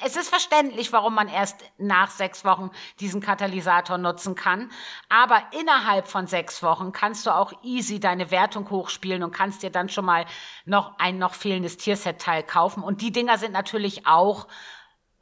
Es 0.04 0.16
ist 0.16 0.30
verständlich, 0.30 0.94
warum 0.94 1.16
man 1.16 1.28
erst 1.28 1.64
nach 1.78 2.10
sechs 2.10 2.46
Wochen 2.46 2.72
diesen 3.00 3.22
Katalysator 3.22 3.98
nutzen 3.98 4.36
kann. 4.36 4.72
Aber 5.10 5.42
innerhalb 5.60 6.08
von 6.08 6.28
sechs 6.28 6.64
Wochen 6.64 6.92
kannst 6.92 7.26
du 7.26 7.32
auch 7.32 7.54
easy 7.64 8.00
deine 8.00 8.32
Wertung 8.32 8.70
hochspielen 8.70 9.24
und 9.24 9.32
kannst 9.32 9.64
dir 9.64 9.70
dann 9.70 9.90
schon 9.90 10.06
mal 10.06 10.26
noch 10.66 10.98
ein 11.00 11.18
noch 11.18 11.34
fehlendes 11.34 11.78
Tierset-Teil 11.78 12.44
kaufen. 12.44 12.84
Und 12.84 13.02
die 13.02 13.12
Dinger 13.12 13.38
sind 13.38 13.52
natürlich 13.52 14.08
auch 14.08 14.48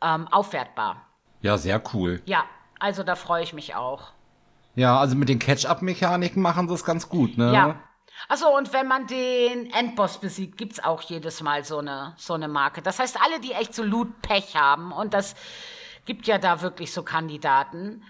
ähm, 0.02 0.28
aufwertbar. 0.28 1.08
Ja, 1.42 1.58
sehr 1.58 1.82
cool. 1.94 2.22
Ja, 2.26 2.46
also 2.80 3.04
da 3.04 3.16
freue 3.16 3.44
ich 3.44 3.54
mich 3.54 3.76
auch. 3.76 4.12
Ja, 4.76 5.00
also 5.00 5.16
mit 5.16 5.30
den 5.30 5.40
Catch-up-Mechaniken 5.40 6.42
machen 6.42 6.68
sie 6.68 6.74
es 6.74 6.86
ganz 6.86 7.10
gut, 7.10 7.38
ne? 7.38 7.54
Ja. 7.54 7.76
Achso, 8.28 8.56
und 8.56 8.74
wenn 8.74 8.88
man 8.88 9.08
den 9.08 9.72
Endboss 9.74 10.20
besiegt, 10.20 10.58
gibt's 10.58 10.84
auch 10.84 11.02
jedes 11.02 11.42
Mal 11.42 11.64
so 11.64 11.80
eine, 11.80 12.14
so 12.18 12.34
eine 12.34 12.48
Marke. 12.48 12.82
Das 12.82 13.00
heißt, 13.00 13.18
alle, 13.22 13.40
die 13.40 13.54
echt 13.54 13.74
so 13.74 13.84
Loot-Pech 13.84 14.56
haben, 14.56 14.92
und 14.92 15.14
das 15.14 15.36
gibt 16.06 16.28
ja 16.28 16.38
da 16.38 16.62
wirklich 16.62 16.94
so 16.94 17.04
Kandidaten, 17.04 18.04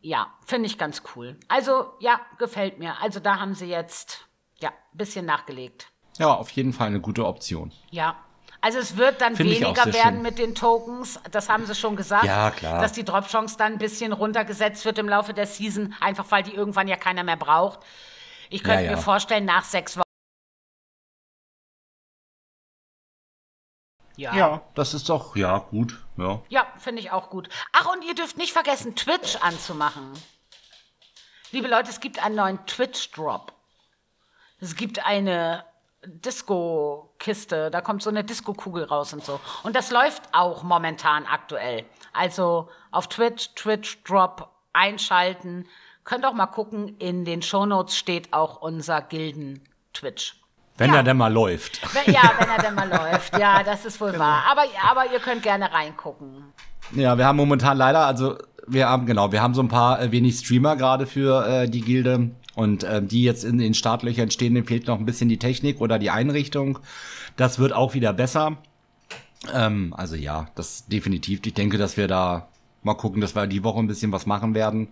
ja, 0.00 0.26
finde 0.44 0.66
ich 0.66 0.78
ganz 0.78 1.02
cool. 1.14 1.38
Also, 1.48 1.94
ja, 2.00 2.20
gefällt 2.38 2.78
mir. 2.78 3.00
Also, 3.00 3.20
da 3.20 3.38
haben 3.40 3.54
sie 3.54 3.66
jetzt, 3.66 4.26
ja, 4.60 4.68
ein 4.68 4.98
bisschen 4.98 5.24
nachgelegt. 5.24 5.88
Ja, 6.18 6.34
auf 6.34 6.50
jeden 6.50 6.72
Fall 6.72 6.88
eine 6.88 7.00
gute 7.00 7.26
Option. 7.26 7.72
Ja. 7.90 8.16
Also 8.60 8.78
es 8.78 8.96
wird 8.96 9.20
dann 9.20 9.34
auch 9.34 9.38
weniger 9.40 9.84
werden 9.92 10.14
schön. 10.14 10.22
mit 10.22 10.38
den 10.38 10.54
Tokens, 10.54 11.20
das 11.30 11.50
haben 11.50 11.66
sie 11.66 11.74
schon 11.74 11.96
gesagt. 11.96 12.24
Ja, 12.24 12.50
klar. 12.50 12.80
Dass 12.80 12.92
die 12.92 13.04
Drop-Chance 13.04 13.56
dann 13.58 13.72
ein 13.72 13.78
bisschen 13.78 14.14
runtergesetzt 14.14 14.86
wird 14.86 14.98
im 14.98 15.06
Laufe 15.06 15.34
der 15.34 15.46
Season, 15.46 15.94
einfach 16.00 16.24
weil 16.30 16.42
die 16.44 16.54
irgendwann 16.54 16.88
ja 16.88 16.96
keiner 16.96 17.24
mehr 17.24 17.36
braucht. 17.36 17.80
Ich 18.54 18.62
könnte 18.62 18.84
Ja, 18.84 18.90
ja. 18.90 18.96
mir 18.96 19.02
vorstellen, 19.02 19.46
nach 19.46 19.64
sechs 19.64 19.96
Wochen. 19.96 20.04
Ja. 24.16 24.32
Ja, 24.32 24.62
das 24.76 24.94
ist 24.94 25.08
doch, 25.08 25.34
ja, 25.34 25.58
gut, 25.58 26.00
ja. 26.16 26.40
Ja, 26.50 26.64
finde 26.78 27.00
ich 27.02 27.10
auch 27.10 27.30
gut. 27.30 27.48
Ach, 27.72 27.92
und 27.92 28.04
ihr 28.04 28.14
dürft 28.14 28.36
nicht 28.36 28.52
vergessen, 28.52 28.94
Twitch 28.94 29.34
anzumachen. 29.42 30.12
Liebe 31.50 31.66
Leute, 31.66 31.90
es 31.90 31.98
gibt 31.98 32.24
einen 32.24 32.36
neuen 32.36 32.64
Twitch-Drop. 32.64 33.52
Es 34.60 34.76
gibt 34.76 35.04
eine 35.04 35.64
Disco-Kiste, 36.04 37.72
da 37.72 37.80
kommt 37.80 38.04
so 38.04 38.10
eine 38.10 38.22
Disco-Kugel 38.22 38.84
raus 38.84 39.12
und 39.12 39.24
so. 39.24 39.40
Und 39.64 39.74
das 39.74 39.90
läuft 39.90 40.22
auch 40.32 40.62
momentan 40.62 41.26
aktuell. 41.26 41.84
Also 42.12 42.70
auf 42.92 43.08
Twitch, 43.08 43.52
Twitch-Drop 43.56 44.48
einschalten. 44.72 45.66
Könnt 46.04 46.24
auch 46.26 46.34
mal 46.34 46.46
gucken, 46.46 46.96
in 46.98 47.24
den 47.24 47.40
Shownotes 47.42 47.96
steht 47.96 48.32
auch 48.32 48.60
unser 48.60 49.00
Gilden-Twitch. 49.00 50.36
Wenn 50.76 50.90
Ja. 50.90 50.96
er 50.96 51.02
denn 51.04 51.16
mal 51.16 51.32
läuft. 51.32 51.80
Wenn- 51.94 52.12
Ja, 52.12 52.32
wenn 52.38 52.48
er 52.48 52.58
denn 52.62 52.74
mal 52.74 52.88
läuft. 52.88 53.38
Ja, 53.38 53.62
das 53.62 53.84
ist 53.84 54.00
wohl 54.00 54.10
Genau. 54.12 54.24
wahr. 54.24 54.42
Aber, 54.50 54.64
aber 54.90 55.10
ihr 55.12 55.20
könnt 55.20 55.42
gerne 55.42 55.72
reingucken. 55.72 56.52
Ja, 56.92 57.16
wir 57.16 57.24
haben 57.26 57.36
momentan 57.36 57.76
leider, 57.78 58.00
also 58.06 58.36
wir 58.66 58.88
haben, 58.88 59.06
genau, 59.06 59.30
wir 59.32 59.40
haben 59.40 59.54
so 59.54 59.62
ein 59.62 59.68
paar 59.68 60.00
äh, 60.02 60.10
wenig 60.10 60.38
Streamer 60.38 60.76
gerade 60.76 61.06
für 61.06 61.46
äh, 61.46 61.68
die 61.70 61.80
Gilde. 61.80 62.30
Und 62.56 62.84
äh, 62.84 63.02
die 63.02 63.24
jetzt 63.24 63.42
in 63.44 63.58
den 63.58 63.74
Startlöchern 63.74 64.30
stehen, 64.30 64.54
denen 64.54 64.66
fehlt 64.66 64.86
noch 64.86 64.98
ein 64.98 65.06
bisschen 65.06 65.28
die 65.28 65.38
Technik 65.40 65.80
oder 65.80 65.98
die 65.98 66.10
Einrichtung. 66.10 66.78
Das 67.36 67.58
wird 67.58 67.72
auch 67.72 67.94
wieder 67.94 68.12
besser. 68.12 68.58
Ähm, 69.52 69.92
also 69.96 70.14
ja, 70.16 70.46
das 70.54 70.86
definitiv. 70.86 71.40
Ich 71.44 71.54
denke, 71.54 71.78
dass 71.78 71.96
wir 71.96 72.06
da 72.08 72.48
mal 72.82 72.94
gucken, 72.94 73.20
dass 73.20 73.34
wir 73.34 73.46
die 73.46 73.64
Woche 73.64 73.78
ein 73.80 73.86
bisschen 73.88 74.12
was 74.12 74.26
machen 74.26 74.54
werden. 74.54 74.88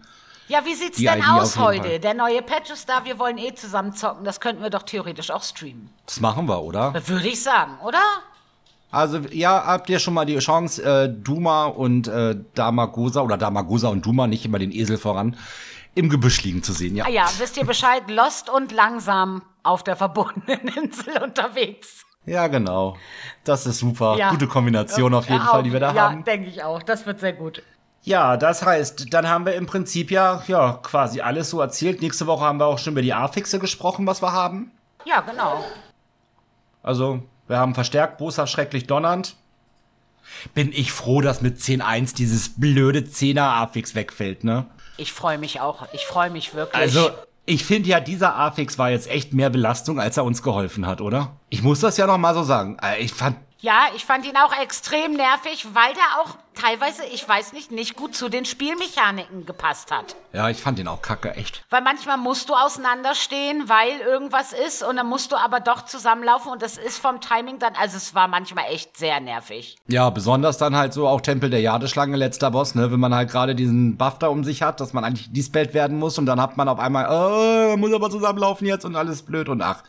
Ja, 0.48 0.64
wie 0.64 0.74
sieht's 0.74 0.98
Die 0.98 1.04
denn 1.04 1.20
ID 1.20 1.28
aus 1.28 1.56
heute? 1.56 1.98
Der 2.00 2.14
neue 2.14 2.42
Patch 2.42 2.70
ist 2.70 2.88
da, 2.88 3.04
wir 3.04 3.18
wollen 3.18 3.38
eh 3.38 3.54
zusammen 3.54 3.94
zocken. 3.94 4.24
Das 4.24 4.40
könnten 4.40 4.62
wir 4.62 4.70
doch 4.70 4.82
theoretisch 4.82 5.30
auch 5.30 5.42
streamen. 5.42 5.90
Das 6.06 6.20
machen 6.20 6.46
wir, 6.48 6.60
oder? 6.62 6.92
Würde 7.06 7.28
ich 7.28 7.42
sagen, 7.42 7.78
oder? 7.84 8.00
Also 8.90 9.20
ja, 9.30 9.64
habt 9.64 9.88
ihr 9.88 9.98
schon 9.98 10.12
mal 10.12 10.26
die 10.26 10.38
Chance, 10.38 10.82
äh, 10.82 11.08
Duma 11.08 11.64
und 11.64 12.08
äh, 12.08 12.36
Damagosa 12.54 13.22
oder 13.22 13.38
Damagosa 13.38 13.88
und 13.88 14.04
Duma, 14.04 14.26
nicht 14.26 14.44
immer 14.44 14.58
den 14.58 14.70
Esel 14.70 14.98
voran, 14.98 15.36
im 15.94 16.10
Gebüsch 16.10 16.42
liegen 16.42 16.62
zu 16.62 16.72
sehen, 16.74 16.96
ja. 16.96 17.06
Ah 17.06 17.08
ja, 17.08 17.26
wisst 17.38 17.56
ihr 17.56 17.64
Bescheid? 17.64 18.02
Lost 18.10 18.50
und 18.50 18.70
langsam 18.70 19.42
auf 19.62 19.82
der 19.82 19.96
verbotenen 19.96 20.68
Insel 20.76 21.22
unterwegs. 21.22 22.04
Ja, 22.26 22.46
genau. 22.48 22.96
Das 23.44 23.66
ist 23.66 23.78
super. 23.78 24.16
Ja. 24.16 24.30
Gute 24.30 24.46
Kombination 24.46 25.12
auf 25.14 25.24
jeden 25.28 25.42
Ja, 25.42 25.46
Fall, 25.50 25.62
die 25.64 25.72
wir 25.72 25.80
da 25.80 25.92
ja, 25.92 26.10
haben. 26.10 26.22
denke 26.24 26.48
ich 26.48 26.62
auch. 26.62 26.82
Das 26.82 27.04
wird 27.06 27.18
sehr 27.18 27.32
gut. 27.32 27.62
Ja, 28.04 28.36
das 28.36 28.64
heißt, 28.64 29.12
dann 29.14 29.28
haben 29.28 29.46
wir 29.46 29.54
im 29.54 29.66
Prinzip 29.66 30.10
ja, 30.10 30.42
ja 30.48 30.78
quasi 30.82 31.20
alles 31.20 31.50
so 31.50 31.60
erzählt. 31.60 32.02
Nächste 32.02 32.26
Woche 32.26 32.44
haben 32.44 32.58
wir 32.58 32.66
auch 32.66 32.78
schon 32.78 32.94
über 32.94 33.02
die 33.02 33.12
A-Fixe 33.14 33.58
gesprochen, 33.60 34.06
was 34.06 34.22
wir 34.22 34.32
haben. 34.32 34.72
Ja, 35.04 35.20
genau. 35.20 35.64
Also, 36.82 37.22
wir 37.46 37.58
haben 37.58 37.74
verstärkt, 37.74 38.18
boshaft, 38.18 38.52
schrecklich 38.52 38.86
donnernd. 38.88 39.36
Bin 40.54 40.72
ich 40.72 40.90
froh, 40.92 41.20
dass 41.20 41.42
mit 41.42 41.58
10.1 41.58 42.14
dieses 42.16 42.58
blöde 42.58 43.00
10er 43.00 43.42
A-Fix 43.42 43.94
wegfällt, 43.94 44.42
ne? 44.44 44.66
Ich 44.96 45.12
freue 45.12 45.38
mich 45.38 45.60
auch. 45.60 45.86
Ich 45.92 46.06
freue 46.06 46.30
mich 46.30 46.54
wirklich. 46.54 46.80
Also, 46.80 47.10
ich 47.44 47.64
finde 47.64 47.88
ja, 47.88 48.00
dieser 48.00 48.34
A-Fix 48.36 48.78
war 48.78 48.90
jetzt 48.90 49.08
echt 49.10 49.32
mehr 49.32 49.50
Belastung, 49.50 50.00
als 50.00 50.16
er 50.16 50.24
uns 50.24 50.42
geholfen 50.42 50.86
hat, 50.86 51.00
oder? 51.00 51.36
Ich 51.50 51.62
muss 51.62 51.80
das 51.80 51.96
ja 51.96 52.06
noch 52.06 52.18
mal 52.18 52.34
so 52.34 52.42
sagen. 52.42 52.78
Äh, 52.82 53.02
Ich 53.02 53.12
fand, 53.12 53.36
Ja, 53.62 53.86
ich 53.94 54.04
fand 54.04 54.26
ihn 54.26 54.36
auch 54.36 54.52
extrem 54.60 55.12
nervig, 55.12 55.68
weil 55.72 55.94
der 55.94 56.20
auch 56.20 56.36
teilweise, 56.60 57.04
ich 57.14 57.26
weiß 57.26 57.52
nicht, 57.52 57.70
nicht 57.70 57.94
gut 57.94 58.16
zu 58.16 58.28
den 58.28 58.44
Spielmechaniken 58.44 59.46
gepasst 59.46 59.92
hat. 59.92 60.16
ja, 60.32 60.50
ich 60.50 60.60
fand 60.60 60.80
den 60.80 60.88
auch 60.88 61.00
kacke, 61.00 61.36
echt. 61.36 61.64
Weil 61.70 61.80
manchmal 61.80 62.16
musst 62.16 62.48
du 62.48 62.54
auseinanderstehen, 62.54 63.68
weil 63.68 64.00
irgendwas 64.00 64.52
ist 64.52 64.82
und 64.82 64.96
dann 64.96 65.06
musst 65.06 65.30
du 65.30 65.36
aber 65.36 65.60
doch 65.60 65.84
zusammenlaufen 65.84 66.50
und 66.50 66.60
das 66.60 66.76
ist 66.76 66.98
vom 66.98 67.20
Timing 67.20 67.60
dann, 67.60 67.74
also 67.80 67.96
es 67.96 68.16
war 68.16 68.26
manchmal 68.26 68.64
echt 68.68 68.96
sehr 68.96 69.20
nervig. 69.20 69.76
Ja, 69.86 70.10
besonders 70.10 70.58
dann 70.58 70.74
halt 70.74 70.92
so 70.92 71.06
auch 71.06 71.20
Tempel 71.20 71.48
der 71.48 71.60
Jadeschlange, 71.60 72.16
letzter 72.16 72.50
Boss, 72.50 72.74
ne? 72.74 72.90
Wenn 72.90 72.98
man 72.98 73.14
halt 73.14 73.30
gerade 73.30 73.54
diesen 73.54 73.96
Buff 73.96 74.18
da 74.18 74.26
um 74.26 74.42
sich 74.42 74.62
hat, 74.62 74.80
dass 74.80 74.92
man 74.92 75.04
eigentlich 75.04 75.32
dispelled 75.32 75.72
werden 75.72 76.00
muss 76.00 76.18
und 76.18 76.26
dann 76.26 76.40
hat 76.40 76.56
man 76.56 76.68
auf 76.68 76.80
einmal, 76.80 77.04
äh, 77.04 77.76
muss 77.76 77.92
aber 77.92 78.10
zusammenlaufen 78.10 78.66
jetzt 78.66 78.84
und 78.84 78.96
alles 78.96 79.22
blöd 79.22 79.48
und 79.48 79.62
ach, 79.62 79.84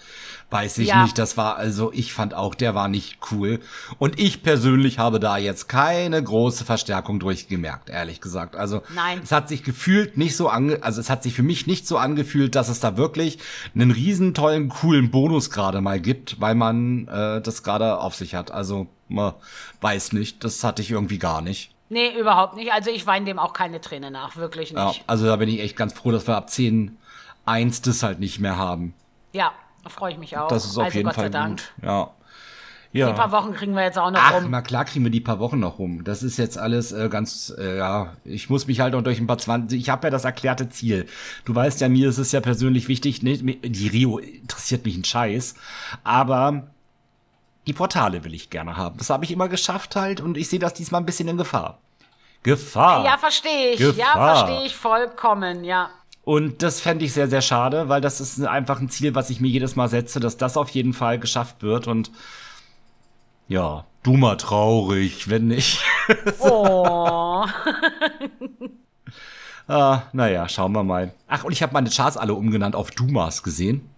weiß 0.54 0.78
ich 0.78 0.88
Ja. 0.90 1.04
nicht. 1.04 1.18
Das 1.18 1.36
war, 1.36 1.58
also 1.58 1.92
ich 1.92 2.14
fand 2.14 2.34
auch, 2.34 2.56
der 2.56 2.74
war 2.76 2.88
nicht 2.88 3.18
cool. 3.32 3.60
Und 4.00 4.18
ich 4.20 4.42
persönlich 4.44 5.00
habe 5.00 5.20
da 5.20 5.36
jetzt 5.38 5.68
keine 5.68 6.24
große 6.24 6.64
Verstärkung 6.64 7.20
durchgemerkt, 7.20 7.90
ehrlich 7.90 8.22
gesagt. 8.22 8.56
Also 8.56 8.82
Nein. 8.96 9.20
es 9.22 9.32
hat 9.34 9.50
sich 9.50 9.64
gefühlt 9.64 10.16
nicht 10.16 10.38
so 10.38 10.48
ange, 10.48 10.82
also 10.84 11.02
es 11.02 11.10
hat 11.10 11.24
sich 11.24 11.34
für 11.34 11.44
mich 11.44 11.68
nicht 11.68 11.86
so 11.86 11.98
angefühlt, 11.98 12.56
dass 12.56 12.70
es 12.70 12.80
da 12.80 12.96
wirklich 12.96 13.40
einen 13.76 13.92
riesen 13.92 14.34
tollen, 14.34 14.70
coolen 14.70 15.12
Bonus 15.12 15.50
gerade 15.50 15.82
mal 15.82 16.00
gibt, 16.00 16.40
weil 16.40 16.56
man 16.56 17.08
äh, 17.10 17.42
das 17.42 17.64
gerade 17.64 17.98
auf 18.00 18.16
sich 18.16 18.36
hat. 18.36 18.52
Also, 18.52 18.88
man 19.10 19.34
weiß 19.82 20.14
nicht, 20.14 20.44
das 20.44 20.64
hatte 20.64 20.82
ich 20.82 20.92
irgendwie 20.92 21.18
gar 21.20 21.42
nicht. 21.42 21.72
Nee, 21.90 22.18
überhaupt 22.18 22.56
nicht. 22.56 22.72
Also 22.72 22.90
ich 22.90 23.06
weine 23.06 23.26
dem 23.26 23.38
auch 23.40 23.54
keine 23.54 23.82
Träne 23.82 24.10
nach, 24.12 24.36
wirklich 24.38 24.72
Ja, 24.72 24.88
nicht. 24.88 25.04
also 25.08 25.26
da 25.26 25.36
bin 25.36 25.50
ich 25.50 25.60
echt 25.60 25.76
ganz 25.76 25.94
froh, 25.94 26.12
dass 26.12 26.26
wir 26.28 26.36
ab 26.38 26.50
10 26.50 26.98
1 27.46 27.82
das 27.82 28.04
halt 28.04 28.20
nicht 28.20 28.40
mehr 28.40 28.58
haben. 28.58 28.94
Ja, 29.34 29.52
da 29.84 29.90
freue 29.90 30.14
ich 30.14 30.18
mich 30.18 30.38
auch. 30.38 30.48
Das 30.48 30.66
ist 30.66 30.78
auf 30.78 30.86
also 30.86 30.96
jeden 30.98 31.06
Gott 31.08 31.16
Fall 31.16 31.26
sei 31.26 31.30
Dank. 31.30 31.58
gut. 31.58 31.74
Ja. 31.84 32.10
Die 32.96 33.02
paar 33.02 33.16
Ja. 33.18 33.32
Wochen 33.32 33.54
kriegen 33.56 33.74
wir 33.74 33.82
jetzt 33.84 33.98
auch 33.98 34.12
noch 34.12 34.20
Ach, 34.22 34.36
rum. 34.36 34.52
na 34.52 34.62
klar 34.62 34.86
kriegen 34.86 35.04
wir 35.04 35.10
die 35.12 35.20
paar 35.20 35.40
Wochen 35.40 35.60
noch 35.60 35.80
rum. 35.80 36.04
Das 36.04 36.22
ist 36.22 36.38
jetzt 36.38 36.60
alles 36.60 36.92
äh, 36.92 37.10
ganz, 37.10 37.52
äh, 37.58 37.78
ja, 37.80 38.14
ich 38.24 38.52
muss 38.52 38.68
mich 38.68 38.82
halt 38.82 38.94
auch 38.94 39.02
durch 39.02 39.20
ein 39.20 39.26
paar 39.26 39.40
20, 39.40 39.80
ich 39.80 39.90
habe 39.90 40.06
ja 40.08 40.12
das 40.12 40.26
erklärte 40.26 40.70
Ziel. 40.70 41.08
Du 41.44 41.56
weißt 41.56 41.82
ja, 41.82 41.90
mir 41.90 42.08
ist 42.10 42.20
es 42.20 42.32
ja 42.32 42.40
persönlich 42.40 42.88
wichtig, 42.88 43.24
mir- 43.24 43.38
die 43.38 43.88
Rio 43.88 44.20
interessiert 44.20 44.86
mich 44.86 44.96
ein 44.96 45.04
Scheiß, 45.04 45.56
aber 46.04 46.68
die 47.66 47.74
Portale 47.74 48.24
will 48.26 48.34
ich 48.36 48.52
gerne 48.52 48.78
haben. 48.78 48.98
Das 49.00 49.10
habe 49.10 49.26
ich 49.26 49.32
immer 49.32 49.48
geschafft 49.50 49.96
halt 49.96 50.22
und 50.22 50.38
ich 50.38 50.48
sehe 50.48 50.60
das 50.60 50.76
diesmal 50.76 51.02
ein 51.02 51.08
bisschen 51.08 51.28
in 51.30 51.38
Gefahr. 51.38 51.80
Gefahr. 52.44 53.06
Ja, 53.06 53.18
verstehe 53.18 53.72
ich. 53.72 53.80
Ja, 53.80 54.14
Gefahr. 54.14 54.36
verstehe 54.46 54.66
ich 54.68 54.76
vollkommen, 54.76 55.64
ja. 55.64 55.90
Und 56.26 56.64
das 56.64 56.80
fände 56.80 57.04
ich 57.04 57.14
sehr, 57.14 57.28
sehr 57.28 57.42
schade, 57.42 57.90
weil 57.90 58.00
das 58.00 58.22
ist 58.22 58.42
einfach 58.46 58.80
ein 58.80 58.90
Ziel, 58.90 59.14
was 59.14 59.30
ich 59.30 59.42
mir 59.42 59.50
jedes 59.50 59.76
Mal 59.76 59.90
setze, 59.90 60.20
dass 60.22 60.38
das 60.38 60.56
auf 60.56 60.70
jeden 60.70 60.94
Fall 60.94 61.20
geschafft 61.20 61.64
wird. 61.64 61.88
Und 61.88 62.12
ja, 63.50 63.86
du 64.04 64.14
mal 64.14 64.38
traurig, 64.38 65.30
wenn 65.30 65.48
nicht. 65.48 65.82
Oh. 66.40 67.46
Ah, 69.70 70.04
naja, 70.12 70.50
schauen 70.50 70.74
wir 70.74 70.84
mal. 70.84 71.14
Ach, 71.28 71.46
und 71.46 71.54
ich 71.54 71.64
habe 71.64 71.72
meine 71.72 71.90
Charts 71.90 72.18
alle 72.18 72.34
umgenannt 72.34 72.76
auf 72.76 72.92
Dumas 72.92 73.42
gesehen. 73.44 73.90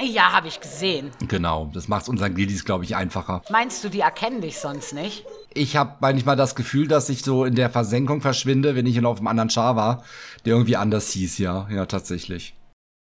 Ja, 0.00 0.32
habe 0.32 0.48
ich 0.48 0.60
gesehen. 0.60 1.10
Genau, 1.26 1.70
das 1.72 1.88
macht 1.88 2.08
unseren 2.08 2.34
Gildis, 2.34 2.64
glaube 2.64 2.84
ich, 2.84 2.94
einfacher. 2.96 3.42
Meinst 3.50 3.82
du, 3.82 3.88
die 3.88 4.00
erkennen 4.00 4.40
dich 4.42 4.58
sonst 4.58 4.92
nicht? 4.92 5.24
Ich 5.54 5.76
habe 5.76 5.94
manchmal 6.00 6.36
das 6.36 6.54
Gefühl, 6.54 6.86
dass 6.86 7.08
ich 7.08 7.22
so 7.22 7.44
in 7.46 7.54
der 7.54 7.70
Versenkung 7.70 8.20
verschwinde, 8.20 8.76
wenn 8.76 8.84
ich 8.84 9.02
auf 9.04 9.18
einem 9.18 9.28
anderen 9.28 9.48
Char 9.50 9.74
war, 9.76 10.02
der 10.44 10.52
irgendwie 10.54 10.76
anders 10.76 11.10
hieß, 11.12 11.38
ja. 11.38 11.66
Ja, 11.70 11.86
tatsächlich. 11.86 12.54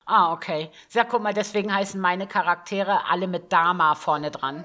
Ah, 0.07 0.33
okay. 0.33 0.71
Ja, 0.91 1.05
guck 1.05 1.23
mal, 1.23 1.33
deswegen 1.33 1.73
heißen 1.73 2.01
meine 2.01 2.27
Charaktere 2.27 3.09
alle 3.09 3.29
mit 3.29 3.53
Dama 3.53 3.95
vorne 3.95 4.33
dran. 4.33 4.65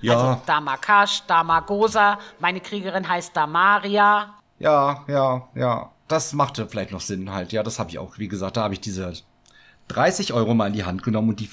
Ja, 0.00 0.14
Also 0.18 0.40
Damakash, 0.46 1.22
Damagosa, 1.26 2.18
meine 2.38 2.60
Kriegerin 2.60 3.06
heißt 3.08 3.36
Damaria. 3.36 4.34
ja, 4.58 5.04
ja, 5.08 5.48
ja. 5.54 5.92
Das 6.08 6.32
machte 6.34 6.68
vielleicht 6.68 6.92
noch 6.92 7.00
Sinn 7.00 7.32
halt. 7.32 7.52
Ja, 7.52 7.64
das 7.64 7.78
habe 7.80 7.90
ich 7.90 7.98
auch. 7.98 8.16
Wie 8.16 8.28
gesagt, 8.28 8.56
da 8.56 8.62
habe 8.62 8.74
ich 8.74 8.80
diese 8.80 9.12
30 9.88 10.32
Euro 10.32 10.54
mal 10.54 10.66
in 10.68 10.72
die 10.72 10.84
Hand 10.84 11.02
genommen 11.02 11.30
und 11.30 11.40
die 11.40 11.50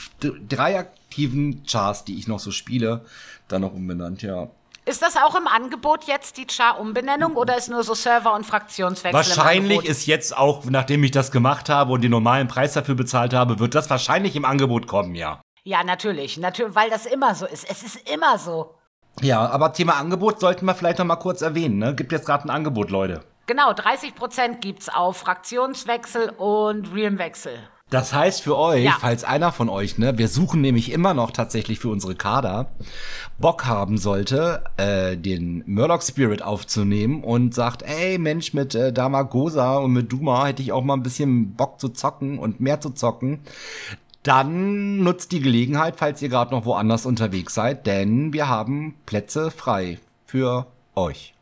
drei 0.50 0.80
aktiven 0.80 1.64
Chars, 1.66 2.04
die 2.06 2.18
ich 2.18 2.28
noch 2.28 2.40
so 2.40 2.52
spiele, 2.52 3.06
dann 3.48 3.62
noch 3.62 3.74
umbenannt, 3.74 4.22
ja. 4.22 4.48
Ist 4.86 5.02
das 5.02 5.16
auch 5.16 5.36
im 5.36 5.48
Angebot 5.48 6.06
jetzt, 6.06 6.36
die 6.38 6.46
Char-Umbenennung, 6.46 7.36
oder 7.36 7.58
ist 7.58 7.70
nur 7.70 7.84
so 7.84 7.94
Server- 7.94 8.34
und 8.34 8.46
Fraktionswechsel 8.46 9.10
im 9.12 9.14
Wahrscheinlich 9.38 9.86
ist 9.86 10.08
jetzt 10.08 10.36
auch, 10.36 10.66
nachdem 10.66 11.04
ich 11.06 11.12
das 11.12 11.32
gemacht 11.32 11.70
habe 11.70 11.94
und 11.94 12.02
den 12.02 12.12
normalen 12.12 12.50
Preis 12.50 12.74
dafür 12.74 12.96
bezahlt 12.96 13.34
habe, 13.34 13.60
wird 13.60 13.76
das 13.76 13.90
wahrscheinlich 13.90 14.36
im 14.36 14.44
Angebot 14.44 14.88
kommen, 14.88 15.16
ja. 15.16 15.42
Ja, 15.64 15.86
natürlich, 15.86 16.38
natürlich, 16.38 16.76
weil 16.76 16.90
das 16.90 17.06
immer 17.06 17.34
so 17.36 17.46
ist. 17.46 17.70
Es 17.70 17.84
ist 17.84 18.10
immer 18.10 18.38
so. 18.38 18.76
Ja, 19.22 19.48
aber 19.48 19.72
Thema 19.72 19.94
Angebot 19.94 20.42
sollten 20.42 20.66
wir 20.66 20.76
vielleicht 20.76 21.00
noch 21.00 21.06
mal 21.06 21.16
kurz 21.16 21.42
erwähnen, 21.42 21.78
ne? 21.78 21.96
Gibt 21.96 22.12
jetzt 22.12 22.26
gerade 22.26 22.46
ein 22.46 22.50
Angebot, 22.50 22.92
Leute. 22.92 23.24
Genau, 23.46 23.72
30% 23.72 24.60
gibt's 24.60 24.90
auf 24.90 25.18
Fraktionswechsel 25.18 26.30
und 26.32 26.94
Realmwechsel. 26.94 27.58
Das 27.90 28.12
heißt 28.12 28.42
für 28.42 28.58
euch, 28.58 28.86
Ja. 28.86 28.98
falls 29.00 29.24
einer 29.24 29.52
von 29.52 29.70
euch, 29.70 29.98
ne, 30.00 30.18
wir 30.18 30.28
suchen 30.28 30.62
nämlich 30.62 30.92
immer 30.92 31.14
noch 31.14 31.30
tatsächlich 31.30 31.78
für 31.80 31.90
unsere 31.90 32.16
Kader, 32.16 32.72
Bock 33.38 33.66
haben 33.66 33.98
sollte, 33.98 34.64
äh, 34.78 35.16
den 35.16 35.64
Murloc 35.68 36.02
Spirit 36.02 36.42
aufzunehmen 36.42 37.24
und 37.24 37.54
sagt, 37.54 37.84
ey 37.84 38.18
Mensch, 38.18 38.54
mit 38.54 38.74
äh, 38.74 38.92
Damagosa 38.92 39.78
und 39.78 39.94
mit 39.94 40.12
Duma 40.12 40.48
hätte 40.48 40.64
ich 40.64 40.72
auch 40.72 40.84
mal 40.84 40.96
ein 40.96 41.04
bisschen 41.04 41.54
Bock 41.54 41.80
zu 41.80 41.90
zocken 41.90 42.40
und 42.40 42.60
mehr 42.60 42.82
zu 42.82 42.90
zocken, 42.92 43.42
dann 44.24 45.04
nutzt 45.04 45.32
die 45.32 45.42
Gelegenheit, 45.42 45.96
falls 45.98 46.22
ihr 46.22 46.30
gerade 46.30 46.52
noch 46.56 46.66
woanders 46.66 47.06
unterwegs 47.06 47.54
seid, 47.54 47.86
denn 47.86 48.34
wir 48.34 48.48
haben 48.48 48.96
Plätze 49.06 49.52
frei 49.52 50.00
für 50.26 50.66
euch. 50.96 51.36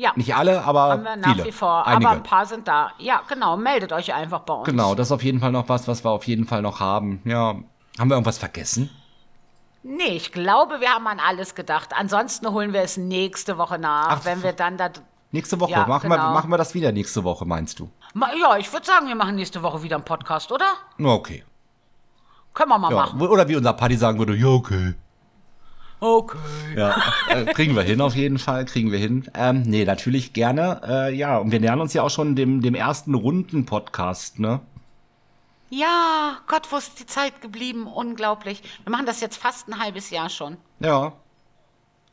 Ja, 0.00 0.12
Nicht 0.16 0.34
alle, 0.34 0.64
aber 0.64 0.80
haben 0.92 1.04
wir 1.04 1.16
nach 1.16 1.32
viele. 1.34 1.44
wie 1.44 1.52
vor. 1.52 1.86
Einige. 1.86 2.06
Aber 2.08 2.16
ein 2.16 2.22
paar 2.22 2.46
sind 2.46 2.66
da. 2.66 2.90
Ja, 2.98 3.20
genau, 3.28 3.58
meldet 3.58 3.92
euch 3.92 4.14
einfach 4.14 4.40
bei 4.40 4.54
uns. 4.54 4.64
Genau, 4.64 4.94
das 4.94 5.08
ist 5.08 5.12
auf 5.12 5.22
jeden 5.22 5.40
Fall 5.40 5.52
noch 5.52 5.68
was, 5.68 5.86
was 5.88 6.02
wir 6.04 6.10
auf 6.10 6.26
jeden 6.26 6.46
Fall 6.46 6.62
noch 6.62 6.80
haben. 6.80 7.20
Ja. 7.26 7.56
Haben 7.98 8.08
wir 8.08 8.14
irgendwas 8.14 8.38
vergessen? 8.38 8.88
Nee, 9.82 10.16
ich 10.16 10.32
glaube, 10.32 10.80
wir 10.80 10.88
haben 10.90 11.06
an 11.06 11.20
alles 11.20 11.54
gedacht. 11.54 11.90
Ansonsten 11.94 12.50
holen 12.50 12.72
wir 12.72 12.80
es 12.80 12.96
nächste 12.96 13.58
Woche 13.58 13.78
nach, 13.78 14.08
Ach, 14.08 14.24
wenn 14.24 14.42
wir 14.42 14.52
dann 14.54 14.78
da. 14.78 14.88
Nächste 15.32 15.60
Woche. 15.60 15.72
Ja, 15.72 15.86
machen, 15.86 16.08
wir, 16.08 16.16
genau. 16.16 16.32
machen 16.32 16.50
wir 16.50 16.56
das 16.58 16.72
wieder 16.74 16.92
nächste 16.92 17.22
Woche, 17.22 17.44
meinst 17.44 17.78
du? 17.78 17.90
Ma- 18.14 18.30
Ja, 18.40 18.56
ich 18.56 18.72
würde 18.72 18.86
sagen, 18.86 19.06
wir 19.06 19.14
machen 19.14 19.34
nächste 19.36 19.62
Woche 19.62 19.82
wieder 19.82 19.96
einen 19.96 20.04
Podcast, 20.04 20.50
oder? 20.50 20.64
Na, 20.96 21.10
Okay. 21.10 21.44
Können 22.54 22.70
wir 22.70 22.78
mal 22.78 22.90
Ja. 22.90 22.96
machen. 22.96 23.20
Oder 23.20 23.46
wie 23.48 23.54
unser 23.56 23.74
Paddy 23.74 23.96
sagen 23.96 24.18
würde, 24.18 24.34
ja, 24.34 24.48
okay. 24.48 24.94
Okay. 26.00 26.38
Ja, 26.76 26.96
äh, 27.28 27.44
kriegen 27.44 27.76
wir 27.76 27.82
hin 27.82 28.00
auf 28.00 28.14
jeden 28.14 28.38
Fall, 28.38 28.64
kriegen 28.64 28.90
wir 28.90 28.98
hin. 28.98 29.30
Ähm, 29.34 29.62
nee, 29.62 29.84
natürlich 29.84 30.32
gerne. 30.32 30.80
Äh, 30.86 31.14
ja, 31.14 31.36
und 31.36 31.52
wir 31.52 31.60
nähern 31.60 31.80
uns 31.80 31.92
ja 31.92 32.02
auch 32.02 32.10
schon 32.10 32.36
dem, 32.36 32.62
dem 32.62 32.74
ersten 32.74 33.14
Runden-Podcast, 33.14 34.38
ne? 34.38 34.60
Ja, 35.68 36.38
Gott, 36.46 36.72
wo 36.72 36.78
ist 36.78 36.98
die 36.98 37.06
Zeit 37.06 37.42
geblieben? 37.42 37.86
Unglaublich. 37.86 38.62
Wir 38.84 38.90
machen 38.90 39.06
das 39.06 39.20
jetzt 39.20 39.36
fast 39.36 39.68
ein 39.68 39.78
halbes 39.78 40.10
Jahr 40.10 40.30
schon. 40.30 40.56
Ja. 40.80 41.12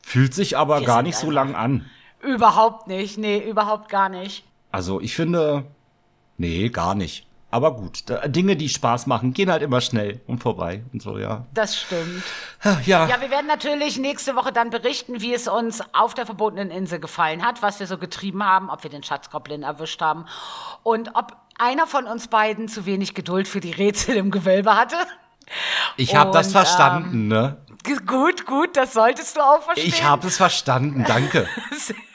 Fühlt 0.02 0.34
sich 0.34 0.56
aber 0.56 0.80
Wir 0.80 0.86
gar 0.86 1.02
nicht 1.02 1.16
so 1.16 1.30
lang 1.30 1.54
an. 1.54 1.86
Überhaupt 2.20 2.86
nicht. 2.88 3.18
Nee, 3.18 3.38
überhaupt 3.38 3.88
gar 3.88 4.08
nicht. 4.08 4.44
Also 4.70 5.00
ich 5.00 5.14
finde, 5.14 5.64
nee, 6.36 6.68
gar 6.68 6.94
nicht. 6.94 7.26
Aber 7.50 7.74
gut, 7.74 8.02
da, 8.10 8.28
Dinge, 8.28 8.56
die 8.56 8.68
Spaß 8.68 9.06
machen, 9.06 9.32
gehen 9.32 9.50
halt 9.50 9.62
immer 9.62 9.80
schnell 9.80 10.20
und 10.26 10.42
vorbei 10.42 10.84
und 10.92 11.00
so, 11.00 11.16
ja. 11.16 11.46
Das 11.54 11.78
stimmt. 11.78 12.22
Ja, 12.84 13.06
Ja, 13.06 13.20
wir 13.20 13.30
werden 13.30 13.46
natürlich 13.46 13.98
nächste 13.98 14.36
Woche 14.36 14.52
dann 14.52 14.68
berichten, 14.68 15.22
wie 15.22 15.32
es 15.32 15.48
uns 15.48 15.82
auf 15.94 16.12
der 16.12 16.26
verbotenen 16.26 16.70
Insel 16.70 17.00
gefallen 17.00 17.46
hat, 17.46 17.62
was 17.62 17.80
wir 17.80 17.86
so 17.86 17.96
getrieben 17.96 18.44
haben, 18.44 18.68
ob 18.68 18.82
wir 18.82 18.90
den 18.90 19.02
Schatzgoblin 19.02 19.62
erwischt 19.62 20.02
haben 20.02 20.26
und 20.82 21.14
ob 21.14 21.36
einer 21.58 21.86
von 21.86 22.06
uns 22.06 22.28
beiden 22.28 22.68
zu 22.68 22.84
wenig 22.84 23.14
Geduld 23.14 23.48
für 23.48 23.60
die 23.60 23.72
Rätsel 23.72 24.16
im 24.16 24.30
Gewölbe 24.30 24.76
hatte. 24.76 24.96
ich 25.96 26.14
habe 26.14 26.32
das 26.32 26.52
verstanden, 26.52 27.28
ne? 27.28 27.56
G 27.82 27.96
gut, 28.06 28.44
gut, 28.44 28.76
das 28.76 28.92
solltest 28.92 29.36
du 29.36 29.40
auch 29.40 29.62
verstehen. 29.62 29.88
Ich 29.88 30.04
habe 30.04 30.26
es 30.26 30.36
verstanden, 30.36 31.04
danke. 31.06 31.48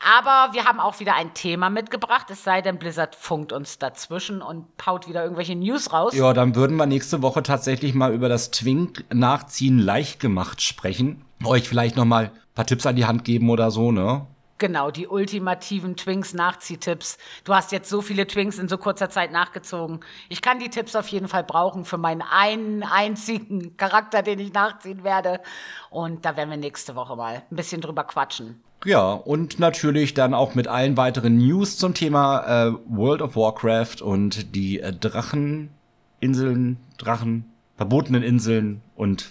Aber 0.00 0.52
wir 0.52 0.64
haben 0.64 0.78
auch 0.78 1.00
wieder 1.00 1.14
ein 1.14 1.34
Thema 1.34 1.68
mitgebracht, 1.68 2.30
es 2.30 2.44
sei 2.44 2.62
denn, 2.62 2.78
Blizzard 2.78 3.16
funkt 3.16 3.52
uns 3.52 3.78
dazwischen 3.78 4.40
und 4.40 4.66
haut 4.86 5.08
wieder 5.08 5.22
irgendwelche 5.22 5.56
News 5.56 5.92
raus. 5.92 6.14
Ja, 6.14 6.32
dann 6.32 6.54
würden 6.54 6.76
wir 6.76 6.86
nächste 6.86 7.22
Woche 7.22 7.42
tatsächlich 7.42 7.94
mal 7.94 8.14
über 8.14 8.28
das 8.28 8.50
Twink-Nachziehen 8.52 9.78
leicht 9.78 10.20
gemacht 10.20 10.62
sprechen. 10.62 11.24
Euch 11.44 11.68
vielleicht 11.68 11.96
noch 11.96 12.04
mal 12.04 12.26
ein 12.26 12.54
paar 12.54 12.66
Tipps 12.66 12.86
an 12.86 12.96
die 12.96 13.06
Hand 13.06 13.24
geben 13.24 13.50
oder 13.50 13.70
so, 13.70 13.90
ne? 13.90 14.26
Genau, 14.58 14.90
die 14.90 15.06
ultimativen 15.06 15.96
Twinks-Nachziehtipps. 15.96 17.18
Du 17.44 17.54
hast 17.54 17.72
jetzt 17.72 17.90
so 17.90 18.00
viele 18.00 18.26
Twinks 18.26 18.58
in 18.58 18.68
so 18.68 18.78
kurzer 18.78 19.10
Zeit 19.10 19.30
nachgezogen. 19.30 20.00
Ich 20.30 20.40
kann 20.40 20.58
die 20.58 20.70
Tipps 20.70 20.96
auf 20.96 21.08
jeden 21.08 21.28
Fall 21.28 21.44
brauchen 21.44 21.84
für 21.84 21.98
meinen 21.98 22.22
einen 22.22 22.82
einzigen 22.82 23.76
Charakter, 23.76 24.22
den 24.22 24.38
ich 24.38 24.54
nachziehen 24.54 25.04
werde. 25.04 25.42
Und 25.90 26.24
da 26.24 26.38
werden 26.38 26.48
wir 26.48 26.56
nächste 26.56 26.94
Woche 26.96 27.16
mal 27.16 27.42
ein 27.50 27.56
bisschen 27.56 27.82
drüber 27.82 28.04
quatschen. 28.04 28.62
Ja, 28.84 29.12
und 29.12 29.58
natürlich 29.58 30.14
dann 30.14 30.34
auch 30.34 30.54
mit 30.54 30.68
allen 30.68 30.96
weiteren 30.96 31.38
News 31.38 31.76
zum 31.78 31.94
Thema 31.94 32.66
äh, 32.68 32.72
World 32.88 33.22
of 33.22 33.36
Warcraft 33.36 34.02
und 34.02 34.54
die 34.54 34.80
äh, 34.80 34.92
Dracheninseln, 34.92 36.76
Drachen, 36.98 37.50
verbotenen 37.76 38.22
Inseln 38.22 38.82
und 38.94 39.30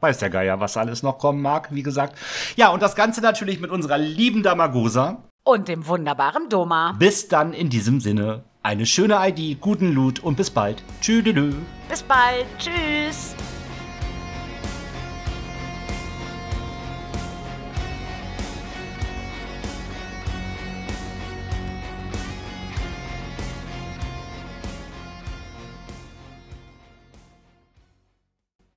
weiß 0.00 0.18
der 0.18 0.30
Geier, 0.30 0.60
was 0.60 0.76
alles 0.76 1.02
noch 1.02 1.18
kommen 1.18 1.40
mag, 1.42 1.68
wie 1.72 1.82
gesagt. 1.82 2.18
Ja, 2.56 2.70
und 2.70 2.82
das 2.82 2.96
Ganze 2.96 3.20
natürlich 3.20 3.60
mit 3.60 3.70
unserer 3.70 3.98
lieben 3.98 4.42
Damagosa. 4.42 5.22
Und 5.44 5.68
dem 5.68 5.86
wunderbaren 5.86 6.48
Doma. 6.48 6.94
Bis 6.98 7.28
dann 7.28 7.52
in 7.52 7.70
diesem 7.70 8.00
Sinne. 8.00 8.42
Eine 8.62 8.86
schöne 8.86 9.18
ID, 9.20 9.60
guten 9.60 9.92
Loot 9.92 10.20
und 10.20 10.36
bis 10.36 10.50
bald. 10.50 10.82
Tschüdelü. 11.00 11.54
Bis 11.88 12.02
bald. 12.02 12.46
Tschüss. 12.58 13.34